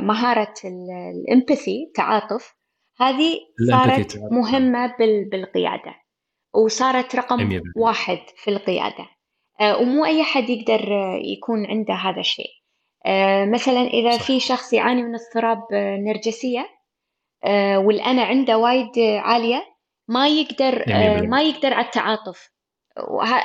مهارة 0.00 0.54
الامباثي 0.64 1.92
تعاطف 1.94 2.54
هذه 3.00 3.40
صارت 3.70 4.18
مهمة 4.30 4.94
بالقيادة 5.30 5.94
وصارت 6.54 7.16
رقم 7.16 7.60
واحد 7.76 8.18
في 8.36 8.50
القيادة. 8.50 9.08
آه، 9.60 9.78
ومو 9.78 10.04
أي 10.04 10.22
حد 10.22 10.50
يقدر 10.50 10.92
يكون 11.22 11.66
عنده 11.66 11.94
هذا 11.94 12.20
الشيء. 12.20 12.50
آه، 13.06 13.44
مثلا 13.44 13.80
إذا 13.80 14.10
صح. 14.10 14.22
في 14.22 14.40
شخص 14.40 14.72
يعاني 14.72 15.02
من 15.02 15.14
اضطراب 15.14 15.62
نرجسية 15.72 16.68
والأنا 17.76 18.22
عنده 18.22 18.58
وايد 18.58 18.98
عالية 18.98 19.62
ما 20.08 20.28
يقدر 20.28 20.84
ما 21.26 21.42
يقدر 21.42 21.74
على 21.74 21.86
التعاطف 21.86 22.50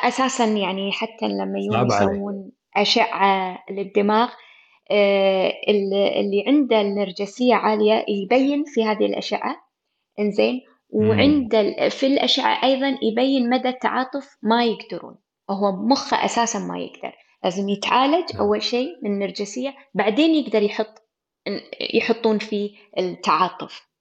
أساسا 0.03 0.45
يعني 0.45 0.91
حتى 0.91 1.28
لما 1.28 1.59
يسوون 1.59 2.51
أشعة 2.76 3.64
للدماغ 3.72 4.30
اللي 6.22 6.43
عنده 6.47 6.82
النرجسية 6.82 7.55
عالية 7.55 8.05
يبين 8.07 8.64
في 8.68 8.86
هذه 8.86 9.05
الأشعة. 9.05 9.55
إنزين. 10.20 10.61
وعند 10.89 11.55
في 11.89 12.07
الأشعة 12.07 12.64
أيضا 12.64 12.97
يبين 13.01 13.49
مدى 13.49 13.70
التعاطف 13.70 14.38
ما 14.41 14.66
يقدرون. 14.66 15.16
هو 15.49 15.72
مخه 15.72 16.26
أساسا 16.26 16.59
ما 16.59 16.80
يقدر. 16.80 17.14
لازم 17.43 17.70
يتعالج. 17.70 18.38
أول 18.39 18.61
شيء 18.61 18.89
من 19.03 19.11
النرجسية 19.11 19.76
بعدين 19.93 20.36
يقدر 20.36 20.61
يحط 20.61 21.09
يحطون 21.93 22.38
فيه 22.38 22.76
التعاطف. 22.97 23.82
آه، 23.82 23.93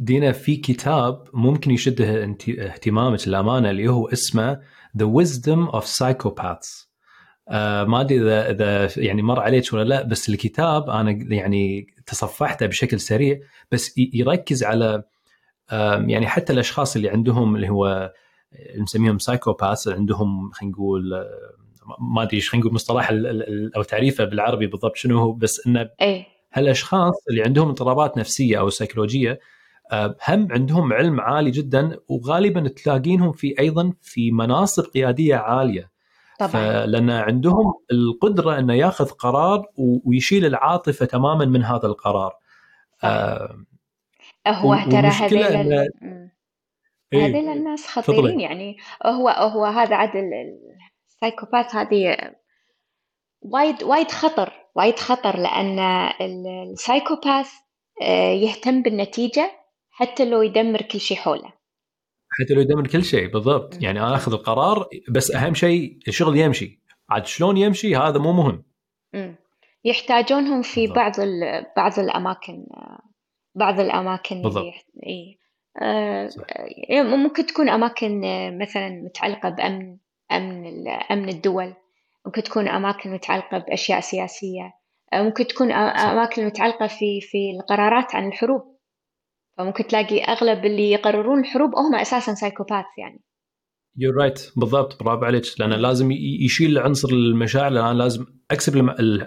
دينا 0.00 0.32
في 0.32 0.56
كتاب 0.56 1.24
ممكن 1.32 1.70
يشد 1.70 2.00
اهتمامك 2.60 3.28
للأمانة 3.28 3.70
اللي 3.70 3.88
هو 3.88 4.08
اسمه 4.08 4.60
The 4.98 5.06
Wisdom 5.06 5.72
of 5.72 5.84
Psychopaths 5.84 6.88
آه، 7.50 7.84
ما 7.84 8.00
أدري 8.00 8.20
اذا 8.20 8.50
إذا 8.50 8.88
يعني 8.96 9.22
مر 9.22 9.40
عليك 9.40 9.72
ولا 9.72 9.84
لا 9.84 10.02
بس 10.02 10.28
الكتاب 10.28 10.90
أنا 10.90 11.10
يعني 11.34 11.86
تصفحته 12.06 12.66
بشكل 12.66 13.00
سريع 13.00 13.38
بس 13.72 13.94
يركز 13.98 14.64
على 14.64 15.02
يعني 16.06 16.26
حتى 16.26 16.52
الأشخاص 16.52 16.96
اللي 16.96 17.08
عندهم 17.08 17.56
اللي 17.56 17.68
هو 17.68 18.12
نسميهم 18.78 19.18
سايكوباث 19.18 19.88
عندهم 19.88 20.50
خلينا 20.50 20.72
نقول 20.72 21.26
ما 22.00 22.22
أدري 22.22 22.36
إيش 22.36 22.50
خلينا 22.50 22.64
نقول 22.64 22.74
مصطلح 22.74 23.10
أو 23.76 23.82
تعريفه 23.82 24.24
بالعربي 24.24 24.66
بالضبط 24.66 24.96
شنو 24.96 25.18
هو 25.18 25.32
بس 25.32 25.66
إنه 25.66 25.90
أي. 26.00 26.26
هالأشخاص 26.52 27.14
اللي 27.30 27.42
عندهم 27.42 27.68
اضطرابات 27.68 28.18
نفسية 28.18 28.58
أو 28.58 28.70
سيكولوجية 28.70 29.40
آه، 29.92 30.16
هم 30.28 30.48
عندهم 30.52 30.92
علم 30.92 31.20
عالي 31.20 31.50
جدا 31.50 31.98
وغالبا 32.08 32.68
تلاقينهم 32.68 33.32
في 33.32 33.54
أيضا 33.58 33.92
في 34.02 34.30
مناصب 34.30 34.84
قيادية 34.84 35.36
عالية. 35.36 35.90
طبعا. 36.38 36.86
لأن 36.86 37.10
عندهم 37.10 37.74
القدرة 37.92 38.58
إنه 38.58 38.74
ياخذ 38.74 39.10
قرار 39.10 39.66
ويشيل 40.04 40.44
العاطفة 40.46 41.06
تماما 41.06 41.44
من 41.44 41.64
هذا 41.64 41.86
القرار. 41.86 42.32
آه 43.04 43.64
هو 44.46 44.74
ترى 44.74 45.06
هذول 45.06 45.88
إيه؟ 47.12 47.26
هذيل 47.26 47.48
الناس 47.48 47.86
خطيرين 47.86 48.40
يعني. 48.40 48.76
هو 49.06 49.28
هو 49.28 49.64
هذا 49.64 49.96
عاد 49.96 50.10
السايكوباث 51.08 51.74
هذه 51.74 52.16
وايد 53.42 53.82
وايد 53.82 54.10
خطر. 54.10 54.52
وايد 54.78 54.98
خطر 54.98 55.36
لأن 55.36 55.78
السايكوباث 56.72 57.50
آه، 58.02 58.32
يهتم 58.32 58.82
بالنتيجة 58.82 59.50
حتى 59.90 60.24
لو 60.24 60.42
يدمر 60.42 60.82
كل 60.82 61.00
شيء 61.00 61.16
حوله. 61.16 61.52
حتى 62.30 62.54
لو 62.54 62.60
يدمر 62.60 62.86
كل 62.86 63.04
شيء 63.04 63.28
بالضبط. 63.32 63.82
يعني 63.82 64.00
أنا 64.00 64.14
آخذ 64.14 64.32
القرار 64.32 64.88
بس 65.10 65.30
أهم 65.30 65.54
شيء 65.54 65.98
الشغل 66.08 66.36
يمشي. 66.36 66.82
عاد 67.10 67.26
شلون 67.26 67.56
يمشي 67.56 67.96
هذا 67.96 68.18
مو 68.18 68.32
مهم. 68.32 68.64
يحتاجونهم 69.84 70.62
في 70.62 70.80
بالضبط. 70.80 70.96
بعض 70.96 71.12
بعض 71.76 71.98
الأماكن 71.98 72.66
بعض 73.54 73.80
ممكن 73.80 74.42
بالضبط. 74.42 74.64
إيه. 75.06 75.38
آه، 75.82 76.30
إيه، 76.90 77.02
ممكن 77.02 77.46
تكون 77.46 77.68
أماكن 77.68 78.24
آه، 78.24 78.50
مثلا 78.50 78.88
متعلقة 78.88 79.48
بأمن 79.48 79.96
أمن 80.32 80.88
أمن 80.88 81.28
الدول. 81.28 81.74
ممكن 82.26 82.42
تكون 82.42 82.68
أماكن 82.68 83.12
متعلقة 83.12 83.58
بأشياء 83.58 84.00
سياسية 84.00 84.78
آه، 85.12 85.22
ممكن 85.22 85.46
تكون 85.46 85.72
أماكن 85.72 86.46
متعلقة 86.46 86.86
في 86.86 87.20
في 87.20 87.50
القرارات 87.60 88.14
عن 88.14 88.28
الحروب. 88.28 88.78
فممكن 89.58 89.86
تلاقي 89.86 90.24
أغلب 90.24 90.64
اللي 90.64 90.90
يقررون 90.90 91.40
الحروب 91.40 91.70
هم 91.76 91.94
أساسا 91.94 92.34
psychopath 92.34 92.84
يعني. 92.98 93.22
you're 93.96 94.12
right, 94.12 94.38
right. 94.38 94.52
بالضبط. 94.56 95.02
برافو 95.02 95.24
عليك. 95.24 95.44
لأنه 95.58 95.76
لازم 95.76 96.10
يشيل 96.12 96.78
عنصر 96.78 97.08
المشاعر 97.08 97.70
لأن 97.70 97.84
أنا 97.84 97.98
لازم 97.98 98.26
أكسب 98.50 98.76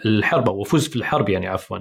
الحرب 0.06 0.50
أو 0.50 0.62
أفوز 0.62 0.88
في 0.88 0.96
الحرب 0.96 1.30
يعني 1.30 1.48
عفوا. 1.48 1.78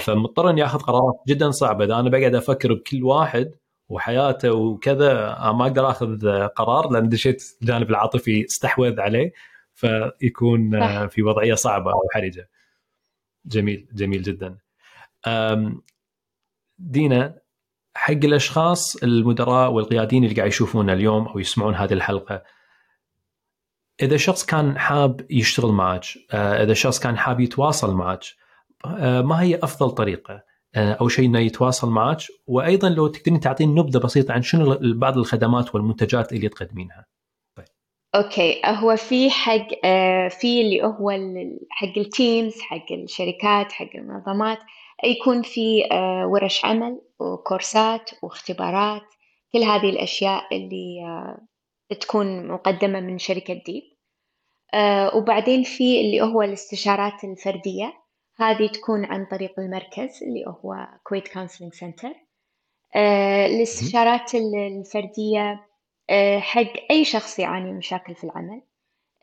فمضطر 0.00 0.50
اني 0.50 0.64
اخذ 0.64 0.78
قرارات 0.78 1.14
جدا 1.28 1.50
صعبة. 1.50 1.84
إذا 1.84 1.94
أنا 1.94 2.10
بقعد 2.10 2.34
أفكر 2.34 2.74
بكل 2.74 3.04
واحد 3.04 3.50
وحياته 3.88 4.52
وكذا 4.52 5.14
ما 5.52 5.66
أقدر 5.66 5.90
أخذ 5.90 6.28
قرار 6.46 6.90
لأن 6.90 7.08
دشيت 7.08 7.42
الجانب 7.62 7.90
العاطفي 7.90 8.44
استحوذ 8.44 9.00
عليه. 9.00 9.32
فيكون 9.74 10.70
في 11.08 11.22
وضعية 11.22 11.54
صعبة 11.54 11.92
أو 11.92 12.08
حرجة. 12.14 12.50
جميل 13.46 13.88
جميل 13.92 14.22
جدا. 14.22 14.58
دينا 16.78 17.42
حق 17.94 18.12
الأشخاص 18.12 18.96
المدراء 18.96 19.70
والقياديين 19.70 20.24
اللي 20.24 20.34
قاعد 20.34 20.48
يشوفونا 20.48 20.92
اليوم 20.92 21.28
أو 21.28 21.38
يسمعون 21.38 21.74
هذه 21.74 21.92
الحلقة 21.92 22.42
إذا 24.02 24.16
شخص 24.16 24.44
كان 24.44 24.78
حاب 24.78 25.26
يشتغل 25.30 25.72
معك 25.72 26.04
آه، 26.30 26.62
إذا 26.62 26.74
شخص 26.74 27.00
كان 27.00 27.18
حاب 27.18 27.40
يتواصل 27.40 27.94
معك 27.94 28.24
آه، 28.86 29.20
ما 29.20 29.40
هي 29.42 29.58
أفضل 29.62 29.90
طريقة 29.90 30.42
آه، 30.74 30.92
أو 30.92 31.08
شيء 31.08 31.26
إنه 31.26 31.38
يتواصل 31.38 31.90
معك 31.90 32.18
وأيضا 32.46 32.88
لو 32.88 33.06
تقدرين 33.06 33.40
تعطين 33.40 33.74
نبذة 33.74 33.98
بسيطة 33.98 34.32
عن 34.32 34.42
شنو 34.42 34.78
بعض 34.82 35.18
الخدمات 35.18 35.74
والمنتجات 35.74 36.32
اللي 36.32 36.48
تقدمينها 36.48 37.06
okay. 38.14 38.60
هو 38.64 38.96
في 38.96 39.30
حق 39.30 39.68
في 40.28 40.60
اللي 40.60 40.82
هو 40.84 41.10
حق 41.70 41.98
ال 41.98 42.08
teams 42.08 42.60
حق 42.60 42.92
الشركات 42.92 43.72
حق 43.72 43.88
المنظمات 43.94 44.58
يكون 45.04 45.42
في 45.42 45.82
ورش 46.26 46.64
عمل 46.64 47.00
وكورسات 47.20 48.10
واختبارات. 48.22 49.02
كل 49.52 49.58
هذه 49.62 49.90
الأشياء 49.90 50.56
اللي 50.56 51.00
تكون 52.00 52.48
مقدمة 52.48 53.00
من 53.00 53.18
شركة 53.18 53.54
Deep 53.54 53.82
آه 54.74 55.16
وبعدين 55.16 55.62
في 55.62 56.00
اللي 56.00 56.20
هو 56.20 56.42
الاستشارات 56.42 57.24
الفردية. 57.24 57.92
هذه 58.36 58.66
تكون 58.66 59.04
عن 59.04 59.26
طريق 59.30 59.60
المركز 59.60 60.22
اللي 60.22 60.44
هو 60.46 60.88
Kuwait 61.04 61.28
Counseling 61.28 61.74
Center 61.74 62.12
الاستشارات 63.46 64.34
الفردية 64.34 65.40
آه 65.50 65.71
حق 66.38 66.72
أي 66.90 67.04
شخص 67.04 67.38
يعاني 67.38 67.70
من 67.70 67.76
مشاكل 67.78 68.14
في 68.14 68.24
العمل. 68.24 68.62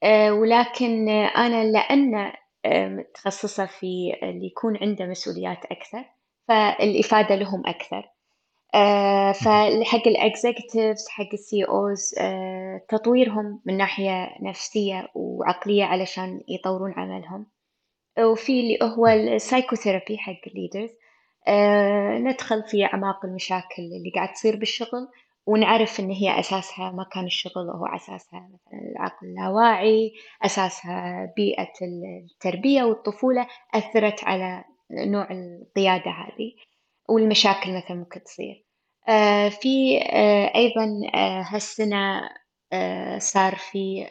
آه 0.04 0.34
ولكن 0.34 1.10
أنا 1.10 1.64
لأن 1.64 2.32
متخصصة 2.68 3.66
في 3.66 4.14
اللي 4.24 4.46
يكون 4.46 4.78
عنده 4.82 5.06
مسؤوليات 5.06 5.66
أكثر 5.66 6.06
فالإفادة 6.48 7.36
لهم 7.36 7.68
أكثر. 7.68 8.10
آه، 8.76 9.32
فحق 9.32 10.08
ال 10.08 10.17
executives 10.17 11.08
حق 11.10 11.30
ال 11.34 11.64
CEOs 11.64 12.16
آه، 12.20 12.82
تطويرهم 12.90 13.62
من 13.66 13.78
ناحية 13.78 14.30
نفسية 14.42 15.08
وعقلية 15.16 15.84
علشان 15.84 16.42
يطورون 16.48 16.94
عملهم. 16.94 17.46
وفي 18.20 18.60
اللي 18.60 18.78
هو 18.98 19.08
ال 19.08 19.16
psychotherapy 19.16 20.18
حق 20.18 20.42
ال 20.48 20.53
leaders 20.53 20.90
آه، 21.48 22.18
ندخل 22.18 22.64
في 22.64 22.86
أعماق 22.86 23.26
المشاكل 23.26 23.82
اللي 23.84 24.12
قاعد 24.16 24.34
تصير 24.34 24.56
بالشغل 24.56 25.08
ونعرف 25.50 26.00
إن 26.00 26.12
هي 26.12 26.40
أساسها 26.40 26.92
مكان 26.92 27.26
الشغل 27.26 27.68
وهو 27.70 27.86
أساسها 27.86 28.50
مثلا 28.54 28.80
العقل 28.92 29.28
اللاواعي 29.28 30.14
أساسها 30.46 31.34
بيئة 31.36 31.74
التربية 31.82 32.84
والطفولة 32.84 33.48
أثرت 33.74 34.24
على 34.24 34.64
نوع 34.92 35.28
القيادة 35.32 36.12
هذه 36.12 36.52
والمشاكل 37.10 37.78
مثلا 37.78 37.98
ممكن 37.98 38.24
تصير. 38.24 38.66
آه، 39.08 39.50
في 39.50 39.98
آه، 40.02 40.52
أيضا 40.56 41.02
آه، 41.16 41.42
هالسنة 41.42 42.30
صار 43.18 43.56
في 43.56 44.08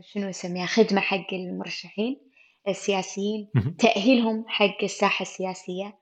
شنو 0.00 0.28
نسميها 0.28 0.66
خدمة 0.66 1.00
حق 1.00 1.26
المرشحين 1.34 2.20
السياسيين 2.68 3.50
تأهيلهم 3.78 4.44
حق 4.48 4.82
الساحة 4.82 5.22
السياسية. 5.22 5.98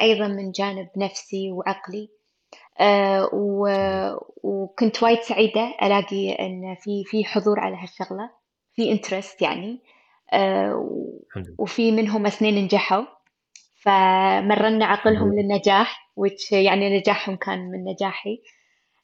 أيضا 0.00 0.26
من 0.28 0.50
جانب 0.50 0.88
نفسي 0.96 1.50
وعقلي. 1.52 2.19
وكنت 4.42 5.02
وايد 5.02 5.20
سعيدة 5.20 5.74
ألاقي 5.82 6.32
أن 6.32 6.76
في 6.80 7.04
في 7.06 7.24
حضور 7.24 7.60
على 7.60 7.76
هالشغلة 7.76 8.30
في 8.74 8.92
interest 8.92 9.42
يعني. 9.42 9.80
وفي 11.58 11.92
منهم 11.92 12.26
اثنين 12.26 12.64
نجحوا 12.64 13.04
فمرنّا 13.82 14.84
عقلهم 14.86 15.32
للنجاح 15.34 16.12
which 16.20 16.52
يعني 16.52 16.98
نجاحهم 16.98 17.36
كان 17.36 17.58
من 17.70 17.84
نجاحي. 17.84 18.42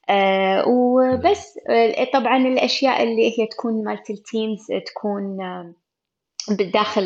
آه 0.08 0.68
وبس 0.68 1.58
آه 1.70 2.04
طبعا 2.12 2.36
الأشياء 2.36 3.02
اللي 3.02 3.40
هي 3.40 3.46
تكون 3.46 3.84
مالت 3.84 4.10
ال 4.10 4.19
teams 4.19 4.66
تكون 4.86 5.40
آه 5.40 5.74
بداخل 6.50 7.02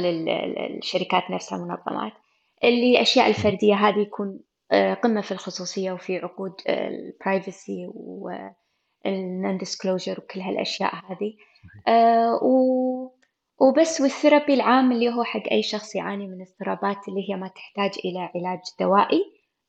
الشركات 0.79 1.31
نفسها 1.31 1.59
المنظمات. 1.59 2.13
اللي 2.65 2.91
الاشياء 2.91 3.29
الفردية 3.29 3.75
هذه 3.75 3.99
يكون 3.99 4.41
آه 4.73 4.95
قمة 4.95 5.21
في 5.21 5.33
الخصوصية 5.33 5.93
وفي 5.93 6.19
عقود 6.19 6.53
ال 6.69 6.84
privacy 6.84 7.91
وال 7.95 9.59
non-disclosure 9.59 10.21
وكل 10.21 10.41
هالأشياء 10.41 10.95
هذه. 10.95 11.35
آه 11.89 12.35
و 12.43 13.11
وبس 13.61 14.01
والثيرابي 14.01 14.55
العام 14.55 14.93
اللي 14.93 15.09
هو 15.09 15.25
حق 15.25 15.43
أي 15.53 15.63
شخص 15.63 15.95
يعاني 15.95 16.27
من 16.27 16.41
اضطرابات 16.41 17.09
اللي 17.09 17.31
هي 17.31 17.37
ما 17.37 17.49
تحتاج 17.49 17.91
إلى 18.05 18.31
علاج 18.35 18.61
دوائي 18.81 19.25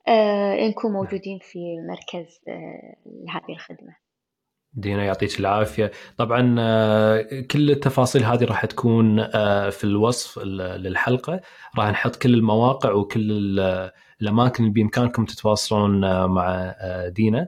آه 0.08 0.68
نكون 0.68 0.92
نعم. 0.92 1.02
موجودين 1.02 1.40
في 1.42 1.60
مركز 1.90 2.42
لهذه 3.06 3.50
الخدمة. 3.50 4.01
دينا 4.74 5.04
يعطيك 5.04 5.40
العافية. 5.40 5.92
طبعا 6.18 6.56
آه، 6.60 7.42
كل 7.52 7.72
التفاصيل 7.72 8.24
هذه 8.24 8.44
راح 8.44 8.66
تكون 8.66 9.20
آه، 9.20 9.70
في 9.70 9.84
الوصف 9.84 10.40
للحلقة. 10.40 11.42
راح 11.78 11.90
نحط 11.90 12.16
كل 12.16 12.34
المواقع 12.34 12.92
وكل 12.92 13.32
الأماكن 14.22 14.64
اللي 14.64 14.74
بإمكانكم 14.74 15.26
تتواصلون 15.26 16.04
آه، 16.04 16.28
مع 16.28 16.76
دينا. 17.08 17.48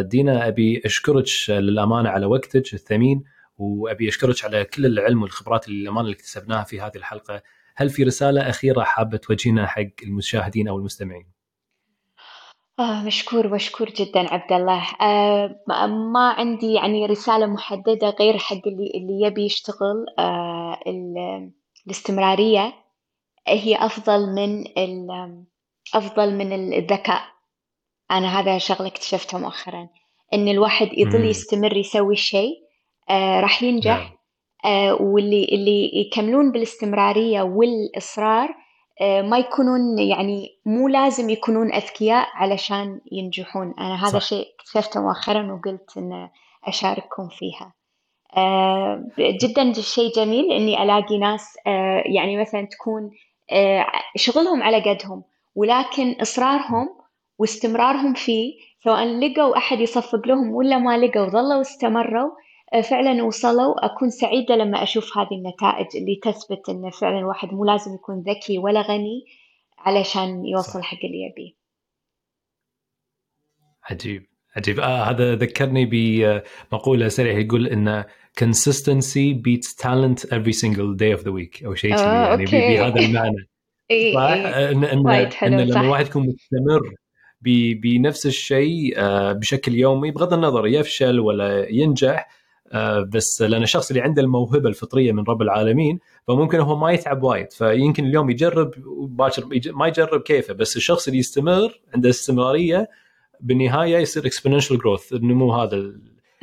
دينا 0.00 0.48
أبي 0.48 0.82
أشكرك 0.84 1.24
للأمانة 1.48 2.08
على 2.08 2.26
وقتك 2.26 2.74
الثمين 2.74 3.24
وأبي 3.58 4.08
أشكرك 4.08 4.44
على 4.44 4.64
كل 4.64 4.86
العلم 4.86 5.22
والخبرات 5.22 5.68
اللي 5.68 5.82
الأمانة 5.82 6.00
اللي 6.06 6.14
اكتسبناها 6.14 6.64
في 6.64 6.80
هذه 6.80 6.96
الحلقة. 6.96 7.42
هل 7.76 7.90
في 7.90 8.02
رسالة 8.02 8.48
أخيرة 8.48 8.82
حابة 8.82 9.16
توجهينها 9.16 9.66
حق 9.66 9.86
المشاهدين 10.02 10.68
أو 10.68 10.78
المستمعين؟ 10.78 11.35
آه 12.78 13.02
مشكور 13.02 13.48
مشكور 13.48 13.90
جدا 13.90 14.34
عبد 14.34 14.52
الله. 14.52 14.82
آه 15.00 15.56
ما 16.12 16.30
عندي 16.38 16.72
يعني 16.72 17.06
رسالة 17.06 17.46
محددة 17.46 18.10
غير 18.20 18.38
حق 18.38 18.66
اللي 18.66 18.90
اللي 18.94 19.26
يبي 19.26 19.44
يشتغل 19.44 20.06
آه 20.18 20.80
الاستمرارية. 21.86 22.72
هي 23.48 23.76
أفضل 23.76 24.34
من 24.34 24.64
أفضل 25.94 26.34
من 26.34 26.52
الذكاء. 26.74 27.22
أنا 28.10 28.40
هذا 28.40 28.58
شغلة 28.58 28.88
اكتشفتها 28.88 29.38
مؤخرا. 29.38 29.88
إن 30.34 30.48
الواحد 30.48 30.88
يظل 30.92 31.24
يستمر 31.24 31.76
يسوي 31.76 32.12
الشيء 32.14 32.54
آه 33.10 33.40
راح 33.40 33.62
ينجح. 33.62 33.98
نعم. 33.98 34.16
واللي 35.00 35.44
اللي 35.44 35.90
يكملون 35.94 36.52
بالاستمرارية 36.52 37.42
والإصرار 37.42 38.54
ما 39.00 39.38
يكونون 39.38 39.98
يعني 39.98 40.58
مو 40.66 40.88
لازم 40.88 41.30
يكونون 41.30 41.72
أذكياء 41.72 42.28
علشان 42.34 43.00
ينجحون. 43.12 43.74
أنا 43.78 44.08
هذا 44.08 44.18
شيء 44.18 44.46
اكتشفته 44.54 45.00
مؤخرا 45.00 45.52
وقلت 45.52 45.96
إن 45.96 46.28
أشارككم 46.64 47.28
فيها. 47.28 47.72
آه 48.36 49.04
جدا 49.18 49.72
شيء 49.72 50.12
جميل 50.16 50.52
إني 50.52 50.82
ألاقي 50.82 51.18
ناس 51.18 51.56
آه 51.66 52.02
يعني 52.06 52.36
مثلا 52.36 52.66
تكون 52.66 53.10
آه 53.52 53.86
شغلهم 54.16 54.62
على 54.62 54.90
قدهم 54.90 55.22
ولكن 55.54 56.16
إصرارهم 56.22 56.88
واستمرارهم 57.38 58.14
فيه 58.14 58.54
سواء 58.84 59.04
لقوا 59.04 59.56
أحد 59.56 59.80
يصفق 59.80 60.26
لهم 60.26 60.50
ولا 60.50 60.78
ما 60.78 60.98
لقوا 60.98 61.26
ظلوا 61.26 61.60
استمروا 61.60 62.30
آه، 62.30 62.45
فعلا 62.90 63.22
وصلوا. 63.22 63.86
أكون 63.86 64.10
سعيدة 64.10 64.56
لما 64.56 64.82
أشوف 64.82 65.18
هذه 65.18 65.32
النتائج 65.32 65.86
اللي 65.96 66.20
تثبت 66.22 66.68
أن 66.68 66.90
فعلا 66.90 67.18
الواحد 67.18 67.54
مو 67.54 67.64
لازم 67.64 67.94
يكون 67.94 68.20
ذكي 68.20 68.58
ولا 68.58 68.82
غني 68.82 69.24
علشان 69.78 70.44
يوصل 70.44 70.82
حق 70.82 70.98
اللي 71.04 71.22
يبيه. 71.22 71.52
عجيب 73.90 74.26
عجيب. 74.56 74.80
آه 74.80 75.02
هذا 75.02 75.34
ذكرني 75.34 75.84
بمقولة 75.84 77.08
سريعة 77.08 77.38
يقول 77.38 77.66
إن 77.66 78.04
consistency 78.40 79.34
beats 79.34 79.74
talent 79.74 80.24
every 80.32 80.52
single 80.52 80.94
day 80.94 81.18
of 81.18 81.24
the 81.24 81.32
week 81.32 81.64
أو 81.64 81.74
شيء 81.74 81.96
كذي 81.96 82.04
آه 82.06 82.28
يعني 82.28 82.44
بهذا 82.44 83.00
المعنى. 83.00 83.48
صح؟ 84.14 84.20
إن 84.20 84.84
إن, 84.84 85.08
إن 85.42 85.60
لما 85.60 85.80
الواحد 85.80 86.06
يكون 86.06 86.26
مستمر 86.26 86.94
بنفس 87.82 88.26
الشيء 88.26 88.94
آه، 88.96 89.32
بشكل 89.32 89.74
يومي 89.74 90.10
بغض 90.10 90.32
النظر 90.32 90.66
يفشل 90.66 91.20
ولا 91.20 91.66
ينجح 91.70 92.18
آه، 92.18 92.45
بس 93.08 93.42
لأن 93.42 93.62
الشخص 93.62 93.90
اللي 93.90 94.02
عنده 94.02 94.22
الموهبة 94.22 94.68
الفطرية 94.68 95.12
من 95.12 95.24
رب 95.28 95.42
العالمين 95.42 95.98
فممكن 96.28 96.60
هو 96.60 96.76
ما 96.76 96.92
يتعب 96.92 97.22
وايد 97.22 97.52
فيمكن 97.52 98.06
اليوم 98.06 98.30
يجرب 98.30 98.70
باكر 99.08 99.44
ما 99.66 99.86
يجرب 99.86 100.20
كيفه 100.20 100.54
بس 100.54 100.76
الشخص 100.76 101.06
اللي 101.06 101.18
يستمر 101.18 101.80
عنده 101.94 102.08
استمرارية 102.08 102.88
بالنهاية 103.40 103.98
يصير 103.98 104.26
exponential 104.26 104.78
growth 104.78 105.12
النمو 105.12 105.52
هذا 105.52 105.92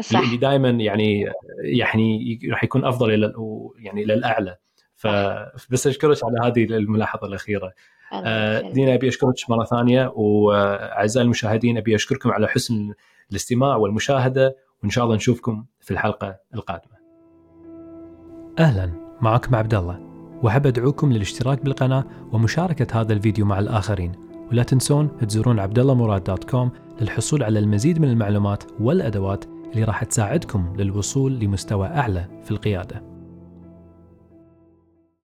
صح. 0.01 0.19
اللي 0.19 0.37
دائما 0.37 0.69
يعني 0.69 1.25
يعني 1.63 2.39
راح 2.51 2.63
يكون 2.63 2.85
أفضل 2.85 3.13
إلى 3.13 3.33
يعني 3.79 4.03
إلى 4.03 4.13
الأعلى. 4.13 4.57
فبس 4.95 5.87
أشكرك 5.87 6.17
على 6.23 6.47
هذه 6.47 6.63
الملاحظة 6.63 7.27
الأخيرة. 7.27 7.73
آه 8.13 8.71
دينا 8.71 8.93
أبي 8.93 9.07
أشكرك 9.07 9.33
مرة 9.49 9.63
ثانية 9.63 10.11
وأعزائي 10.15 11.25
المشاهدين 11.25 11.77
أبي 11.77 11.95
أشكركم 11.95 12.31
على 12.31 12.47
حسن 12.47 12.93
الاستماع 13.31 13.75
والمشاهدة. 13.75 14.55
وإن 14.83 14.89
شاء 14.89 15.03
الله 15.03 15.15
نشوفكم 15.15 15.65
في 15.81 15.91
الحلقة 15.91 16.37
القادمة. 16.55 16.93
أهلا 18.59 18.89
معكم 19.21 19.55
عبد 19.55 19.73
الله 19.73 19.99
وأحب 20.43 20.67
أدعوكم 20.67 21.11
للاشتراك 21.13 21.63
بالقناة 21.63 22.05
ومشاركة 22.31 23.01
هذا 23.01 23.13
الفيديو 23.13 23.45
مع 23.45 23.59
الآخرين 23.59 24.11
ولا 24.51 24.63
تنسون 24.63 25.17
تزورون 25.27 25.59
عبدالله 25.59 26.17
دوت 26.17 26.43
كوم 26.43 26.71
للحصول 27.01 27.43
على 27.43 27.59
المزيد 27.59 27.99
من 27.99 28.09
المعلومات 28.09 28.63
والأدوات 28.79 29.45
اللي 29.45 29.83
راح 29.83 30.03
تساعدكم 30.03 30.73
للوصول 30.77 31.39
لمستوى 31.39 31.87
أعلى 31.87 32.27
في 32.43 32.51
القيادة. 32.51 33.12